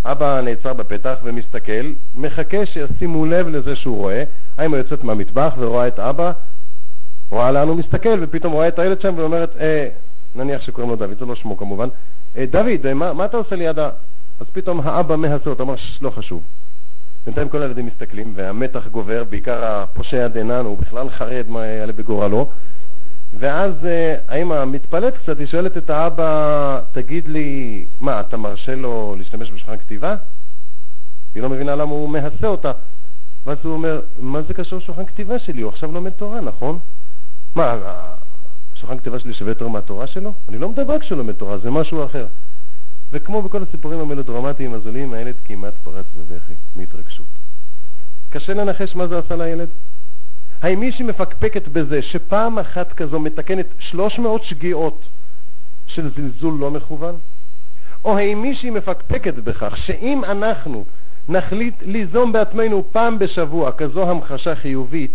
אבא 0.06 0.42
נעצר 0.42 0.74
בפתח 0.74 1.16
ומסתכל, 1.24 1.92
מחכה 2.16 2.66
שישימו 2.66 3.26
לב 3.26 3.48
לזה 3.48 3.76
שהוא 3.76 3.98
רואה, 3.98 4.24
האמא 4.58 4.78
יוצאת 4.78 5.04
מהמטבח 5.04 5.54
ורואה 5.58 5.88
את 5.88 6.00
אבא, 6.00 6.32
רואה 7.30 7.52
לאן 7.52 7.68
הוא 7.68 7.76
מסתכל, 7.78 8.20
ופתאום 8.22 8.54
רואה 8.54 8.68
את 8.68 8.80
הילד 8.80 9.02
שם 9.02 9.14
ואומרת, 9.18 9.56
אה, 9.60 9.88
נניח 10.36 10.62
שקוראים 10.62 10.90
לו 10.90 10.96
דוד, 10.96 11.20
זה 11.20 11.26
לא 11.26 11.36
שמו 11.36 11.58
כמובן, 11.58 11.88
אה, 12.38 12.46
דוד, 12.50 12.86
אה, 12.86 12.94
מה, 12.94 13.14
מה 13.14 13.26
אתה 13.26 13.38
עושה 13.38 13.56
ליד 13.56 13.80
ה... 13.80 13.90
אז 14.40 14.48
פתאום 14.54 14.82
האבא 14.84 15.16
מהסה 15.16 15.50
אותו, 15.50 15.64
אמר, 15.64 15.76
לא 16.02 16.10
חשוב. 16.10 16.44
בינתיים 17.26 17.50
כל 17.50 17.62
הילדים 17.62 17.86
מסתכלים, 17.86 18.34
והמתח 18.36 18.88
גובר, 18.88 19.24
בעיקר 19.30 19.66
הפושע 19.66 20.28
דנן, 20.28 20.66
הוא 20.66 20.78
בכלל 20.78 21.10
חרד 21.10 21.46
מה 21.48 21.66
יעלה 21.66 21.94
בגורלו. 21.94 22.50
ואז 23.40 23.86
אה, 23.86 24.16
האמא 24.28 24.66
מתפלאת 24.66 25.14
קצת, 25.18 25.40
היא 25.40 25.48
שואלת 25.48 25.78
את 25.78 25.90
האבא, 25.90 26.80
תגיד 26.92 27.28
לי, 27.28 27.86
מה, 28.00 28.20
אתה 28.20 28.38
מרשה 28.38 28.76
לו 28.76 29.16
להשתמש 29.18 29.52
בשולחן 29.52 29.78
כתיבה? 29.78 30.16
היא 31.36 31.44
לא 31.44 31.50
מבינה 31.50 31.76
למה 31.76 31.92
הוא 31.92 32.10
מהסה 32.10 32.48
אותה. 32.48 32.72
ואז 33.46 33.58
הוא 33.64 33.74
אומר, 33.74 34.02
מה 34.20 34.42
זה 34.42 34.54
קשור 34.54 34.80
לשולחן 34.80 35.06
כתיבה 35.06 35.40
שלי? 35.40 35.62
הוא 35.62 35.70
עכשיו 35.70 35.92
לומד 35.92 36.10
תורה, 36.10 36.42
נכון? 36.42 36.80
מה, 37.56 37.76
השולחן 38.74 38.98
כתיבה 38.98 39.20
שלי 39.20 39.34
שווה 39.34 39.52
יותר 39.52 39.68
מהתורה 39.68 40.08
שלו? 40.08 40.34
אני 40.50 40.58
לא 40.58 40.70
מדבר 40.70 41.00
כשהוא 41.00 41.18
לומד 41.18 41.34
תורה, 41.34 41.58
זה 41.58 41.72
משהו 41.72 42.06
אחר. 42.06 42.26
וכמו 43.12 43.42
בכל 43.42 43.64
הסיפורים 43.64 44.00
המלודרמטיים 44.00 44.74
הזולים, 44.74 45.14
הילד 45.14 45.36
כמעט 45.46 45.74
פרץ 45.84 46.06
בבכי 46.18 46.54
מהתרגשות. 46.76 47.26
קשה 48.30 48.54
לנחש 48.54 48.96
מה 48.96 49.08
זה 49.08 49.18
עשה 49.18 49.36
לילד? 49.36 49.70
האם 50.66 50.80
מישהי 50.80 51.06
מפקפקת 51.06 51.68
בזה 51.68 52.02
שפעם 52.02 52.60
אחת 52.60 52.94
כזו 52.94 53.20
מתקנת 53.20 53.66
300 53.80 54.44
שגיאות 54.44 55.02
של 55.88 56.10
זלזול 56.16 56.54
לא 56.60 56.72
מכוון? 56.72 57.16
או 58.06 58.18
האם 58.18 58.42
מישהי 58.42 58.70
מפקפקת 58.70 59.34
בכך 59.34 59.78
שאם 59.78 60.24
אנחנו 60.24 60.86
נחליט 61.30 61.74
ליזום 61.82 62.32
בעצמנו 62.32 62.84
פעם 62.92 63.20
בשבוע 63.20 63.72
כזו 63.72 64.10
המחשה 64.10 64.56
חיובית, 64.56 65.12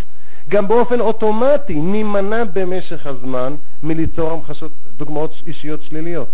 גם 0.48 0.68
באופן 0.68 1.01
אוטומטי 1.01 1.74
נימנע 1.74 2.44
במשך 2.44 3.07
הזמן 3.07 3.55
מליצור 3.82 4.30
המחשות, 4.30 4.72
דוגמאות 4.96 5.34
אישיות 5.46 5.82
שליליות 5.82 6.30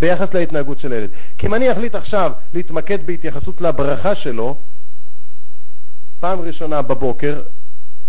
ביחס 0.00 0.34
להתנהגות 0.34 0.78
של 0.78 0.92
הילד. 0.92 1.10
כי 1.38 1.46
אם 1.46 1.54
אני 1.54 1.72
אחליט 1.72 1.94
עכשיו 1.94 2.32
להתמקד 2.54 3.06
בהתייחסות 3.06 3.60
לברכה 3.60 4.14
שלו, 4.14 4.56
פעם 6.20 6.40
ראשונה 6.40 6.82
בבוקר, 6.82 7.40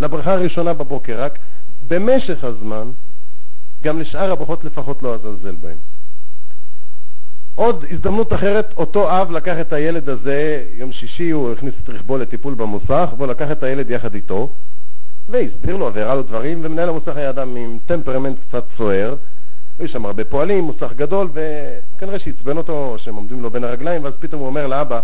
לברכה 0.01 0.33
הראשונה 0.33 0.73
בבוקר 0.73 1.21
רק, 1.21 1.39
במשך 1.87 2.43
הזמן, 2.43 2.87
גם 3.83 3.99
לשאר 3.99 4.31
הברכות 4.31 4.65
לפחות 4.65 5.03
לא 5.03 5.13
אזלזל 5.13 5.55
בהן. 5.61 5.77
עוד 7.55 7.85
הזדמנות 7.91 8.33
אחרת, 8.33 8.73
אותו 8.77 9.21
אב 9.21 9.31
לקח 9.31 9.55
את 9.61 9.73
הילד 9.73 10.09
הזה, 10.09 10.63
יום 10.75 10.91
שישי 10.91 11.29
הוא 11.29 11.51
הכניס 11.51 11.73
את 11.83 11.89
רכבו 11.89 12.17
לטיפול 12.17 12.53
במוסך, 12.53 13.09
והוא 13.17 13.27
לקח 13.27 13.51
את 13.51 13.63
הילד 13.63 13.89
יחד 13.89 14.15
איתו, 14.15 14.49
והסביר 15.29 15.77
לו, 15.77 15.93
והראה 15.93 16.15
לו 16.15 16.23
דברים, 16.23 16.59
ומנהל 16.63 16.89
המוסך 16.89 17.15
היה 17.15 17.29
אדם 17.29 17.55
עם 17.55 17.77
טמפרמנט 17.85 18.37
קצת 18.47 18.63
סוער, 18.77 19.15
היו 19.79 19.87
שם 19.87 20.05
הרבה 20.05 20.23
פועלים, 20.23 20.63
מוסך 20.63 20.91
גדול, 20.95 21.29
וכנראה 21.33 22.19
שעצבן 22.19 22.57
אותו, 22.57 22.95
שהם 22.97 23.15
עומדים 23.15 23.41
לו 23.41 23.49
בין 23.49 23.63
הרגליים, 23.63 24.03
ואז 24.03 24.13
פתאום 24.19 24.41
הוא 24.41 24.47
אומר 24.47 24.67
לאבא, 24.67 25.01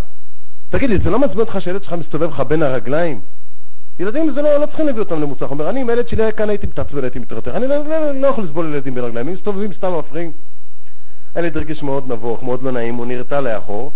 תגיד 0.70 0.90
לי, 0.90 0.98
זה 1.04 1.10
לא 1.10 1.20
מעצבן 1.20 1.40
אותך 1.40 1.58
שהילד 1.60 1.84
שלך 1.84 1.94
מסתובב 1.94 2.30
לך 2.30 2.40
בין 2.40 2.64
הרגליים? 2.64 3.20
ילדים 4.00 4.34
זה 4.34 4.42
לא, 4.42 4.58
לא 4.58 4.66
צריכים 4.66 4.86
להביא 4.86 5.00
אותם 5.00 5.22
למוסך. 5.22 5.42
הוא 5.42 5.50
אומר, 5.50 5.70
אני 5.70 5.82
עם 5.82 5.90
ילד 5.90 6.08
שלי 6.08 6.34
כאן 6.38 6.50
הייתי 6.50 6.68
מתעצבן, 6.68 7.04
הייתי 7.04 7.20
מתרתח. 7.20 7.52
אני 7.56 7.68
לא, 7.68 7.86
לא, 7.86 8.12
לא 8.12 8.28
יכול 8.28 8.44
לסבול 8.44 8.74
ילדים 8.74 8.96
בין 8.96 9.04
הרגליים, 9.04 9.28
הם 9.28 9.34
מסתובבים 9.34 9.74
סתם 9.74 10.00
מפריעים. 10.00 10.32
הילד 11.36 11.58
הרגיש 11.58 11.84
מאוד 11.84 12.12
נבוך, 12.12 12.44
מאוד 12.44 12.64
לא 12.64 12.72
נעים, 12.72 12.96
הוא 12.96 13.06
נרתע 13.06 13.42
לאחור, 13.42 13.92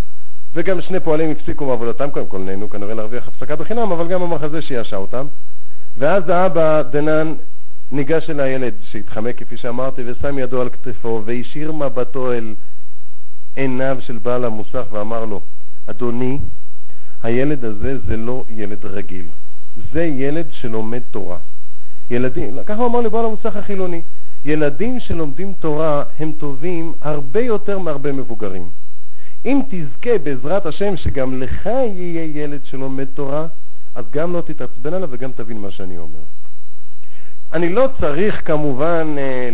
וגם 0.54 0.80
שני 0.80 1.00
פועלים 1.00 1.30
הפסיקו 1.30 1.66
מעבודתם, 1.66 2.10
קודם 2.10 2.26
כל 2.26 2.38
נהנו 2.38 2.70
כנראה 2.70 2.94
להרוויח 2.94 3.28
הפסקה 3.28 3.56
בחינם, 3.56 3.92
אבל 3.92 4.08
גם 4.08 4.22
המחזה 4.22 4.62
שישע 4.62 4.96
אותם. 4.96 5.26
ואז 5.98 6.28
האבא, 6.28 6.82
דנן, 6.82 7.34
ניגש 7.92 8.30
אל 8.30 8.40
הילד 8.40 8.74
שהתחמק 8.90 9.36
כפי 9.38 9.56
שאמרתי, 9.56 10.02
ושם 10.06 10.38
ידו 10.38 10.60
על 10.60 10.68
כתפו, 10.68 11.22
והשאיר 11.24 11.72
מבטו 11.72 12.32
אל 12.32 12.54
עיניו 13.56 13.96
של 14.00 14.18
בעל 14.18 14.44
המוסך 14.44 14.84
ואמר 14.90 15.24
לו, 15.24 15.40
אדוני, 15.86 16.38
הילד 17.22 17.64
הזה 17.64 17.98
זה 18.06 18.16
לא 18.16 18.44
ילד 18.50 18.84
רגיל. 18.84 19.26
זה 19.92 20.04
ילד 20.04 20.46
שלומד 20.50 21.02
תורה. 21.10 21.36
ילדים, 22.10 22.58
ככה 22.66 22.84
אמר 22.84 23.00
לבעל 23.00 23.24
המוסך 23.24 23.56
החילוני, 23.56 24.02
ילדים 24.44 25.00
שלומדים 25.00 25.52
תורה 25.60 26.04
הם 26.18 26.32
טובים 26.38 26.92
הרבה 27.00 27.40
יותר 27.40 27.78
מהרבה 27.78 28.12
מבוגרים. 28.12 28.68
אם 29.44 29.60
תזכה 29.70 30.18
בעזרת 30.22 30.66
השם 30.66 30.96
שגם 30.96 31.42
לך 31.42 31.66
יהיה 31.66 32.44
ילד 32.44 32.60
שלומד 32.64 33.06
תורה, 33.14 33.46
אז 33.94 34.04
גם 34.10 34.32
לא 34.32 34.40
תתעצבן 34.40 34.94
עליו 34.94 35.08
וגם 35.12 35.30
תבין 35.32 35.58
מה 35.58 35.70
שאני 35.70 35.98
אומר. 35.98 36.20
אני 37.52 37.68
לא 37.68 37.88
צריך 38.00 38.40
כמובן 38.44 39.14
אה, 39.18 39.50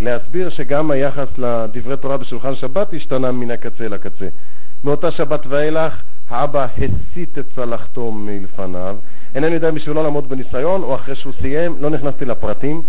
להסביר 0.00 0.50
שגם 0.50 0.90
היחס 0.90 1.28
לדברי 1.38 1.96
תורה 1.96 2.16
בשולחן 2.16 2.54
שבת 2.54 2.94
השתנה 2.94 3.32
מן 3.32 3.50
הקצה 3.50 3.88
לקצה. 3.88 4.28
מאותה 4.84 5.10
שבת 5.10 5.46
ואילך 5.48 6.02
האבא 6.28 6.66
הסיט 6.76 7.38
את 7.38 7.44
צלחתו 7.54 8.12
מלפניו, 8.12 8.96
אינני 9.34 9.54
יודע 9.54 9.68
אם 9.68 9.74
בשבילו 9.74 10.02
לעמוד 10.02 10.28
בניסיון 10.28 10.82
או 10.82 10.94
אחרי 10.94 11.16
שהוא 11.16 11.32
סיים, 11.40 11.76
לא 11.80 11.90
נכנסתי 11.90 12.24
לפרטים, 12.24 12.82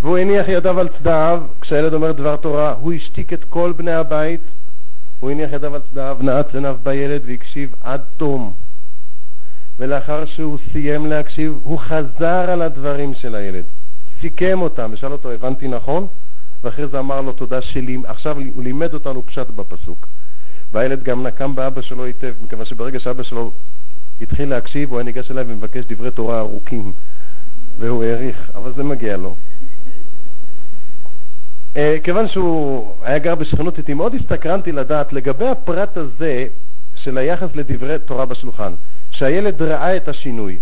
והוא 0.00 0.18
הניח 0.18 0.48
ידיו 0.48 0.80
על 0.80 0.88
צדעיו, 0.98 1.42
כשהילד 1.60 1.94
אומר 1.94 2.12
דבר 2.12 2.36
תורה, 2.36 2.74
הוא 2.80 2.92
השתיק 2.92 3.32
את 3.32 3.44
כל 3.44 3.72
בני 3.76 3.92
הבית, 3.92 4.40
הוא 5.20 5.30
הניח 5.30 5.52
ידיו 5.52 5.74
על 5.74 5.80
צדעיו, 5.90 6.16
נעץ 6.20 6.54
עיניו 6.54 6.76
בילד 6.82 7.22
והקשיב 7.26 7.74
עד 7.82 8.00
תום. 8.16 8.52
ולאחר 9.78 10.24
שהוא 10.24 10.58
סיים 10.72 11.06
להקשיב, 11.06 11.58
הוא 11.62 11.78
חזר 11.78 12.50
על 12.50 12.62
הדברים 12.62 13.14
של 13.14 13.34
הילד, 13.34 13.64
סיכם 14.20 14.62
אותם, 14.62 14.90
ושאל 14.92 15.12
אותו, 15.12 15.30
הבנתי 15.30 15.68
נכון? 15.68 16.06
ואחרי 16.64 16.86
זה 16.86 16.98
אמר 16.98 17.20
לו 17.20 17.32
תודה 17.32 17.62
שלי, 17.62 17.98
עכשיו 18.04 18.36
הוא 18.54 18.62
לימד 18.62 18.94
אותנו 18.94 19.22
פשט 19.26 19.46
בפסוק. 19.56 20.06
והילד 20.72 21.02
גם 21.02 21.26
נקם 21.26 21.54
באבא 21.54 21.82
שלו 21.82 22.04
היטב, 22.04 22.34
מכיוון 22.44 22.64
שברגע 22.64 23.00
שאבא 23.00 23.22
שלו 23.22 23.50
התחיל 24.20 24.48
להקשיב, 24.48 24.90
הוא 24.90 24.98
היה 24.98 25.04
ניגש 25.04 25.30
אליי 25.30 25.44
ומבקש 25.48 25.84
דברי 25.84 26.10
תורה 26.10 26.38
ארוכים, 26.38 26.92
והוא 27.78 28.04
העריך, 28.04 28.50
אבל 28.54 28.72
זה 28.76 28.82
מגיע 28.82 29.16
לו. 29.16 29.36
Uh, 31.74 31.78
כיוון 32.02 32.28
שהוא 32.28 32.92
היה 33.02 33.18
גר 33.18 33.34
בשכנות 33.34 33.78
איתי, 33.78 33.94
מאוד 33.94 34.14
הסתקרנתי 34.14 34.72
לדעת 34.72 35.12
לגבי 35.12 35.48
הפרט 35.48 35.96
הזה 35.96 36.46
של 36.94 37.18
היחס 37.18 37.48
לדברי 37.54 37.98
תורה 37.98 38.26
בשולחן, 38.26 38.72
שהילד 39.10 39.62
ראה 39.62 39.96
את 39.96 40.08
השינוי. 40.08 40.58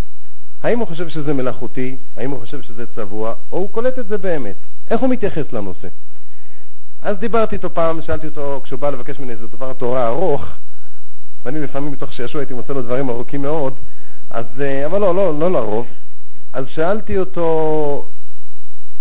האם 0.63 0.79
הוא 0.79 0.87
חושב 0.87 1.09
שזה 1.09 1.33
מלאכותי, 1.33 1.95
האם 2.17 2.31
הוא 2.31 2.39
חושב 2.39 2.61
שזה 2.61 2.85
צבוע, 2.95 3.33
או 3.51 3.57
הוא 3.57 3.69
קולט 3.71 3.99
את 3.99 4.07
זה 4.07 4.17
באמת? 4.17 4.55
איך 4.91 5.01
הוא 5.01 5.09
מתייחס 5.09 5.53
לנושא? 5.53 5.87
אז 7.01 7.17
דיברתי 7.17 7.55
איתו 7.55 7.69
פעם, 7.69 8.01
שאלתי 8.01 8.27
אותו, 8.27 8.61
כשהוא 8.63 8.79
בא 8.79 8.89
לבקש 8.89 9.19
ממני 9.19 9.31
איזה 9.31 9.47
דבר 9.47 9.73
תורה 9.73 10.07
ארוך, 10.07 10.45
ואני 11.43 11.59
לפעמים 11.59 11.91
מתוך 11.91 12.13
שעשוע 12.13 12.41
הייתי 12.41 12.53
מוצא 12.53 12.73
לו 12.73 12.81
דברים 12.81 13.09
ארוכים 13.09 13.41
מאוד, 13.41 13.73
אז, 14.29 14.45
אה, 14.61 14.85
אבל 14.85 14.99
לא, 14.99 15.15
לא, 15.15 15.39
לא 15.39 15.51
לרוב. 15.51 15.87
אז 16.53 16.65
שאלתי 16.67 17.17
אותו, 17.17 18.05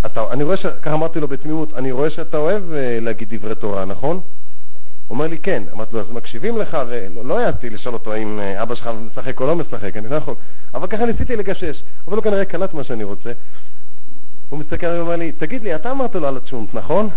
אתה, 0.07 0.25
אני 0.31 0.45
רואה, 0.45 0.57
ש... 0.57 0.67
ככה 0.83 0.95
אמרתי 0.95 1.21
לו 1.21 1.29
בתמימות, 1.29 1.75
אני 1.75 1.93
רואה 1.93 2.11
שאתה 2.11 2.37
אוהב 2.37 2.63
uh, 2.63 3.05
להגיד 3.05 3.35
דברי 3.35 3.55
תורה, 3.55 3.85
נכון? 3.85 4.17
הוא 4.17 4.23
אומר 5.15 5.27
לי, 5.27 5.39
כן. 5.39 5.63
אמרתי 5.73 5.95
לו, 5.97 6.01
אז 6.01 6.11
מקשיבים 6.11 6.59
לך, 6.59 6.77
ולא 6.89 7.25
לא 7.25 7.39
העזתי 7.39 7.71
לשאול 7.71 7.95
אותו 7.95 8.17
אם 8.17 8.41
uh, 8.41 8.63
אבא 8.63 8.75
שלך 8.75 8.91
משחק 9.07 9.41
או 9.41 9.47
לא 9.47 9.57
משחק, 9.57 9.97
אני 9.97 10.09
לא 10.09 10.17
יכול. 10.17 10.35
אבל 10.75 10.87
ככה 10.87 11.05
ניסיתי 11.05 11.37
לגשש, 11.37 11.83
אבל 12.09 12.17
הוא 12.17 12.25
כנראה 12.25 12.45
קלט 12.45 12.75
מה 12.75 12.85
שאני 12.85 13.05
רוצה. 13.05 13.33
הוא 14.51 14.59
מסתכל 14.59 14.87
ואומר 14.87 15.17
לי, 15.17 15.33
תגיד 15.33 15.63
לי, 15.63 15.75
אתה 15.75 15.91
אמרת 15.91 16.15
לו 16.15 16.29
על 16.29 16.37
הצ'ונט, 16.37 16.75
נכון? 16.75 17.09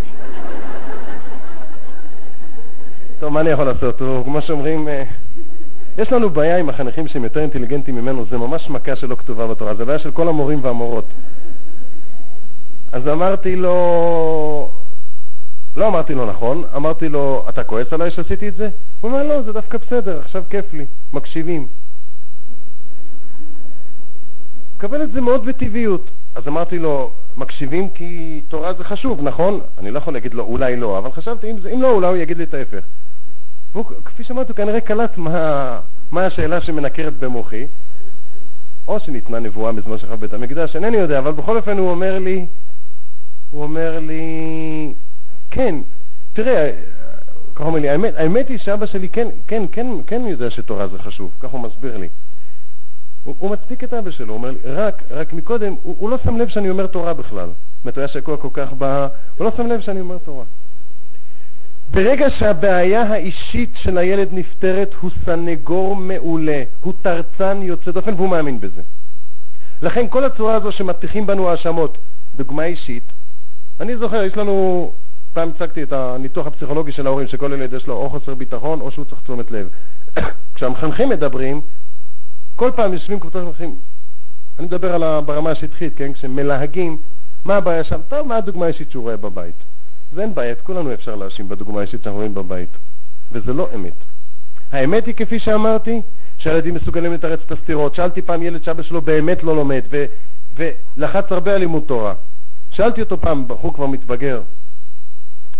טוב, 3.20 3.34
מה 3.34 3.40
אני 3.42 3.50
יכול 3.50 3.66
לעשות? 3.66 4.02
הוא, 4.02 4.24
כמו 4.24 4.42
שאומרים, 4.42 4.88
אה, 4.88 5.04
יש 5.98 6.12
לנו 6.12 6.30
בעיה 6.30 6.58
עם 6.58 6.70
החניכים 6.70 7.08
שהם 7.08 7.24
יותר 7.24 7.40
אינטליגנטים 7.40 7.96
ממנו, 7.96 8.26
זה 8.30 8.38
ממש 8.38 8.70
מכה 8.70 8.96
שלא 8.96 9.16
כתובה 9.16 9.48
בתורה, 9.48 9.76
זה 9.76 9.86
בעיה 9.86 10.00
של 10.00 10.12
כל 10.12 10.28
המורים 10.28 10.60
והמורות. 10.64 11.06
אז 12.92 13.08
אמרתי 13.08 13.56
לו, 13.56 14.70
לא 15.76 15.88
אמרתי 15.88 16.14
לו 16.14 16.26
נכון, 16.26 16.64
אמרתי 16.76 17.10
לו, 17.10 17.46
אתה 17.50 17.64
כועס 17.64 17.94
עליי 17.94 18.12
שעשיתי 18.12 18.48
את 18.48 18.56
זה? 18.56 18.70
הוא 19.02 19.12
אומר, 19.12 19.24
לא, 19.24 19.42
זה 19.42 19.52
דווקא 19.52 19.78
בסדר, 19.78 20.20
עכשיו 20.20 20.44
כיף 20.50 20.74
לי, 20.74 20.86
מקשיבים. 21.14 21.68
מקבל 24.78 25.04
את 25.04 25.12
זה 25.12 25.22
מאוד 25.22 25.46
בטבעיות. 25.46 26.10
אז 26.36 26.48
אמרתי 26.48 26.80
לו, 26.80 27.12
מקשיבים 27.38 27.90
כי 27.90 28.42
תורה 28.48 28.74
זה 28.74 28.84
חשוב, 28.84 29.22
נכון? 29.22 29.60
אני 29.78 29.92
לא 29.92 29.98
יכול 29.98 30.14
להגיד 30.14 30.34
לו 30.34 30.44
אולי 30.44 30.76
לא, 30.76 30.98
אבל 30.98 31.12
חשבתי, 31.12 31.52
אם, 31.52 31.60
זה, 31.60 31.70
אם 31.70 31.82
לא, 31.82 31.92
אולי 31.92 32.08
הוא 32.08 32.18
יגיד 32.18 32.38
לי 32.38 32.44
את 32.44 32.54
ההפך. 32.54 32.84
והוא, 33.74 33.86
כפי 34.06 34.24
שאמרתי, 34.24 34.52
הוא 34.52 34.58
כנראה 34.58 34.82
קלט 34.82 35.18
מה, 35.18 35.80
מה 36.12 36.26
השאלה 36.26 36.62
שמנקרת 36.62 37.14
במוחי, 37.14 37.68
או 38.88 39.00
שניתנה 39.00 39.40
נבואה 39.40 39.72
בזמן 39.72 39.98
שכב 39.98 40.20
בית 40.20 40.34
המקדש, 40.34 40.76
אינני 40.76 40.98
יודע, 40.98 41.20
אבל 41.20 41.32
בכל 41.32 41.58
אופן 41.58 41.78
הוא 41.78 41.90
אומר 41.90 42.20
לי, 42.20 42.46
הוא 43.52 43.64
אומר 43.64 44.00
לי, 44.00 44.94
כן, 45.52 45.76
תראה, 46.34 46.72
ככה 47.56 47.64
אומר 47.64 47.80
לי, 47.80 47.90
האמת, 47.90 48.14
האמת 48.18 48.50
היא 48.50 48.58
שאבא 48.58 48.86
שלי 48.86 49.10
כן, 49.10 49.28
כן, 49.48 49.64
כן, 49.72 49.88
כן 50.08 50.22
יודע 50.26 50.50
שתורה 50.50 50.88
זה 50.88 50.98
חשוב, 50.98 51.32
כך 51.40 51.50
הוא 51.50 51.60
מסביר 51.60 51.98
לי. 51.98 52.08
הוא, 53.24 53.36
הוא 53.39 53.51
מצדיק 53.51 53.84
את 53.84 53.93
אבא 53.93 54.11
שלו, 54.11 54.34
הוא 54.34 54.38
אומר 54.38 54.51
לי, 54.51 54.57
רק, 54.63 55.03
רק 55.11 55.34
מקודם, 55.34 55.76
הוא, 55.84 55.95
הוא 55.99 56.09
לא 56.09 56.17
שם 56.24 56.38
לב 56.38 56.47
שאני 56.47 56.69
אומר 56.69 56.88
תורה 56.88 57.13
בכלל. 57.13 57.49
זאת 57.84 57.97
אומרת, 57.97 58.09
שקוע 58.09 58.38
כל 58.38 58.49
כך 58.53 58.69
ב... 58.78 59.07
הוא 59.38 59.45
לא 59.45 59.51
שם 59.57 59.67
לב 59.67 59.82
שאני 59.82 59.99
אומר 59.99 60.17
תורה. 60.17 60.43
ברגע 61.91 62.26
שהבעיה 62.39 63.01
האישית 63.01 63.69
של 63.76 63.97
הילד 63.97 64.28
נפתרת, 64.32 64.93
הוא 65.01 65.11
סנגור 65.26 65.95
מעולה, 65.95 66.63
הוא 66.82 66.93
תרצן 67.01 67.59
יוצא 67.61 67.91
דופן 67.91 68.13
והוא 68.13 68.30
מאמין 68.30 68.59
בזה. 68.59 68.82
לכן 69.82 70.07
כל 70.09 70.26
הצורה 70.26 70.55
הזו 70.55 70.71
שמטיחים 70.71 71.26
בנו 71.26 71.49
האשמות, 71.49 71.97
דוגמה 72.36 72.65
אישית, 72.65 73.03
אני 73.80 73.97
זוכר, 73.97 74.24
יש 74.24 74.38
לנו, 74.38 74.91
פעם 75.34 75.49
הצגתי 75.49 75.84
את 75.84 75.93
הניתוח 75.93 76.47
הפסיכולוגי 76.47 76.91
של 76.91 77.07
ההורים, 77.07 77.28
שכל 77.28 77.51
ילד 77.53 77.74
יש 77.74 77.88
לו 77.88 77.95
או 77.95 78.09
חוסר 78.09 78.36
ביטחון 78.36 78.82
או 78.82 78.91
שהוא 78.91 79.05
צריך 79.05 79.21
תשומת 79.21 79.51
לב. 79.51 79.69
כשהמחנכים 80.55 81.09
מדברים, 81.09 81.61
כל 82.56 82.72
פעם 82.76 82.93
יושבים 82.93 83.20
קבוצות 83.20 83.43
מחנכים, 83.43 83.76
אני 84.60 84.68
מדבר 84.68 84.93
על 84.95 85.22
ברמה 85.22 85.51
השטחית, 85.51 85.93
כן? 85.95 86.14
כשמלהגים, 86.14 86.97
מה 87.45 87.56
הבעיה 87.56 87.84
שם? 87.84 87.99
טוב, 88.10 88.28
מה 88.28 88.36
הדוגמה 88.36 88.66
האישית 88.66 88.91
שהוא 88.91 89.04
רואה 89.04 89.18
בבית? 89.18 89.56
ואין 90.14 90.34
בעיה, 90.34 90.51
את 90.51 90.62
כולנו 90.62 90.93
אפשר 90.93 91.16
להאשים 91.16 91.49
בדוגמה 91.49 91.80
האישית 91.80 92.04
שאנחנו 92.04 92.18
רואים 92.18 92.34
בבית. 92.34 92.70
וזה 93.32 93.54
לא 93.54 93.70
אמת. 93.76 93.93
האמת 94.72 95.06
היא, 95.06 95.16
כפי 95.16 95.39
שאמרתי, 95.39 96.01
שהילדים 96.38 96.74
מסוגלים 96.74 97.14
לתרץ 97.14 97.39
את 97.45 97.51
הסתירות. 97.51 97.95
שאלתי 97.95 98.22
פעם 98.22 98.43
ילד 98.43 98.64
שאבא 98.64 98.84
שלו 98.84 99.01
באמת 99.01 99.43
לא 99.43 99.56
לומד, 99.56 99.82
ו- 99.89 100.06
ולחץ 100.56 101.32
הרבה 101.32 101.54
על 101.54 101.60
לימוד 101.60 101.84
תורה. 101.88 102.14
שאלתי 102.72 103.01
אותו 103.01 103.18
פעם, 103.18 103.47
בחור 103.47 103.74
כבר 103.74 103.86
מתבגר, 103.86 104.41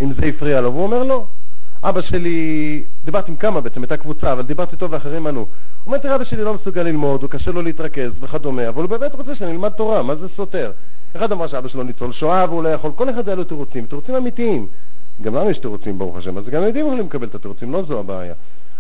אם 0.02 0.14
זה 0.14 0.26
הפריע 0.26 0.62
לו, 0.62 0.74
והוא 0.74 0.84
אומר 0.84 1.04
לא. 1.04 1.26
אבא 1.84 2.02
שלי, 2.02 2.84
דיברתי 3.06 3.32
עם 3.32 3.38
כמה 3.38 3.62
בעצם, 3.62 3.82
הייתה 3.82 3.98
קבוצה, 3.98 4.32
אבל 4.32 4.42
דיברתי 4.42 4.72
איתו 4.72 4.92
ואחרים 4.92 5.28
ענו. 5.28 5.40
הוא 5.40 5.48
אומר, 5.86 5.98
תראה, 5.98 6.16
אבא 6.16 6.24
שלי 6.24 6.44
לא 6.44 6.54
מסוגל 6.54 6.84
ללמוד, 6.84 7.22
הוא 7.22 7.30
קשה 7.30 7.52
לו 7.52 7.62
להתרכז 7.62 8.12
וכדומה, 8.20 8.70
אבל 8.70 8.82
הוא 8.82 8.90
באמת 8.90 9.16
רוצה 9.16 9.36
שאני 9.36 9.52
אלמד 9.52 9.70
תורה, 9.70 10.04
מה 10.04 10.16
זה 10.16 10.28
סותר? 10.36 10.72
אחד 11.16 11.32
אמר 11.32 11.48
שאבא 11.48 11.68
שלו 11.68 11.84
ניצול 11.84 12.14
שואה 12.14 12.46
והוא 12.50 12.64
לא 12.64 12.70
יכול, 12.70 12.92
כל 12.96 13.10
אחד 13.10 13.28
היה 13.28 13.36
לו 13.36 13.44
תירוצים, 13.44 13.86
תירוצים 13.86 14.16
אמיתיים. 14.16 14.68
גם 15.22 15.36
לנו 15.36 15.50
יש 15.50 15.58
תירוצים, 15.58 16.00
ברוך 16.00 16.18
השם, 16.18 16.38
אז 16.38 16.50
גם 16.50 16.64
ילדים 16.64 16.86
יכולים 16.86 17.06
לקבל 17.06 17.28
את 17.28 17.36
התירוצים, 17.36 17.74
לא 17.74 17.84
זו 17.84 18.00
הבעיה. 18.00 18.34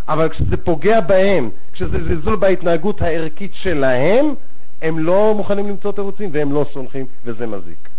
אבל 0.07 0.29
כשזה 0.29 0.57
פוגע 0.57 0.99
בהם, 0.99 1.49
כשזה 1.73 1.97
זלזול 2.03 2.35
בהתנהגות 2.35 3.01
הערכית 3.01 3.51
שלהם, 3.53 4.33
הם 4.81 4.99
לא 4.99 5.33
מוכנים 5.37 5.69
למצוא 5.69 5.91
תירוצים 5.91 6.29
והם 6.33 6.51
לא 6.51 6.65
סולחים, 6.73 7.05
וזה 7.25 7.47
מזיק. 7.47 7.89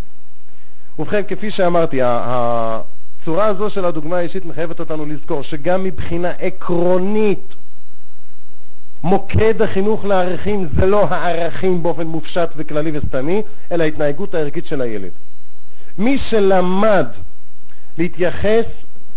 ובכן, 0.99 1.23
כפי 1.29 1.51
שאמרתי, 1.51 2.01
הצורה 3.25 3.47
הזו 3.47 3.71
של 3.71 3.85
הדוגמה 3.85 4.17
האישית 4.17 4.45
מחייבת 4.45 4.81
אותנו 4.81 5.07
לזכור 5.07 5.43
שגם 5.43 5.85
מבחינה 5.85 6.31
עקרונית 6.31 7.55
מוקד 9.03 9.63
החינוך 9.63 10.05
לערכים 10.05 10.69
זה 10.77 10.87
לא 10.87 11.05
הערכים 11.05 11.83
באופן 11.83 12.07
מופשט 12.07 12.49
וכללי 12.57 12.99
וסתמי, 12.99 13.43
אלא 13.73 13.85
ההתנהגות 13.85 14.35
הערכית 14.35 14.67
של 14.67 14.81
הילד. 14.81 15.11
מי 15.99 16.19
שלמד 16.31 17.07
להתייחס, 17.99 18.65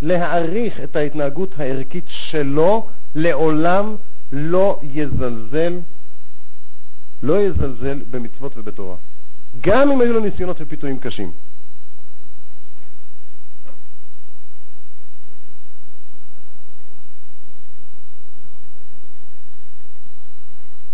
להעריך 0.02 0.80
את 0.84 0.96
ההתנהגות 0.96 1.50
הערכית 1.58 2.06
שלו, 2.08 2.88
לעולם 3.16 3.96
לא 4.32 4.80
יזלזל, 4.84 5.74
לא 7.24 7.42
יזלזל 7.42 8.00
במצוות 8.12 8.58
ובתורה. 8.58 8.96
גם 9.62 9.92
אם 9.92 10.02
היו 10.02 10.14
לו 10.14 10.20
ניסיונות 10.20 10.58
ופיתויים 10.60 11.00
קשים. 11.00 11.32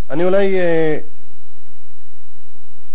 אני 0.09 0.23
אולי 0.23 0.59
אה, 0.59 0.97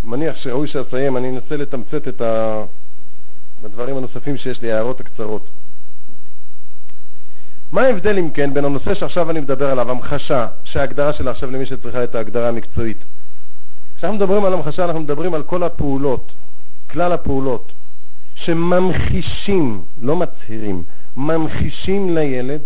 מניח 0.04 0.36
שראוי 0.36 0.68
שאסיים, 0.68 1.16
אני 1.16 1.30
אנסה 1.30 1.56
לתמצת 1.56 2.08
את 2.08 2.22
הדברים 3.64 3.96
הנוספים 3.96 4.36
שיש 4.36 4.62
לי, 4.62 4.72
ההערות 4.72 5.00
הקצרות. 5.00 5.48
מה 7.72 7.82
ההבדל, 7.82 8.18
אם 8.18 8.30
כן, 8.30 8.54
בין 8.54 8.64
הנושא 8.64 8.94
שעכשיו 8.94 9.30
אני 9.30 9.40
מדבר 9.40 9.70
עליו, 9.70 9.90
המחשה, 9.90 10.46
שההגדרה 10.64 11.12
שלה 11.12 11.30
עכשיו 11.30 11.50
למי 11.50 11.66
שצריכה 11.66 12.04
את 12.04 12.14
ההגדרה 12.14 12.48
המקצועית. 12.48 13.04
כשאנחנו 13.96 14.16
מדברים 14.16 14.44
על 14.44 14.52
המחשה, 14.52 14.84
אנחנו 14.84 15.00
מדברים 15.00 15.34
על 15.34 15.42
כל 15.42 15.62
הפעולות, 15.62 16.32
כלל 16.90 17.12
הפעולות, 17.12 17.72
שממחישים, 18.34 19.82
לא 20.02 20.16
מצהירים, 20.16 20.82
ממחישים 21.16 22.14
לילד 22.14 22.60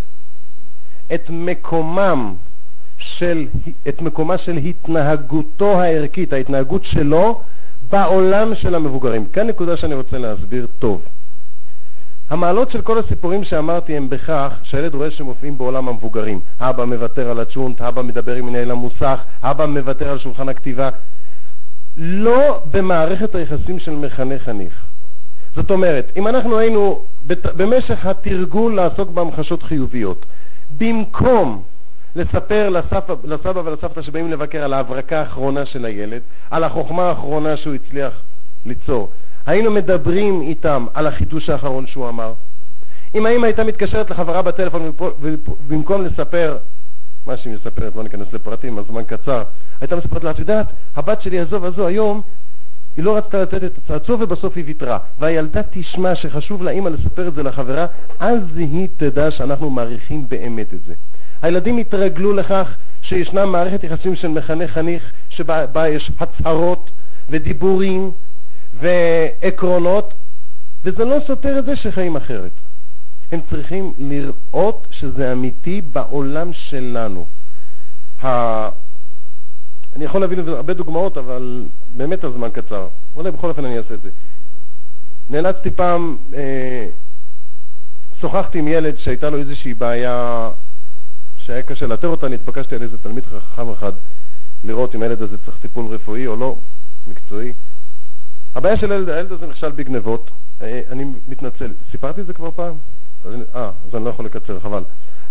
את 1.14 1.30
מקומם 1.30 2.34
של, 3.18 3.46
את 3.88 4.02
מקומה 4.02 4.38
של 4.38 4.56
התנהגותו 4.56 5.80
הערכית, 5.80 6.32
ההתנהגות 6.32 6.84
שלו 6.84 7.40
בעולם 7.90 8.54
של 8.54 8.74
המבוגרים. 8.74 9.26
כאן 9.32 9.46
נקודה 9.46 9.76
שאני 9.76 9.94
רוצה 9.94 10.18
להסביר 10.18 10.66
טוב. 10.78 11.02
המעלות 12.30 12.70
של 12.70 12.82
כל 12.82 12.98
הסיפורים 12.98 13.44
שאמרתי 13.44 13.96
הם 13.96 14.08
בכך 14.08 14.52
שהילד 14.62 14.94
רואה 14.94 15.10
שמופיעים 15.10 15.58
בעולם 15.58 15.88
המבוגרים. 15.88 16.40
אבא 16.60 16.84
מוותר 16.84 17.30
על 17.30 17.40
הצ'ונט, 17.40 17.80
אבא 17.80 18.02
מדבר 18.02 18.34
עם 18.34 18.46
מנהל 18.46 18.70
המוסך, 18.70 19.20
אבא 19.42 19.66
מוותר 19.66 20.08
על 20.08 20.18
שולחן 20.18 20.48
הכתיבה. 20.48 20.88
לא 21.96 22.60
במערכת 22.70 23.34
היחסים 23.34 23.78
של 23.78 23.90
מחנך 23.90 24.42
חניך. 24.42 24.84
זאת 25.54 25.70
אומרת, 25.70 26.12
אם 26.16 26.28
אנחנו 26.28 26.58
היינו 26.58 27.02
במשך 27.56 28.06
התרגול 28.06 28.76
לעסוק 28.76 29.10
בהמחשות 29.10 29.62
חיוביות, 29.62 30.26
במקום 30.78 31.62
לספר 32.16 32.68
לסבא, 32.68 33.14
לסבא 33.24 33.62
ולסבתא 33.64 34.02
שבאים 34.02 34.30
לבקר 34.32 34.62
על 34.64 34.72
ההברקה 34.72 35.20
האחרונה 35.20 35.66
של 35.66 35.84
הילד, 35.84 36.20
על 36.50 36.64
החוכמה 36.64 37.08
האחרונה 37.08 37.56
שהוא 37.56 37.74
הצליח 37.74 38.12
ליצור, 38.66 39.10
היינו 39.46 39.70
מדברים 39.70 40.40
איתם 40.40 40.86
על 40.94 41.06
החידוש 41.06 41.50
האחרון 41.50 41.86
שהוא 41.86 42.08
אמר. 42.08 42.32
אם 43.14 43.26
האמא 43.26 43.46
הייתה 43.46 43.64
מתקשרת 43.64 44.10
לחברה 44.10 44.42
בטלפון 44.42 44.92
ובמקום 44.98 46.04
לספר 46.04 46.56
מה 47.26 47.36
שהיא 47.36 47.54
מספרת, 47.54 47.96
לא 47.96 48.02
ניכנס 48.02 48.32
לפרטים, 48.32 48.78
הזמן 48.78 49.02
קצר, 49.04 49.42
הייתה 49.80 49.96
מספרת 49.96 50.24
לה, 50.24 50.30
את 50.30 50.38
יודעת, 50.38 50.66
הבת 50.96 51.22
שלי 51.22 51.40
הזו 51.40 51.62
וזו 51.62 51.86
היום, 51.86 52.22
היא 52.96 53.04
לא 53.04 53.16
רצתה 53.16 53.42
לתת 53.42 53.64
את 53.64 53.78
הצעצוע 53.78 54.16
ובסוף 54.20 54.56
היא 54.56 54.64
ויתרה. 54.66 54.98
והילדה 55.18 55.60
תשמע 55.70 56.14
שחשוב 56.14 56.62
לאמא 56.62 56.88
לספר 56.88 57.28
את 57.28 57.34
זה 57.34 57.42
לחברה, 57.42 57.86
אז 58.20 58.38
היא 58.56 58.88
תדע 58.96 59.30
שאנחנו 59.30 59.70
מעריכים 59.70 60.28
באמת 60.28 60.74
את 60.74 60.84
זה. 60.86 60.94
הילדים 61.43 61.78
יתרגלו 61.78 62.32
לכך 62.32 62.68
שישנה 63.03 63.47
מערכת 63.47 63.84
יחסים 63.84 64.16
של 64.16 64.28
מחנך-חניך, 64.28 65.12
שבה 65.30 65.88
יש 65.88 66.11
הצהרות 66.20 66.90
ודיבורים 67.30 68.11
ועקרונות, 68.78 70.14
וזה 70.84 71.05
לא 71.05 71.16
סותר 71.26 71.59
את 71.59 71.64
זה 71.64 71.76
שחיים 71.76 72.16
אחרת. 72.16 72.51
הם 73.32 73.40
צריכים 73.51 73.93
לראות 73.99 74.86
שזה 74.90 75.32
אמיתי 75.32 75.80
בעולם 75.93 76.51
שלנו. 76.53 77.26
ה... 78.22 78.28
אני 79.97 80.05
יכול 80.05 80.20
להביא 80.20 80.36
לזה 80.36 80.51
הרבה 80.51 80.74
דוגמאות, 80.74 81.18
אבל 81.18 81.64
באמת 81.97 82.24
הזמן 82.24 82.49
קצר. 82.51 82.88
אולי 83.16 83.30
בכל 83.30 83.49
אופן 83.49 83.64
אני 83.64 83.78
אעשה 83.78 83.95
את 83.95 84.01
זה. 84.01 84.09
נאלצתי 85.30 85.70
פעם, 85.70 86.16
אה, 86.34 86.86
שוחחתי 88.20 88.59
עם 88.59 88.68
ילד 88.68 88.99
שהייתה 88.99 89.30
לו 89.30 89.38
איזושהי 89.38 89.74
בעיה 89.74 90.49
שהיה 91.43 91.62
קשה 91.62 91.86
לאתר 91.86 92.09
אותה, 92.09 92.28
נתבקשתי 92.28 92.74
על 92.74 92.82
איזה 92.82 92.99
תלמיד 92.99 93.24
חכם 93.26 93.70
אחד 93.70 93.93
לראות 94.64 94.95
אם 94.95 95.03
הילד 95.03 95.22
הזה 95.22 95.36
צריך 95.45 95.59
טיפול 95.59 95.95
רפואי 95.95 96.26
או 96.26 96.36
לא, 96.36 96.57
מקצועי. 97.07 97.53
הבעיה 98.55 98.76
של 98.76 98.93
הילד, 98.93 99.09
הילד 99.09 99.32
הזה 99.32 99.47
נכשל 99.47 99.70
בגנבות, 99.70 100.30
אה, 100.62 100.80
אני 100.90 101.05
מתנצל, 101.28 101.72
סיפרתי 101.90 102.20
את 102.20 102.26
זה 102.26 102.32
כבר 102.32 102.51
פעם? 102.51 102.74
אה, 103.26 103.70
אז 103.88 103.95
אני 103.95 104.05
לא 104.05 104.11
יכול 104.11 104.24
לקצר, 104.24 104.61
חבל. 104.61 104.82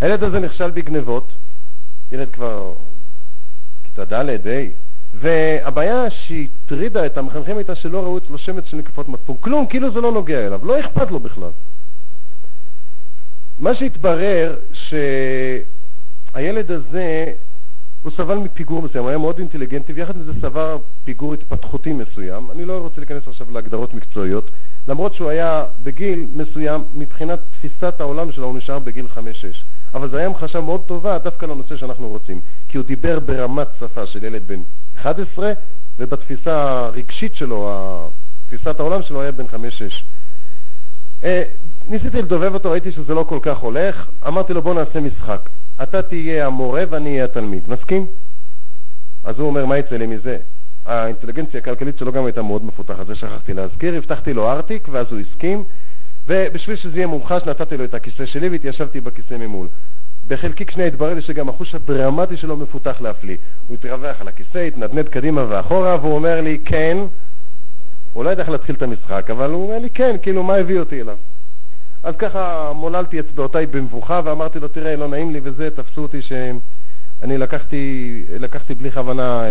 הילד 0.01 0.23
הזה 0.23 0.39
נכשל 0.39 0.69
בגנבות, 0.69 1.31
ילד 2.11 2.29
כבר 2.29 2.73
כיתה 3.83 4.05
ד', 4.05 4.47
ה', 4.47 4.63
והבעיה 5.15 6.05
שהטרידה 6.09 7.05
את 7.05 7.17
המחנכים 7.17 7.57
הייתה 7.57 7.75
שלא 7.75 8.03
ראו 8.03 8.17
אצלו 8.17 8.37
שמץ 8.37 8.65
של 8.65 8.77
נקפות 8.77 9.09
מצפון. 9.09 9.35
כלום, 9.39 9.67
כאילו 9.67 9.93
זה 9.93 10.01
לא 10.01 10.11
נוגע 10.11 10.45
אליו, 10.47 10.65
לא 10.65 10.79
אכפת 10.79 11.11
לו 11.11 11.19
בכלל. 11.19 11.49
מה 13.59 13.75
שהתברר, 13.75 14.55
שהילד 16.33 16.71
הזה, 16.71 17.25
הוא 18.03 18.11
סבל 18.17 18.35
מפיגור 18.35 18.81
מסוים, 18.81 19.03
הוא 19.03 19.09
היה 19.09 19.17
מאוד 19.17 19.39
אינטליגנטי, 19.39 19.93
ויחד 19.93 20.15
עם 20.15 20.23
זה 20.23 20.31
סבר 20.41 20.77
פיגור 21.05 21.33
התפתחותי 21.33 21.93
מסוים. 21.93 22.51
אני 22.51 22.65
לא 22.65 22.77
רוצה 22.77 23.01
להיכנס 23.01 23.27
עכשיו 23.27 23.51
להגדרות 23.51 23.93
מקצועיות. 23.93 24.49
למרות 24.87 25.13
שהוא 25.13 25.29
היה 25.29 25.65
בגיל 25.83 26.27
מסוים, 26.35 26.83
מבחינת 26.95 27.39
תפיסת 27.51 28.01
העולם 28.01 28.31
שלו 28.31 28.45
הוא 28.45 28.57
נשאר 28.57 28.79
בגיל 28.79 29.05
5-6. 29.15 29.17
אבל 29.93 30.09
זו 30.09 30.17
הייתה 30.17 30.29
המחשה 30.29 30.61
מאוד 30.61 30.81
טובה 30.85 31.17
דווקא 31.17 31.45
לנושא 31.45 31.77
שאנחנו 31.77 32.09
רוצים, 32.09 32.41
כי 32.67 32.77
הוא 32.77 32.85
דיבר 32.85 33.19
ברמת 33.19 33.67
שפה 33.79 34.05
של 34.05 34.23
ילד 34.23 34.41
בן 34.47 34.59
11, 34.97 35.51
ובתפיסה 35.99 36.61
הרגשית 36.61 37.35
שלו, 37.35 38.09
תפיסת 38.47 38.79
העולם 38.79 39.01
שלו 39.03 39.21
היה 39.21 39.31
בן 39.31 39.45
5-6. 39.45 39.51
אה, 41.23 41.43
ניסיתי 41.87 42.21
לדובב 42.21 42.53
אותו, 42.53 42.71
ראיתי 42.71 42.91
שזה 42.91 43.13
לא 43.13 43.23
כל 43.23 43.39
כך 43.41 43.57
הולך, 43.57 44.07
אמרתי 44.27 44.53
לו 44.53 44.61
בוא 44.61 44.73
נעשה 44.73 44.99
משחק. 44.99 45.49
אתה 45.83 46.01
תהיה 46.01 46.45
המורה 46.45 46.83
ואני 46.89 47.09
אהיה 47.09 47.25
התלמיד, 47.25 47.63
מסכים? 47.67 48.05
אז 49.23 49.39
הוא 49.39 49.47
אומר, 49.47 49.65
מה 49.65 49.77
יצא 49.77 49.95
לי 49.95 50.07
מזה? 50.07 50.37
האינטליגנציה 50.85 51.59
הכלכלית 51.59 51.97
שלו 51.97 52.11
גם 52.11 52.25
הייתה 52.25 52.41
מאוד 52.41 52.65
מפותחת, 52.65 53.07
זה 53.07 53.15
שכחתי 53.15 53.53
להזכיר, 53.53 53.95
הבטחתי 53.95 54.33
לו 54.33 54.51
ארטיק 54.51 54.87
ואז 54.91 55.07
הוא 55.11 55.19
הסכים, 55.19 55.63
ובשביל 56.27 56.75
שזה 56.75 56.95
יהיה 56.95 57.07
מומחש 57.07 57.41
נתתי 57.45 57.77
לו 57.77 57.83
את 57.85 57.93
הכיסא 57.93 58.25
שלי 58.25 58.49
והתיישבתי 58.49 59.01
בכיסא 59.01 59.33
ממול. 59.33 59.67
בחלקיק 60.27 60.71
שנייה 60.71 60.87
התברר 60.87 61.13
לי 61.13 61.21
שגם 61.21 61.49
החוש 61.49 61.75
הדרמטי 61.75 62.37
שלו 62.37 62.57
מפותח 62.57 63.01
להפליא. 63.01 63.37
הוא 63.67 63.75
התרווח 63.75 64.21
על 64.21 64.27
הכיסא, 64.27 64.57
התנדנד 64.57 65.09
קדימה 65.09 65.45
ואחורה, 65.49 65.95
והוא 66.01 66.15
אומר 66.15 66.41
לי, 66.41 66.59
כן, 66.65 66.97
הוא 68.13 68.23
לא 68.23 68.29
ידע 68.29 68.41
איך 68.41 68.49
להתחיל 68.49 68.75
את 68.75 68.81
המשחק, 68.81 69.29
אבל 69.31 69.51
הוא 69.51 69.63
אומר 69.63 69.79
לי, 69.79 69.89
כן, 69.89 70.15
כאילו, 70.21 70.43
מה 70.43 70.55
הביא 70.55 70.79
אותי 70.79 71.01
אליו? 71.01 71.17
אז 72.03 72.15
ככה 72.15 72.71
מוללתי 72.75 73.19
אצבעותיי 73.19 73.65
במבוכה 73.65 74.21
ואמרתי 74.23 74.59
לו, 74.59 74.67
תראה, 74.67 74.95
לא 74.95 75.07
נעים 75.07 75.33
לי 75.33 75.39
וזה, 75.43 75.69
תפסו 75.75 76.01
אותי 76.01 76.21
שהם... 76.21 76.59
אני 77.23 77.37
לקחתי, 77.37 78.23
לקחתי 78.39 78.73
בלי 78.73 78.91
כוונה 78.91 79.43
אה, 79.43 79.47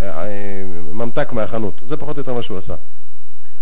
אה, 0.00 0.24
אה, 0.24 0.64
ממתק 0.92 1.32
מהחנות. 1.32 1.80
זה 1.88 1.96
פחות 1.96 2.16
או 2.16 2.20
יותר 2.20 2.34
מה 2.34 2.42
שהוא 2.42 2.58
עשה. 2.58 2.74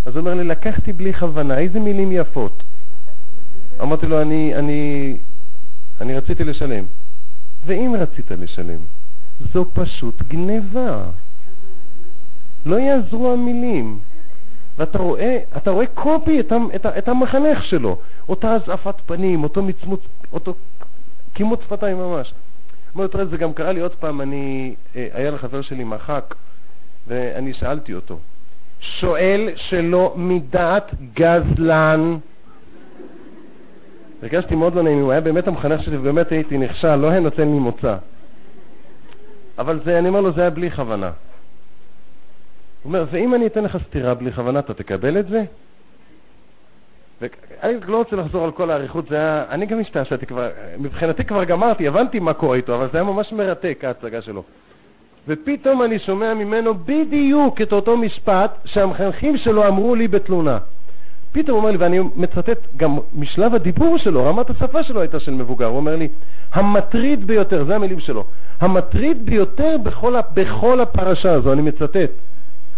אז 0.06 0.16
הוא 0.16 0.20
אומר 0.20 0.34
לי, 0.34 0.44
לקחתי 0.44 0.92
בלי 0.92 1.14
כוונה, 1.14 1.58
איזה 1.58 1.80
מילים 1.80 2.12
יפות. 2.12 2.62
אמרתי 3.82 4.06
לו, 4.06 4.22
אני, 4.22 4.54
אני, 4.54 5.16
אני 6.00 6.16
רציתי 6.16 6.44
לשלם. 6.44 6.84
ואם 7.66 7.94
רצית 7.98 8.30
לשלם, 8.30 8.80
זו 9.52 9.64
פשוט 9.72 10.22
גניבה. 10.22 11.04
לא 12.66 12.76
יעזרו 12.76 13.32
המילים. 13.32 13.98
ואתה 14.78 14.98
רואה, 14.98 15.38
אתה 15.56 15.70
רואה 15.70 15.86
קופי 15.86 16.40
את, 16.40 16.52
את, 16.74 16.86
את 16.86 17.08
המחנך 17.08 17.64
שלו, 17.64 17.98
אותה 18.28 18.52
הזעפת 18.54 18.94
פנים, 19.06 19.42
אותו 19.42 19.62
מצמוץ, 19.62 20.00
אותו 20.32 20.54
קימוץ 21.32 21.60
שפתיים 21.62 21.96
ממש. 21.96 22.34
אומר, 22.94 23.06
תראה, 23.06 23.24
זה 23.24 23.36
גם 23.36 23.52
קרה 23.52 23.72
לי 23.72 23.80
עוד 23.80 23.94
פעם, 23.94 24.20
אני, 24.20 24.74
אה, 24.96 25.08
היה 25.12 25.30
לחבר 25.30 25.62
שלי 25.62 25.84
מחק, 25.84 26.34
ואני 27.08 27.54
שאלתי 27.54 27.94
אותו, 27.94 28.18
שואל 28.80 29.50
שלא 29.56 30.12
מדעת 30.16 30.94
גזלן. 31.14 32.16
הרגשתי 34.22 34.54
מאוד 34.54 34.74
לא 34.74 34.82
נעים, 34.82 35.00
הוא 35.00 35.12
היה 35.12 35.20
באמת 35.20 35.48
המחנך 35.48 35.82
שלי 35.82 35.96
ובאמת 35.96 36.32
הייתי 36.32 36.58
נכשל, 36.58 36.94
לא 36.94 37.10
היה 37.10 37.20
נותן 37.20 37.42
לי 37.42 37.58
מוצא. 37.58 37.96
אבל 39.58 39.80
זה, 39.84 39.98
אני 39.98 40.08
אומר 40.08 40.20
לו, 40.20 40.32
זה 40.32 40.40
היה 40.40 40.50
בלי 40.50 40.70
כוונה. 40.70 41.10
הוא 42.84 42.88
אומר, 42.88 43.04
ואם 43.10 43.34
אני 43.34 43.46
אתן 43.46 43.64
לך 43.64 43.78
סטירה 43.88 44.14
בלי 44.14 44.32
כוונה, 44.32 44.58
אתה 44.58 44.74
תקבל 44.74 45.18
את 45.18 45.28
זה? 45.28 45.44
אני 47.62 47.74
לא 47.86 47.96
רוצה 47.96 48.16
לחזור 48.16 48.44
על 48.44 48.50
כל 48.50 48.70
האריכות, 48.70 49.08
זה 49.08 49.16
היה, 49.16 49.44
אני 49.50 49.66
גם 49.66 49.80
השתעשעתי 49.80 50.26
כבר, 50.26 50.48
מבחינתי 50.78 51.24
כבר 51.24 51.44
גמרתי, 51.44 51.88
הבנתי 51.88 52.18
מה 52.18 52.34
קורה 52.34 52.56
איתו, 52.56 52.74
אבל 52.74 52.88
זה 52.92 52.98
היה 52.98 53.04
ממש 53.04 53.32
מרתק 53.32 53.84
ההצגה 53.86 54.22
שלו. 54.22 54.42
ופתאום 55.28 55.82
אני 55.82 55.98
שומע 55.98 56.34
ממנו 56.34 56.74
בדיוק 56.74 57.60
את 57.62 57.72
אותו 57.72 57.96
משפט 57.96 58.50
שהמחנכים 58.64 59.36
שלו 59.36 59.68
אמרו 59.68 59.94
לי 59.94 60.08
בתלונה. 60.08 60.58
פתאום 61.32 61.50
הוא 61.50 61.58
אומר 61.58 61.70
לי, 61.70 61.76
ואני 61.76 61.98
מצטט 62.16 62.58
גם 62.76 62.98
משלב 63.14 63.54
הדיבור 63.54 63.98
שלו, 63.98 64.24
רמת 64.24 64.50
השפה 64.50 64.82
שלו 64.82 65.00
הייתה 65.00 65.20
של 65.20 65.32
מבוגר, 65.32 65.66
הוא 65.66 65.76
אומר 65.76 65.96
לי, 65.96 66.08
המטריד 66.52 67.26
ביותר, 67.26 67.64
זה 67.64 67.74
המילים 67.74 68.00
שלו, 68.00 68.24
המטריד 68.60 69.26
ביותר 69.26 69.76
בכל, 69.82 70.14
בכל 70.34 70.80
הפרשה 70.80 71.32
הזו, 71.32 71.52
אני 71.52 71.62
מצטט, 71.62 72.10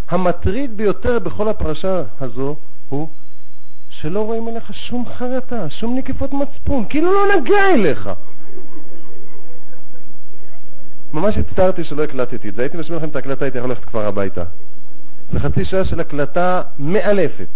המטריד 0.08 0.76
ביותר 0.76 1.18
בכל 1.18 1.48
הפרשה 1.48 2.02
הזו 2.20 2.56
הוא 2.88 3.08
שלא 3.90 4.20
רואים 4.20 4.48
עליך 4.48 4.74
שום 4.74 5.04
חרטה, 5.18 5.70
שום 5.70 5.98
נקיפות 5.98 6.32
מצפון, 6.32 6.84
כאילו 6.88 7.12
לא 7.12 7.36
נגע 7.36 7.74
אליך. 7.74 8.10
ממש 11.12 11.38
הצטערתי 11.38 11.84
שלא 11.84 12.04
הקלטתי 12.04 12.48
את 12.48 12.54
זה, 12.54 12.62
הייתי 12.62 12.76
משמיע 12.76 12.98
לכם 12.98 13.08
את 13.08 13.16
ההקלטה, 13.16 13.44
הייתי 13.44 13.58
יכול 13.58 13.70
ללכת 13.70 13.84
כבר 13.84 14.06
הביתה. 14.06 14.44
זה 15.32 15.40
חצי 15.40 15.64
שעה 15.64 15.84
של 15.84 16.00
הקלטה 16.00 16.62
מאלפת. 16.78 17.48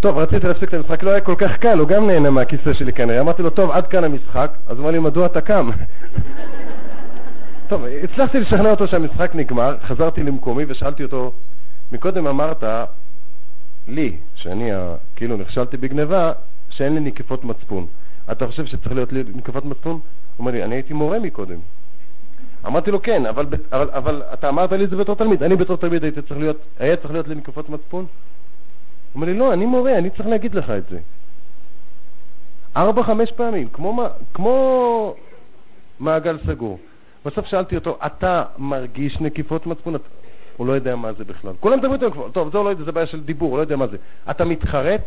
טוב, 0.00 0.18
רציתי 0.18 0.46
להפסיק 0.46 0.68
את 0.68 0.74
המשחק, 0.74 1.02
לא 1.02 1.10
היה 1.10 1.20
כל 1.20 1.34
כך 1.38 1.56
קל, 1.56 1.78
הוא 1.78 1.88
גם 1.88 2.06
נהנה 2.06 2.30
מהכיסא 2.30 2.72
שלי 2.72 2.92
כנראה. 2.92 3.20
אמרתי 3.20 3.42
לו, 3.42 3.50
טוב, 3.50 3.70
עד 3.70 3.86
כאן 3.86 4.04
המשחק. 4.04 4.50
אז 4.66 4.76
הוא 4.76 4.82
אמר 4.82 4.90
לי, 4.90 4.98
מדוע 4.98 5.26
אתה 5.26 5.40
קם? 5.40 5.70
טוב, 7.70 7.84
הצלחתי 7.84 8.40
לשכנע 8.40 8.70
אותו 8.70 8.88
שהמשחק 8.88 9.34
נגמר, 9.34 9.76
חזרתי 9.86 10.22
למקומי 10.22 10.64
ושאלתי 10.68 11.02
אותו, 11.02 11.32
מקודם 11.92 12.26
אמרת 12.26 12.64
לי, 13.88 14.16
שאני 14.34 14.70
כאילו 15.16 15.36
נכשלתי 15.36 15.76
בגניבה, 15.76 16.32
שאין 16.70 16.94
לי 16.94 17.00
נקיפות 17.00 17.44
מצפון. 17.44 17.86
אתה 18.32 18.46
חושב 18.46 18.66
שצריך 18.66 18.92
להיות 18.92 19.12
לי 19.12 19.22
נקיפות 19.34 19.64
מצפון? 19.64 19.92
הוא 19.92 20.00
אומר 20.38 20.50
לי, 20.50 20.64
אני 20.64 20.74
הייתי 20.74 20.94
מורה 20.94 21.18
מקודם. 21.18 21.58
אמרתי 22.66 22.90
לו, 22.90 23.02
כן, 23.02 23.26
אבל, 23.26 23.46
אבל, 23.72 23.90
אבל 23.90 24.22
אתה 24.32 24.48
אמרת 24.48 24.72
לי 24.72 24.84
את 24.84 24.90
זה 24.90 24.96
בתור 24.96 25.16
תלמיד. 25.16 25.42
אני 25.42 25.56
בתור 25.56 25.76
תלמיד 25.76 26.04
הייתי 26.04 26.22
צריך 26.22 26.40
להיות, 26.40 26.56
היה 26.78 26.96
צריך 26.96 27.12
להיות 27.12 27.28
לי 27.28 27.34
נקיפות 27.34 27.68
מצפון? 27.68 28.04
הוא 28.04 28.08
אומר 29.14 29.26
לי, 29.26 29.34
לא, 29.34 29.52
אני 29.52 29.66
מורה, 29.66 29.98
אני 29.98 30.10
צריך 30.10 30.28
להגיד 30.28 30.54
לך 30.54 30.70
את 30.70 30.88
זה. 30.90 30.98
ארבע, 32.76 33.02
חמש 33.02 33.32
פעמים, 33.32 33.68
כמו, 33.68 34.08
כמו 34.34 35.14
מעגל 36.00 36.38
סגור. 36.46 36.78
בסוף 37.26 37.46
שאלתי 37.46 37.74
אותו, 37.74 37.98
אתה 38.06 38.44
מרגיש 38.58 39.20
נקיפות 39.20 39.66
מצפון? 39.66 39.94
הוא 40.56 40.66
לא 40.66 40.72
יודע 40.72 40.96
מה 40.96 41.12
זה 41.12 41.24
בכלל. 41.24 41.52
כולם 41.60 41.78
מדברים 41.78 41.94
איתנו 41.94 42.12
כבר, 42.12 42.28
טוב, 42.28 42.52
זה 42.52 42.58
לא 42.58 42.68
יודע, 42.68 42.84
זה 42.84 42.92
בעיה 42.92 43.06
של 43.06 43.20
דיבור, 43.20 43.50
הוא 43.50 43.56
לא 43.58 43.62
יודע 43.62 43.76
מה 43.76 43.86
זה. 43.86 43.96
אתה 44.30 44.44
מתחרט? 44.44 45.00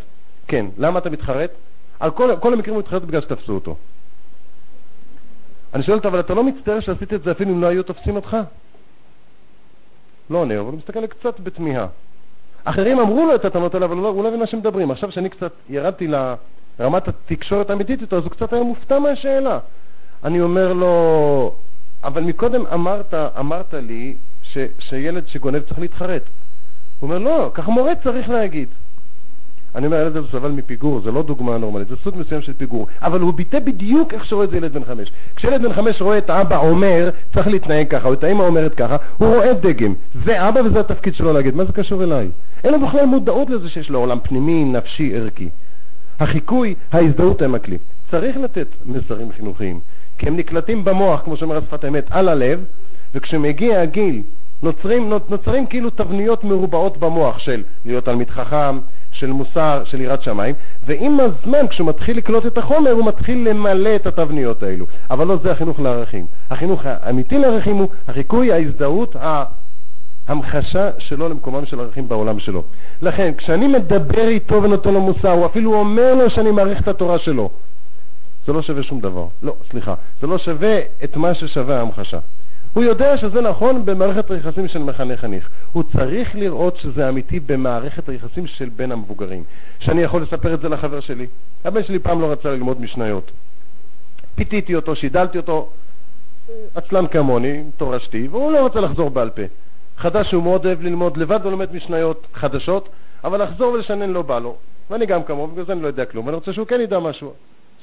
כן. 0.48 0.66
למה 0.78 1.00
אתה 1.00 1.10
מתחרט? 1.10 1.52
על 2.00 2.12
כל, 2.12 2.36
כל 2.40 2.54
המקרים 2.54 2.76
הוא 2.76 2.80
מתחרט 2.80 3.02
בגלל 3.02 3.22
שתפסו 3.22 3.54
אותו. 3.54 3.76
אני 5.74 5.84
שואל 5.84 5.98
אותו, 5.98 6.08
אבל 6.08 6.20
אתה 6.20 6.34
לא 6.34 6.44
מצטער 6.44 6.80
שעשית 6.80 7.14
את 7.14 7.24
זה 7.24 7.32
אפילו 7.32 7.52
אם 7.52 7.62
לא 7.62 7.68
היו 7.68 7.84
תופסים 7.84 8.16
אותך? 8.16 8.38
לא 10.30 10.38
עונה, 10.38 10.60
אבל 10.60 10.70
הוא 10.72 10.78
מסתכל 10.78 11.08
קצת 11.08 11.40
בתמיהה. 11.40 11.88
אחרים 12.64 13.00
אמרו 13.00 13.26
לו 13.26 13.36
את 13.36 13.46
הטענות 13.46 13.74
האלה, 13.74 13.86
אבל 13.86 13.96
הוא 13.96 14.04
לא, 14.04 14.08
הוא 14.08 14.24
לא 14.24 14.30
מבין 14.30 14.40
מה 14.40 14.48
שמדברים. 14.48 14.92
עכשיו 14.92 15.12
שאני 15.12 15.30
קצת 15.30 15.52
ירדתי 15.70 16.08
לרמת 16.08 17.08
התקשורת 17.08 17.70
האמיתית 17.70 18.02
איתו, 18.02 18.18
אז 18.18 18.24
הוא 18.24 18.32
קצת 18.32 18.54
היה 18.54 18.64
מופתע 18.64 19.00
מהשאלה. 19.00 19.60
אני 20.24 20.42
אומר 20.42 20.74
לו, 20.74 21.56
אבל 22.04 22.24
מקודם 22.24 22.66
אמרת, 22.74 23.14
אמרת 23.40 23.74
לי 23.74 24.16
ש, 24.44 24.58
שילד 24.80 25.28
שגונב 25.28 25.60
צריך 25.60 25.80
להתחרט. 25.80 26.24
הוא 27.00 27.08
אומר, 27.10 27.18
לא, 27.18 27.52
כך 27.54 27.68
מורה 27.68 27.96
צריך 28.04 28.30
להגיד. 28.30 28.68
אני 29.76 29.86
אומר, 29.86 29.98
הילד 29.98 30.18
הזה 30.18 30.28
סבל 30.32 30.52
מפיגור, 30.52 31.02
זה 31.02 31.12
לא 31.12 31.24
דוגמה 31.24 31.58
נורמלית, 31.58 31.88
זה 31.88 31.96
סוג 31.96 32.18
מסוים 32.18 32.42
של 32.42 32.54
פיגור. 32.54 32.88
אבל 33.02 33.20
הוא 33.20 33.34
ביטא 33.34 33.60
בדיוק 33.60 34.14
איך 34.14 34.26
שרואה 34.26 34.46
את 34.46 34.50
זה 34.50 34.58
ילד 34.58 34.74
בן 34.74 34.86
חמש. 34.86 35.12
כשילד 35.36 35.62
בן 35.62 35.74
חמש 35.74 36.02
רואה 36.02 36.18
את 36.18 36.30
אבא 36.30 36.58
אומר, 36.58 37.10
צריך 37.34 37.48
להתנהג 37.48 37.88
ככה, 37.90 38.08
או 38.08 38.14
את 38.14 38.24
האמא 38.24 38.44
אומרת 38.44 38.76
ככה, 38.76 38.98
הוא 39.18 39.36
רואה 39.36 39.54
דגם. 39.54 39.94
זה 40.26 40.50
אבא 40.50 40.60
וזה 40.60 40.80
התפקיד 40.80 41.16
שלו 41.16 41.34
להגיד, 41.34 41.56
מה 41.56 41.66
זה 41.66 41.74
קשור 41.74 42.04
אליי? 42.04 42.30
אין 42.64 42.74
לו 42.74 42.88
בכלל 42.88 43.06
מודעות 43.06 43.50
לזה 43.50 43.70
שיש 43.70 43.90
לו 43.90 44.00
עולם 44.00 44.20
פנימי, 44.24 44.66
נפשי, 44.66 45.16
ערכי. 45.16 45.50
החיקוי, 46.20 46.76
ההזדהות 46.92 47.42
הם 47.42 47.56
הכלי. 47.56 47.78
צריך 48.12 48.38
לתת 48.38 48.68
מסרים 48.86 49.32
חינוכיים, 49.32 49.80
כי 50.18 50.28
הם 50.28 50.38
נקלטים 50.38 50.86
במוח, 50.86 51.22
כמו 51.22 51.38
שאומר 51.38 51.58
השפת 51.58 51.84
האמת, 51.84 52.04
על 52.10 52.30
הלב, 52.30 52.66
וכשמגיע 53.16 53.82
הגיל 53.82 54.22
נוצרים, 54.64 55.14
נוצרים 55.30 55.66
כאילו 55.66 55.90
תבניות 55.90 56.44
מרובעות 56.44 56.98
במוח 56.98 57.40
של 57.40 57.64
להיות 57.86 58.06
תלמיד 58.06 58.30
חכם, 58.30 58.80
של 59.12 59.32
מוסר, 59.32 59.82
של 59.86 60.02
יראת 60.02 60.22
שמיים, 60.22 60.56
ועם 60.86 61.20
הזמן, 61.20 61.68
כשהוא 61.68 61.88
מתחיל 61.88 62.18
לקלוט 62.18 62.46
את 62.46 62.58
החומר, 62.58 62.92
הוא 62.92 63.06
מתחיל 63.06 63.50
למלא 63.50 63.96
את 63.96 64.08
התבניות 64.08 64.64
האלו. 64.64 64.86
אבל 65.12 65.28
לא 65.28 65.36
זה 65.44 65.52
החינוך 65.52 65.80
לערכים. 65.80 66.26
החינוך 66.50 66.82
האמיתי 66.86 67.38
לערכים 67.38 67.76
הוא 67.76 67.88
החיקוי, 68.08 68.54
ההזדהות, 68.54 69.16
ההמחשה 70.28 70.90
שלו 71.00 71.30
למקומם 71.30 71.66
של 71.66 71.80
ערכים 71.80 72.08
בעולם 72.08 72.40
שלו. 72.40 72.64
לכן, 73.02 73.32
כשאני 73.38 73.68
מדבר 73.68 74.28
איתו 74.28 74.64
ונותן 74.64 74.94
לו 74.94 75.02
מוסר, 75.02 75.32
הוא 75.32 75.46
אפילו 75.46 75.74
אומר 75.74 76.14
לו 76.14 76.30
שאני 76.30 76.52
מעריך 76.52 76.82
את 76.82 76.88
התורה 76.88 77.20
שלו, 77.20 77.50
זה 78.46 78.54
לא 78.54 78.62
שווה 78.62 78.84
שום 78.84 79.00
דבר. 79.00 79.28
לא, 79.44 79.56
סליחה. 79.70 79.94
זה 80.22 80.28
לא 80.28 80.38
שווה 80.38 80.80
את 81.04 81.18
מה 81.18 81.36
ששווה 81.36 81.78
ההמחשה. 81.78 82.20
הוא 82.74 82.84
יודע 82.84 83.18
שזה 83.18 83.42
נכון 83.42 83.86
במערכת 83.86 84.32
היחסים 84.32 84.68
של 84.68 84.80
מחנך-חניך. 84.80 85.50
הוא 85.72 85.84
צריך 85.84 86.36
לראות 86.36 86.78
שזה 86.78 87.10
אמיתי 87.10 87.40
במערכת 87.40 88.10
היחסים 88.10 88.48
של 88.48 88.70
בין 88.70 88.92
המבוגרים. 88.92 89.44
שאני 89.80 90.02
יכול 90.02 90.22
לספר 90.22 90.54
את 90.54 90.60
זה 90.62 90.70
לחבר 90.70 91.00
שלי. 91.00 91.28
הבן 91.66 91.84
שלי 91.84 92.00
פעם 92.00 92.22
לא 92.22 92.32
רצה 92.32 92.50
ללמוד 92.50 92.82
משניות. 92.82 93.32
פיתיתי 94.36 94.76
אותו, 94.76 94.96
שידלתי 94.96 95.38
אותו, 95.38 95.70
עצלן 96.76 97.08
כמוני, 97.08 97.64
תורשתי, 97.78 98.28
והוא 98.28 98.52
לא 98.52 98.60
רוצה 98.60 98.80
לחזור 98.80 99.10
בעל 99.10 99.30
פה. 99.30 99.42
חדש 99.98 100.34
הוא 100.34 100.44
מאוד 100.44 100.66
אוהב 100.66 100.82
ללמוד 100.82 101.18
לבד 101.18 101.40
ולומד 101.44 101.76
משניות 101.76 102.28
חדשות, 102.34 102.90
אבל 103.24 103.44
לחזור 103.44 103.74
ולשנן 103.74 104.10
לא 104.10 104.22
בא 104.22 104.40
לו. 104.40 104.56
ואני 104.90 105.06
גם 105.06 105.24
כמוהו, 105.24 105.48
בגלל 105.48 105.66
זה 105.66 105.74
אני 105.74 105.82
לא 105.82 105.88
יודע 105.88 106.06
כלום, 106.06 106.26
ואני 106.26 106.36
רוצה 106.36 106.54
שהוא 106.54 106.68
כן 106.68 106.82
ידע 106.82 107.00
משהו. 107.00 107.34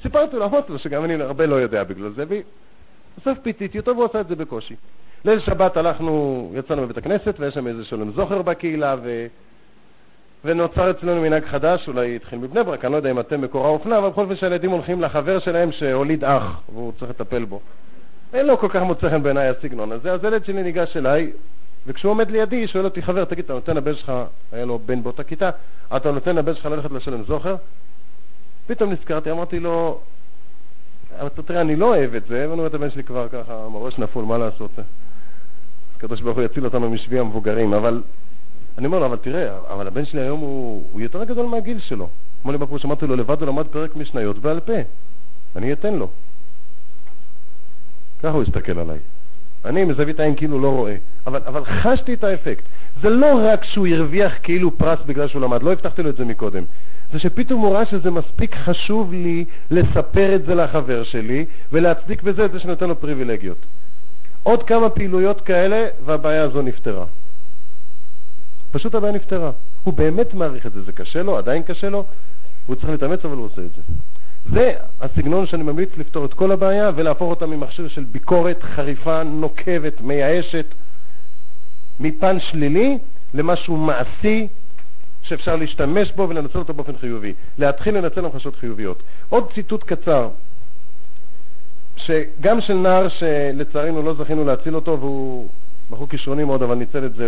סיפרתי 0.03 0.37
לו, 0.37 0.45
אמרתי 0.45 0.73
לו 0.73 0.79
שגם 0.79 1.05
אני 1.05 1.15
הרבה 1.15 1.47
לא 1.47 1.57
יודע 1.57 1.85
בגלל 1.85 2.11
זה, 2.11 2.25
בסוף 3.19 3.39
פיתיתי 3.39 3.79
אותו 3.79 3.91
והוא 3.97 4.05
עשה 4.05 4.21
את 4.21 4.29
זה 4.29 4.37
בקושי. 4.37 4.75
ליל 5.25 5.41
שבת 5.41 5.77
הלכנו, 5.77 6.51
יצאנו 6.55 6.83
מבית 6.83 6.99
הכנסת 6.99 7.35
ויש 7.39 7.55
שם 7.55 7.67
איזה 7.67 7.85
שלום 7.85 8.13
זוכר 8.13 8.43
בקהילה 8.43 8.97
ו... 9.03 9.27
ונוצר 10.45 10.91
אצלנו 10.91 11.21
מנהג 11.21 11.45
חדש, 11.45 11.89
אולי 11.89 12.17
התחיל 12.17 12.39
מבני 12.39 12.63
ברק, 12.63 12.85
אני 12.85 12.93
לא 12.93 12.97
יודע 12.97 13.11
אם 13.11 13.21
אתם 13.21 13.41
מקור 13.41 13.67
האופנה, 13.67 13.99
אבל 13.99 14.09
בכל 14.09 14.23
אופן 14.23 14.37
שהילדים 14.37 14.71
הולכים 14.71 15.03
לחבר 15.03 15.39
שלהם 15.39 15.73
שהוליד 15.73 16.25
אח 16.25 16.61
והוא 16.73 16.93
צריך 16.99 17.11
לטפל 17.11 17.45
בו. 17.45 17.61
אין 18.33 18.47
לו 18.47 18.59
כל 18.59 18.69
כך 18.69 18.83
מוצא 18.83 19.11
חן 19.11 19.23
בעיניי 19.23 19.49
הסגנון 19.49 19.93
הזה, 19.93 20.13
אז 20.13 20.25
ילד 20.25 20.45
שלי 20.45 20.63
ניגש 20.63 20.97
אליי 20.97 21.31
וכשהוא 21.87 22.11
עומד 22.11 22.31
לידי 22.31 22.69
שואל 22.69 22.85
אותי 22.85 23.03
חבר, 23.03 23.25
תגיד, 23.25 23.45
אתה 23.45 23.53
נותן 23.53 23.77
לבן 23.77 23.95
שלך, 23.95 24.13
היה 24.53 24.65
לו 24.65 24.79
בן 24.79 25.03
באותה 25.03 25.23
כיתה, 25.23 25.51
אתה 25.97 26.11
נותן 26.11 26.37
לבן 26.37 26.55
שלך 26.55 26.67
ללכת 26.67 26.91
לשלם 26.91 27.23
זוכר? 27.23 27.57
פתאום 28.67 28.93
נזכרתי, 28.93 29.31
אמרתי 29.31 29.61
לו, 29.61 30.01
אבל 31.19 31.29
תראה, 31.29 31.61
אני 31.61 31.77
לא 31.77 31.87
אוהב 31.87 32.15
את 32.15 32.25
זה, 32.29 32.47
ואני 32.49 32.55
רואה 32.55 32.67
את 32.67 32.75
הבן 32.75 32.91
שלי 32.91 33.05
כבר 33.05 33.29
ככה, 33.29 33.69
מראש 33.69 33.99
נפול, 33.99 34.25
מה 34.25 34.39
לעשות? 34.39 34.71
הקדוש 35.97 36.21
ברוך 36.21 36.37
הוא 36.37 36.45
יציל 36.45 36.65
אותנו 36.65 36.91
משבי 36.91 37.19
המבוגרים, 37.19 37.75
אבל 37.75 38.03
אני 38.79 38.87
אומר 38.87 38.99
לו, 38.99 39.07
אבל 39.07 39.17
תראה, 39.17 39.59
אבל 39.69 39.87
הבן 39.87 40.05
שלי 40.05 40.21
היום 40.21 40.41
הוא, 40.41 40.85
הוא 40.93 41.01
יותר 41.01 41.25
גדול 41.25 41.47
מהגיל 41.47 41.81
שלו. 41.81 42.09
כמו 42.43 42.53
לי 42.53 42.59
בחור 42.59 42.79
שאמרתי 42.79 43.07
לו, 43.07 43.17
לבד 43.17 43.41
הוא 43.41 43.49
למד 43.49 43.67
פרק 43.67 43.97
משניות 43.97 44.39
בעל 44.39 44.61
פה, 44.61 44.73
אני 45.57 45.73
אתן 45.73 45.95
לו. 45.95 46.09
ככה 48.23 48.31
הוא 48.31 48.43
הסתכל 48.43 48.79
עליי. 48.79 48.99
אני 49.65 49.85
מזווית 49.85 50.21
העין 50.21 50.37
כאילו 50.37 50.61
לא 50.61 50.69
רואה, 50.69 50.97
אבל, 51.27 51.41
אבל 51.47 51.65
חשתי 51.65 52.15
את 52.15 52.25
האפקט. 52.25 52.65
זה 53.03 53.09
לא 53.11 53.41
רק 53.43 53.65
שהוא 53.65 53.87
הרוויח 53.87 54.33
כאילו 54.43 54.79
פרס 54.79 54.99
בגלל 55.07 55.29
שהוא 55.29 55.43
למד, 55.43 55.63
לא 55.63 55.73
הבטחתי 55.73 56.03
לו 56.03 56.11
את 56.11 56.17
זה 56.17 56.25
מקודם. 56.25 56.65
זה 57.13 57.19
שפתאום 57.19 57.61
הוא 57.61 57.75
ראה 57.75 57.87
שזה 57.87 58.11
מספיק 58.11 58.55
חשוב 58.55 59.13
לי 59.13 59.45
לספר 59.71 60.35
את 60.35 60.45
זה 60.45 60.55
לחבר 60.55 61.05
שלי 61.05 61.45
ולהצדיק 61.73 62.23
בזה 62.23 62.45
את 62.45 62.53
זה 62.53 62.61
שנותן 62.61 62.89
לו 62.89 63.01
פריבילגיות. 63.01 63.67
עוד 64.43 64.63
כמה 64.63 64.91
פעילויות 64.91 65.41
כאלה 65.41 65.87
והבעיה 66.05 66.43
הזו 66.43 66.63
נפתרה. 66.63 67.05
פשוט 68.73 68.95
הבעיה 68.95 69.13
נפתרה. 69.13 69.51
הוא 69.85 69.95
באמת 69.95 70.35
מעריך 70.35 70.67
את 70.67 70.73
זה, 70.73 70.83
זה 70.83 70.93
קשה 70.93 71.23
לו, 71.23 71.39
עדיין 71.39 71.63
קשה 71.63 71.89
לו, 71.89 72.05
הוא 72.67 72.77
צריך 72.77 72.89
להתאמץ 72.89 73.25
אבל 73.25 73.37
הוא 73.37 73.45
עושה 73.45 73.63
את 73.63 73.71
זה. 73.77 73.83
זה 74.45 74.73
הסגנון 75.01 75.47
שאני 75.47 75.63
ממליץ 75.63 75.91
לפתור 75.97 76.25
את 76.25 76.35
כל 76.35 76.53
הבעיה 76.53 76.91
ולהפוך 76.95 77.31
אותה 77.31 77.47
ממכשיר 77.47 77.89
של 77.89 78.05
ביקורת 78.05 78.63
חריפה, 78.63 79.23
נוקבת, 79.23 80.01
מייאשת, 80.01 80.67
מפן 82.01 82.41
שלילי 82.41 82.99
למשהו 83.35 83.77
מעשי 83.77 84.49
שאפשר 85.23 85.57
להשתמש 85.57 86.13
בו 86.13 86.29
ולנצל 86.29 86.59
אותו 86.59 86.75
באופן 86.75 86.97
חיובי. 86.97 87.35
להתחיל 87.59 87.99
לנצל 87.99 88.25
המחשות 88.25 88.57
חיוביות. 88.57 89.03
עוד 89.29 89.53
ציטוט 89.55 89.85
קצר, 89.85 90.29
שגם 91.97 92.61
של 92.61 92.75
נער 92.75 93.09
שלצערנו 93.09 94.03
לא 94.03 94.15
זכינו 94.15 94.45
להציל 94.45 94.75
אותו, 94.75 95.01
והוא 95.01 95.49
בחור 95.91 96.09
כישרוני 96.09 96.45
מאוד, 96.45 96.63
אבל 96.63 96.75
ניצל 96.75 97.07
את 97.07 97.15
זה. 97.15 97.27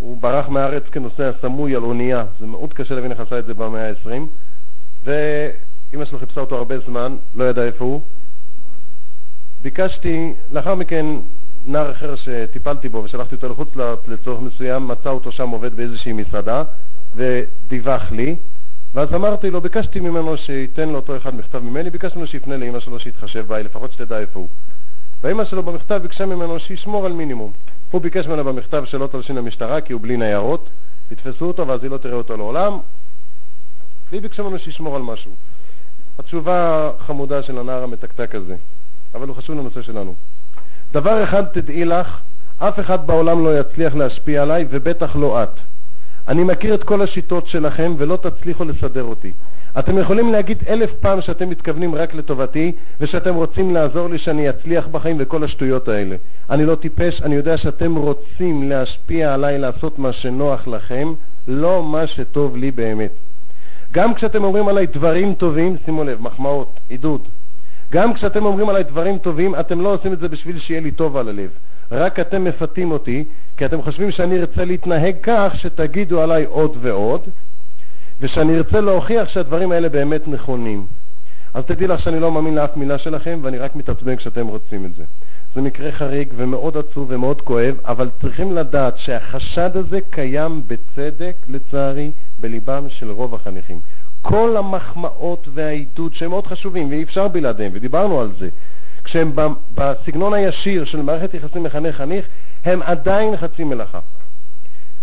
הוא 0.00 0.16
ברח 0.20 0.48
מהארץ 0.48 0.82
כנוסע 0.92 1.30
סמוי 1.40 1.76
על 1.76 1.82
אונייה, 1.82 2.24
זה 2.40 2.46
מאוד 2.46 2.72
קשה 2.72 2.94
להבין 2.94 3.10
איך 3.10 3.20
עשה 3.20 3.38
את 3.38 3.46
זה 3.46 3.54
במאה 3.54 3.88
ה-20, 3.88 4.10
ואימא 5.04 6.04
שלו 6.04 6.18
חיפשה 6.18 6.40
אותו 6.40 6.56
הרבה 6.56 6.74
זמן, 6.78 7.16
לא 7.34 7.44
ידע 7.44 7.62
איפה 7.62 7.84
הוא. 7.84 8.00
ביקשתי, 9.62 10.32
לאחר 10.52 10.74
מכן 10.74 11.06
נער 11.66 11.90
אחר 11.90 12.16
שטיפלתי 12.16 12.88
בו 12.88 13.04
ושלחתי 13.04 13.34
אותו 13.34 13.48
לחוץ 13.48 13.76
לארץ 13.76 14.08
לצורך 14.08 14.40
מסוים, 14.40 14.88
מצא 14.88 15.08
אותו 15.08 15.32
שם 15.32 15.48
עובד 15.48 15.74
באיזושהי 15.74 16.12
מסעדה 16.12 16.62
ודיווח 17.16 18.10
לי, 18.10 18.36
ואז 18.94 19.14
אמרתי 19.14 19.50
לו, 19.50 19.60
ביקשתי 19.60 20.00
ממנו 20.00 20.36
שייתן 20.36 20.88
לאותו 20.88 21.16
אחד 21.16 21.34
מכתב 21.34 21.58
ממני, 21.58 21.90
ביקשתי 21.90 22.16
ממנו 22.16 22.26
שיפנה 22.28 22.56
לאמא 22.56 22.80
שלו 22.80 23.00
שיתחשב 23.00 23.46
בה, 23.46 23.58
לפחות 23.62 23.92
שתדע 23.92 24.18
איפה 24.18 24.38
הוא. 24.38 24.48
והאמא 25.22 25.44
שלו 25.44 25.62
במכתב 25.62 26.00
ביקשה 26.02 26.26
ממנו 26.26 26.60
שישמור 26.60 27.06
על 27.06 27.12
מינימום. 27.12 27.52
הוא 27.90 28.00
ביקש 28.00 28.26
ממנו 28.26 28.44
במכתב 28.44 28.84
שלא 28.86 29.06
תלשין 29.06 29.36
למשטרה 29.36 29.80
כי 29.80 29.92
הוא 29.92 30.00
בלי 30.00 30.16
ניירות, 30.16 30.68
יתפסו 31.10 31.44
אותו 31.44 31.68
ואז 31.68 31.82
היא 31.82 31.90
לא 31.90 31.98
תראה 31.98 32.14
אותו 32.14 32.36
לעולם, 32.36 32.78
והיא 34.10 34.22
ביקשה 34.22 34.42
ממנו 34.42 34.58
שישמור 34.58 34.96
על 34.96 35.02
משהו. 35.02 35.30
התשובה 36.18 36.90
חמודה 37.06 37.42
של 37.42 37.58
הנער 37.58 37.82
המתקתק 37.82 38.34
הזה, 38.34 38.56
אבל 39.14 39.28
הוא 39.28 39.36
חשוב 39.36 39.56
לנושא 39.56 39.82
שלנו. 39.82 40.14
דבר 40.92 41.24
אחד 41.24 41.44
תדעי 41.44 41.84
לך, 41.84 42.20
אף 42.58 42.80
אחד 42.80 43.06
בעולם 43.06 43.44
לא 43.44 43.60
יצליח 43.60 43.94
להשפיע 43.94 44.42
עליי, 44.42 44.66
ובטח 44.70 45.16
לא 45.16 45.42
את. 45.42 45.60
אני 46.30 46.44
מכיר 46.44 46.74
את 46.74 46.82
כל 46.82 47.02
השיטות 47.02 47.46
שלכם 47.46 47.94
ולא 47.98 48.16
תצליחו 48.16 48.64
לסדר 48.64 49.02
אותי. 49.02 49.32
אתם 49.78 49.98
יכולים 49.98 50.32
להגיד 50.32 50.58
אלף 50.68 50.90
פעם 51.00 51.20
שאתם 51.20 51.50
מתכוונים 51.50 51.94
רק 51.94 52.14
לטובתי 52.14 52.72
ושאתם 53.00 53.34
רוצים 53.34 53.74
לעזור 53.74 54.08
לי 54.08 54.18
שאני 54.18 54.50
אצליח 54.50 54.86
בחיים 54.86 55.16
וכל 55.18 55.44
השטויות 55.44 55.88
האלה. 55.88 56.16
אני 56.50 56.66
לא 56.66 56.74
טיפש, 56.74 57.22
אני 57.22 57.34
יודע 57.34 57.56
שאתם 57.56 57.96
רוצים 57.96 58.70
להשפיע 58.70 59.34
עליי 59.34 59.58
לעשות 59.58 59.98
מה 59.98 60.12
שנוח 60.12 60.68
לכם, 60.68 61.12
לא 61.48 61.82
מה 61.82 62.06
שטוב 62.06 62.56
לי 62.56 62.70
באמת. 62.70 63.12
גם 63.92 64.14
כשאתם 64.14 64.44
אומרים 64.44 64.68
עליי 64.68 64.86
דברים 64.86 65.34
טובים, 65.34 65.76
שימו 65.84 66.04
לב, 66.04 66.22
מחמאות, 66.22 66.80
עידוד, 66.88 67.20
גם 67.92 68.14
כשאתם 68.14 68.44
אומרים 68.46 68.68
עליי 68.68 68.82
דברים 68.84 69.18
טובים, 69.18 69.54
אתם 69.54 69.80
לא 69.80 69.94
עושים 69.94 70.12
את 70.12 70.18
זה 70.18 70.28
בשביל 70.28 70.60
שיהיה 70.60 70.80
לי 70.80 70.90
טוב 70.90 71.16
על 71.16 71.28
הלב. 71.28 71.50
רק 71.92 72.20
אתם 72.20 72.44
מפתים 72.44 72.90
אותי, 72.90 73.24
כי 73.56 73.64
אתם 73.64 73.82
חושבים 73.82 74.10
שאני 74.10 74.40
ארצה 74.40 74.64
להתנהג 74.64 75.16
כך 75.22 75.52
שתגידו 75.56 76.22
עליי 76.22 76.44
עוד 76.44 76.76
ועוד, 76.80 77.20
ושאני 78.20 78.56
ארצה 78.56 78.80
להוכיח 78.80 79.28
שהדברים 79.28 79.72
האלה 79.72 79.88
באמת 79.88 80.28
נכונים. 80.28 80.86
אז 81.54 81.64
תדעי 81.64 81.86
לך 81.86 82.00
שאני 82.00 82.20
לא 82.20 82.32
מאמין 82.32 82.54
לאף 82.54 82.76
מילה 82.76 82.98
שלכם, 82.98 83.38
ואני 83.42 83.58
רק 83.58 83.76
מתעצבן 83.76 84.16
כשאתם 84.16 84.46
רוצים 84.46 84.84
את 84.84 84.94
זה. 84.94 85.04
זה 85.54 85.60
מקרה 85.60 85.92
חריג 85.92 86.28
ומאוד 86.36 86.76
עצוב 86.76 87.06
ומאוד 87.10 87.40
כואב, 87.40 87.74
אבל 87.84 88.10
צריכים 88.20 88.56
לדעת 88.56 88.94
שהחשד 88.98 89.76
הזה 89.76 89.98
קיים 90.10 90.62
בצדק, 90.66 91.34
לצערי, 91.48 92.10
בליבם 92.40 92.86
של 92.88 93.10
רוב 93.10 93.34
החניכים. 93.34 93.80
כל 94.22 94.56
המחמאות 94.56 95.48
והעידוד 95.54 96.14
שהם 96.14 96.30
מאוד 96.30 96.46
חשובים 96.46 96.90
ואי 96.90 97.02
אפשר 97.02 97.28
בלעדיהם, 97.28 97.72
ודיברנו 97.74 98.20
על 98.20 98.32
זה, 98.38 98.48
כשהם 99.04 99.32
בסגנון 99.74 100.34
הישיר 100.34 100.84
של 100.84 101.02
מערכת 101.02 101.34
יחסים 101.34 101.62
מחנך-חניך, 101.62 102.26
הם 102.64 102.82
עדיין 102.82 103.36
חצי 103.36 103.64
מלאכה. 103.64 103.98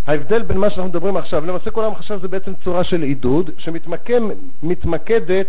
ההבדל 0.07 0.41
בין 0.41 0.57
מה 0.57 0.69
שאנחנו 0.69 0.89
מדברים 0.89 1.17
עכשיו, 1.17 1.45
למעשה 1.45 1.71
כל 1.71 1.85
המחשב 1.85 2.19
זה 2.21 2.27
בעצם 2.27 2.53
צורה 2.63 2.83
של 2.83 3.01
עידוד 3.01 3.49
שמתמקדת, 3.57 5.47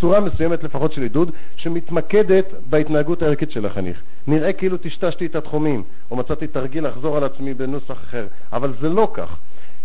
צורה 0.00 0.20
מסוימת 0.20 0.64
לפחות 0.64 0.92
של 0.92 1.02
עידוד, 1.02 1.30
שמתמקדת 1.56 2.44
בהתנהגות 2.70 3.22
הערכית 3.22 3.50
של 3.50 3.66
החניך. 3.66 4.00
נראה 4.26 4.52
כאילו 4.52 4.76
טשטשתי 4.76 5.26
את 5.26 5.36
התחומים, 5.36 5.82
או 6.10 6.16
מצאתי 6.16 6.46
תרגיל 6.46 6.86
לחזור 6.86 7.16
על 7.16 7.24
עצמי 7.24 7.54
בנוסח 7.54 7.92
אחר, 7.92 8.26
אבל 8.52 8.72
זה 8.80 8.88
לא 8.88 9.10
כך. 9.14 9.36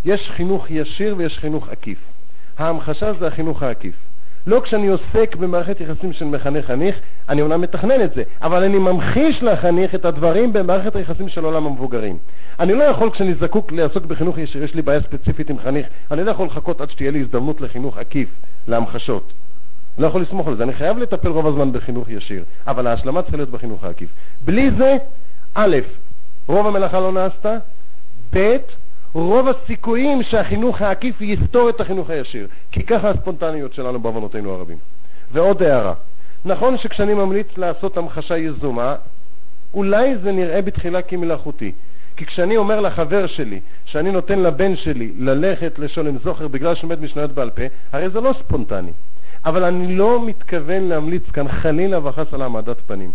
יש 0.05 0.29
חינוך 0.35 0.71
ישיר 0.71 1.15
ויש 1.17 1.37
חינוך 1.37 1.69
עקיף. 1.69 2.14
ההמחשה 2.57 3.13
זה 3.13 3.27
החינוך 3.27 3.63
העקיף. 3.63 3.95
לא 4.47 4.59
כשאני 4.63 4.87
עוסק 4.87 5.35
במערכת 5.35 5.81
יחסים 5.81 6.13
של 6.13 6.25
מחנך-חניך, 6.25 6.95
אני 7.29 7.41
אומנם 7.41 7.61
מתכנן 7.61 8.03
את 8.03 8.13
זה, 8.13 8.23
אבל 8.41 8.63
אני 8.63 8.77
ממחיש 8.77 9.43
לחניך 9.43 9.95
את 9.95 10.05
הדברים 10.05 10.53
במערכת 10.53 10.95
היחסים 10.95 11.29
של 11.29 11.45
עולם 11.45 11.65
המבוגרים. 11.65 12.17
אני 12.59 12.73
לא 12.73 12.83
יכול, 12.83 13.09
כשאני 13.11 13.33
זקוק 13.35 13.71
לעסוק 13.71 14.05
בחינוך 14.05 14.37
ישיר, 14.37 14.63
יש 14.63 14.75
לי 14.75 14.81
בעיה 14.81 15.01
ספציפית 15.01 15.49
עם 15.49 15.59
חניך, 15.59 15.87
אני 16.11 16.23
לא 16.23 16.31
יכול 16.31 16.47
לחכות 16.47 16.81
עד 16.81 16.89
שתהיה 16.89 17.11
לי 17.11 17.21
הזדמנות 17.21 17.61
לחינוך 17.61 17.97
עקיף, 17.97 18.29
להמחשות. 18.67 19.33
לא 19.97 20.07
יכול 20.07 20.21
לסמוך 20.21 20.47
על 20.47 20.55
זה, 20.55 20.63
אני 20.63 20.73
חייב 20.73 20.97
לטפל 20.97 21.27
רוב 21.27 21.47
הזמן 21.47 21.71
בחינוך 21.71 22.09
ישיר, 22.09 22.43
אבל 22.67 22.87
ההשלמה 22.87 23.21
צריכה 23.21 23.37
להיות 23.37 23.49
בחינוך 23.49 23.83
העקיף. 23.83 24.09
בלי 24.45 24.71
זה, 24.77 24.95
א', 25.53 25.77
רוב 26.47 26.67
המלאכה 26.67 26.99
לא 26.99 27.11
נעשתה, 27.11 27.57
ב', 28.33 28.57
רוב 29.15 29.47
הסיכויים 29.47 30.23
שהחינוך 30.23 30.81
העקיף 30.81 31.21
יסתור 31.21 31.69
את 31.69 31.81
החינוך 31.81 32.09
הישיר, 32.09 32.47
כי 32.71 32.83
ככה 32.83 33.09
הספונטניות 33.09 33.73
שלנו 33.73 33.99
בעוונותינו 33.99 34.53
הרבים. 34.53 34.77
ועוד 35.31 35.63
הערה, 35.63 35.93
נכון 36.45 36.77
שכשאני 36.77 37.13
ממליץ 37.13 37.47
לעשות 37.57 37.97
המחשה 37.97 38.37
יזומה, 38.37 38.95
אולי 39.73 40.17
זה 40.17 40.31
נראה 40.31 40.61
בתחילה 40.61 41.01
כמלאכותי, 41.01 41.71
כי 42.17 42.25
כשאני 42.25 42.57
אומר 42.57 42.79
לחבר 42.79 43.27
שלי 43.27 43.59
שאני 43.85 44.11
נותן 44.11 44.39
לבן 44.39 44.75
שלי 44.75 45.11
ללכת 45.17 45.79
לשולם 45.79 46.17
זוכר 46.17 46.47
בגלל 46.47 46.75
שעומד 46.75 47.01
משניות 47.01 47.31
בעל 47.31 47.49
פה, 47.49 47.63
הרי 47.91 48.09
זה 48.09 48.21
לא 48.21 48.33
ספונטני. 48.39 48.91
אבל 49.45 49.63
אני 49.63 49.95
לא 49.95 50.25
מתכוון 50.25 50.83
להמליץ 50.83 51.23
כאן 51.33 51.47
חלילה 51.47 52.07
וחס 52.07 52.33
על 52.33 52.41
העמדת 52.41 52.81
פנים. 52.87 53.11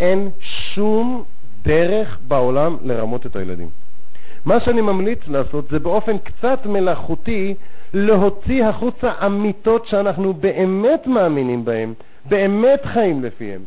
אין 0.00 0.30
שום 0.40 1.24
דרך 1.62 2.18
בעולם 2.28 2.76
לרמות 2.82 3.26
את 3.26 3.36
הילדים. 3.36 3.68
מה 4.48 4.60
שאני 4.60 4.80
ממליץ 4.80 5.18
לעשות 5.26 5.68
זה 5.70 5.78
באופן 5.78 6.18
קצת 6.18 6.66
מלאכותי 6.66 7.54
להוציא 7.94 8.64
החוצה 8.64 9.12
אמיתות 9.26 9.86
שאנחנו 9.86 10.34
באמת 10.34 11.06
מאמינים 11.06 11.64
בהן, 11.64 11.92
באמת 12.24 12.80
חיים 12.84 13.24
לפיהן. 13.24 13.60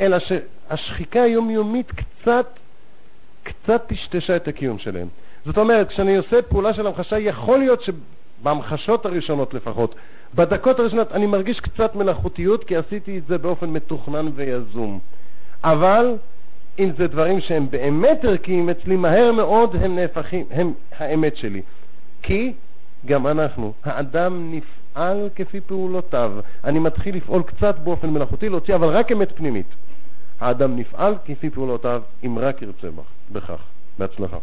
אלא 0.00 0.16
שהשחיקה 0.18 1.22
היומיומית 1.22 1.92
קצת, 1.92 2.46
קצת 3.42 3.82
טשטשה 3.86 4.36
את 4.36 4.48
הקיום 4.48 4.78
שלהם. 4.78 5.08
זאת 5.44 5.58
אומרת, 5.58 5.88
כשאני 5.88 6.16
עושה 6.16 6.42
פעולה 6.42 6.74
של 6.74 6.86
המחשה, 6.86 7.18
יכול 7.18 7.58
להיות 7.58 7.80
שבהמחשות 7.82 9.06
הראשונות 9.06 9.54
לפחות, 9.54 9.94
בדקות 10.34 10.78
הראשונות 10.78 11.12
אני 11.12 11.26
מרגיש 11.26 11.60
קצת 11.60 11.94
מלאכותיות, 11.94 12.64
כי 12.64 12.76
עשיתי 12.76 13.18
את 13.18 13.26
זה 13.26 13.38
באופן 13.38 13.70
מתוכנן 13.70 14.28
ויזום. 14.34 14.98
אבל 15.64 16.16
אם 16.78 16.90
זה 16.98 17.06
דברים 17.06 17.40
שהם 17.40 17.70
באמת 17.70 18.24
ערכיים 18.24 18.70
אצלי, 18.70 18.96
מהר 18.96 19.32
מאוד 19.32 19.76
הם 19.76 19.96
נהפכים, 19.96 20.46
הם 20.50 20.72
האמת 20.92 21.36
שלי. 21.36 21.62
כי 22.22 22.52
גם 23.06 23.26
אנחנו, 23.26 23.72
האדם 23.84 24.52
נפעל 24.54 25.28
כפי 25.36 25.60
פעולותיו. 25.60 26.32
אני 26.64 26.78
מתחיל 26.78 27.16
לפעול 27.16 27.42
קצת 27.42 27.74
באופן 27.84 28.10
מלאכותי, 28.10 28.48
להוציא 28.48 28.74
אבל 28.74 28.88
רק 28.88 29.12
אמת 29.12 29.36
פנימית. 29.36 29.66
האדם 30.40 30.76
נפעל 30.76 31.14
כפי 31.24 31.50
פעולותיו, 31.50 32.02
אם 32.26 32.38
רק 32.38 32.62
ירצה 32.62 32.88
בכך. 33.32 33.60
בהצלחה. 33.98 34.38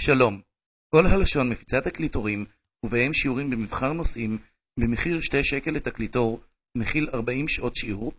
שלום, 0.00 0.40
כל 0.94 1.02
הלשון 1.14 1.50
מפיצה 1.50 1.80
תקליטורים, 1.80 2.44
ובהם 2.86 3.12
שיעורים 3.12 3.50
במבחר 3.50 3.92
נושאים, 3.92 4.38
במחיר 4.80 5.20
2 5.20 5.42
שקל 5.42 5.70
לתקליטור, 5.70 6.40
מכיל 6.76 7.08
40 7.14 7.48
שעות 7.48 7.76
שיעור, 7.76 8.12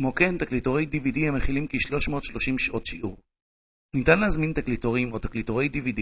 כמו 0.00 0.14
כן, 0.14 0.38
תקליטורי 0.38 0.86
DVD 0.92 1.18
המכילים 1.28 1.66
כ-330 1.68 2.58
שעות 2.58 2.86
שיעור. 2.86 3.16
ניתן 3.94 4.20
להזמין 4.20 4.52
תקליטורים 4.52 5.12
או 5.12 5.18
תקליטורי 5.18 5.68
DVD 5.72 6.00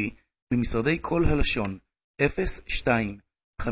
במשרדי 0.53 0.99
כל 1.01 1.23
הלשון 1.25 1.79
02-581-6622 3.63 3.67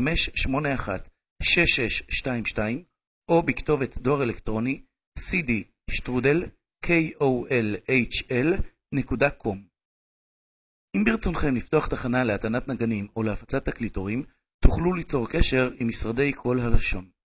או 3.29 3.43
בכתובת 3.43 3.97
דואר 3.97 4.23
אלקטרוני 4.23 4.81
cd 5.19 5.51
שטרודל 5.89 6.43
kolhl.com. 6.85 8.37
אם 10.95 11.03
ברצונכם 11.05 11.55
לפתוח 11.55 11.87
תחנה 11.87 12.23
להטענת 12.23 12.67
נגנים 12.67 13.07
או 13.15 13.23
להפצת 13.23 13.65
תקליטורים, 13.65 14.23
תוכלו 14.63 14.93
ליצור 14.93 15.29
קשר 15.29 15.71
עם 15.79 15.87
משרדי 15.87 16.31
כל 16.35 16.59
הלשון. 16.59 17.16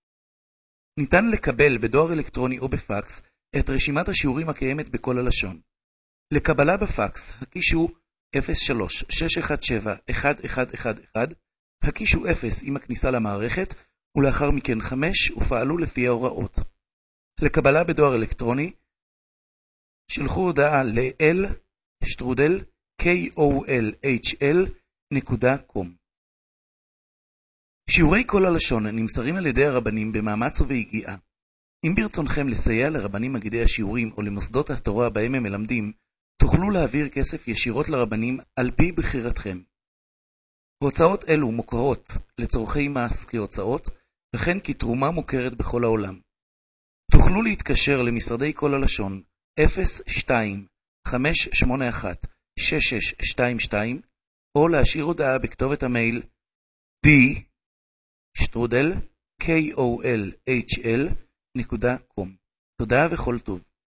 ניתן 0.99 1.31
לקבל 1.31 1.79
בדואר 1.79 2.13
אלקטרוני 2.13 2.59
או 2.59 2.69
בפקס 2.69 3.23
את 3.59 3.71
רשימת 3.71 4.09
השיעורים 4.09 4.49
הקיימת 4.49 4.89
בכל 4.89 5.19
הלשון. 5.19 5.61
לקבלה 6.35 6.77
בפקס, 6.77 7.33
הקישו 7.41 7.89
03-617-1111, 8.37 8.41
הקישו 11.83 12.31
0 12.31 12.63
עם 12.63 12.77
הכניסה 12.77 13.11
למערכת, 13.11 13.75
ולאחר 14.17 14.51
מכן 14.51 14.81
5 14.81 15.31
ופעלו 15.31 15.79
לפי 15.79 16.07
ההוראות. 16.07 16.59
לקבלה 17.41 17.85
בדואר 17.85 18.15
אלקטרוני, 18.15 18.73
שלחו 20.11 20.41
הודעה 20.41 20.83
ל-l 20.83 21.47
שטרודל 22.05 22.61
kolhl.com 23.03 24.43
שיעורי 27.91 28.23
כל 28.27 28.47
הלשון 28.47 28.87
נמסרים 28.87 29.37
על 29.37 29.47
ידי 29.47 29.65
הרבנים 29.65 30.13
במאמץ 30.13 30.61
וביגיעה. 30.61 31.17
אם 31.87 31.95
ברצונכם 31.95 32.49
לסייע 32.49 32.91
לרבנים 32.91 33.33
מגידי 33.33 33.63
השיעורים 33.63 34.11
או 34.17 34.23
למוסדות 34.23 34.71
התורה 34.71 35.11
בהם 35.11 35.35
הם 35.35 35.43
מלמדים, 35.43 35.93
תוכלו 36.43 36.71
להעביר 36.71 37.09
כסף 37.09 37.49
ישירות 37.49 37.89
לרבנים 37.89 38.39
על 38.57 38.71
פי 38.71 38.93
בחירתכם. 38.93 39.61
הוצאות 40.83 41.25
אלו 41.29 41.53
מוכרות 41.53 42.13
לצורכי 42.39 42.89
מס 42.89 43.27
כהוצאות, 43.27 43.89
וכן 44.37 44.59
כתרומה 44.65 45.11
מוכרת 45.11 45.55
בכל 45.55 45.85
העולם. 45.85 46.21
תוכלו 47.13 47.43
להתקשר 47.43 48.03
למשרדי 48.03 48.53
כל 48.55 48.75
הלשון 48.75 49.23
02-581-6622 51.09 51.13
או 54.59 54.69
להשאיר 54.69 55.05
הודעה 55.05 55.39
בכתובת 55.39 55.83
המייל 55.83 56.23
d 57.07 57.09
שטרודל 58.35 58.93
kolhl.com. 59.43 62.29
תודה 62.77 63.07
וכל 63.11 63.39
טוב. 63.39 63.72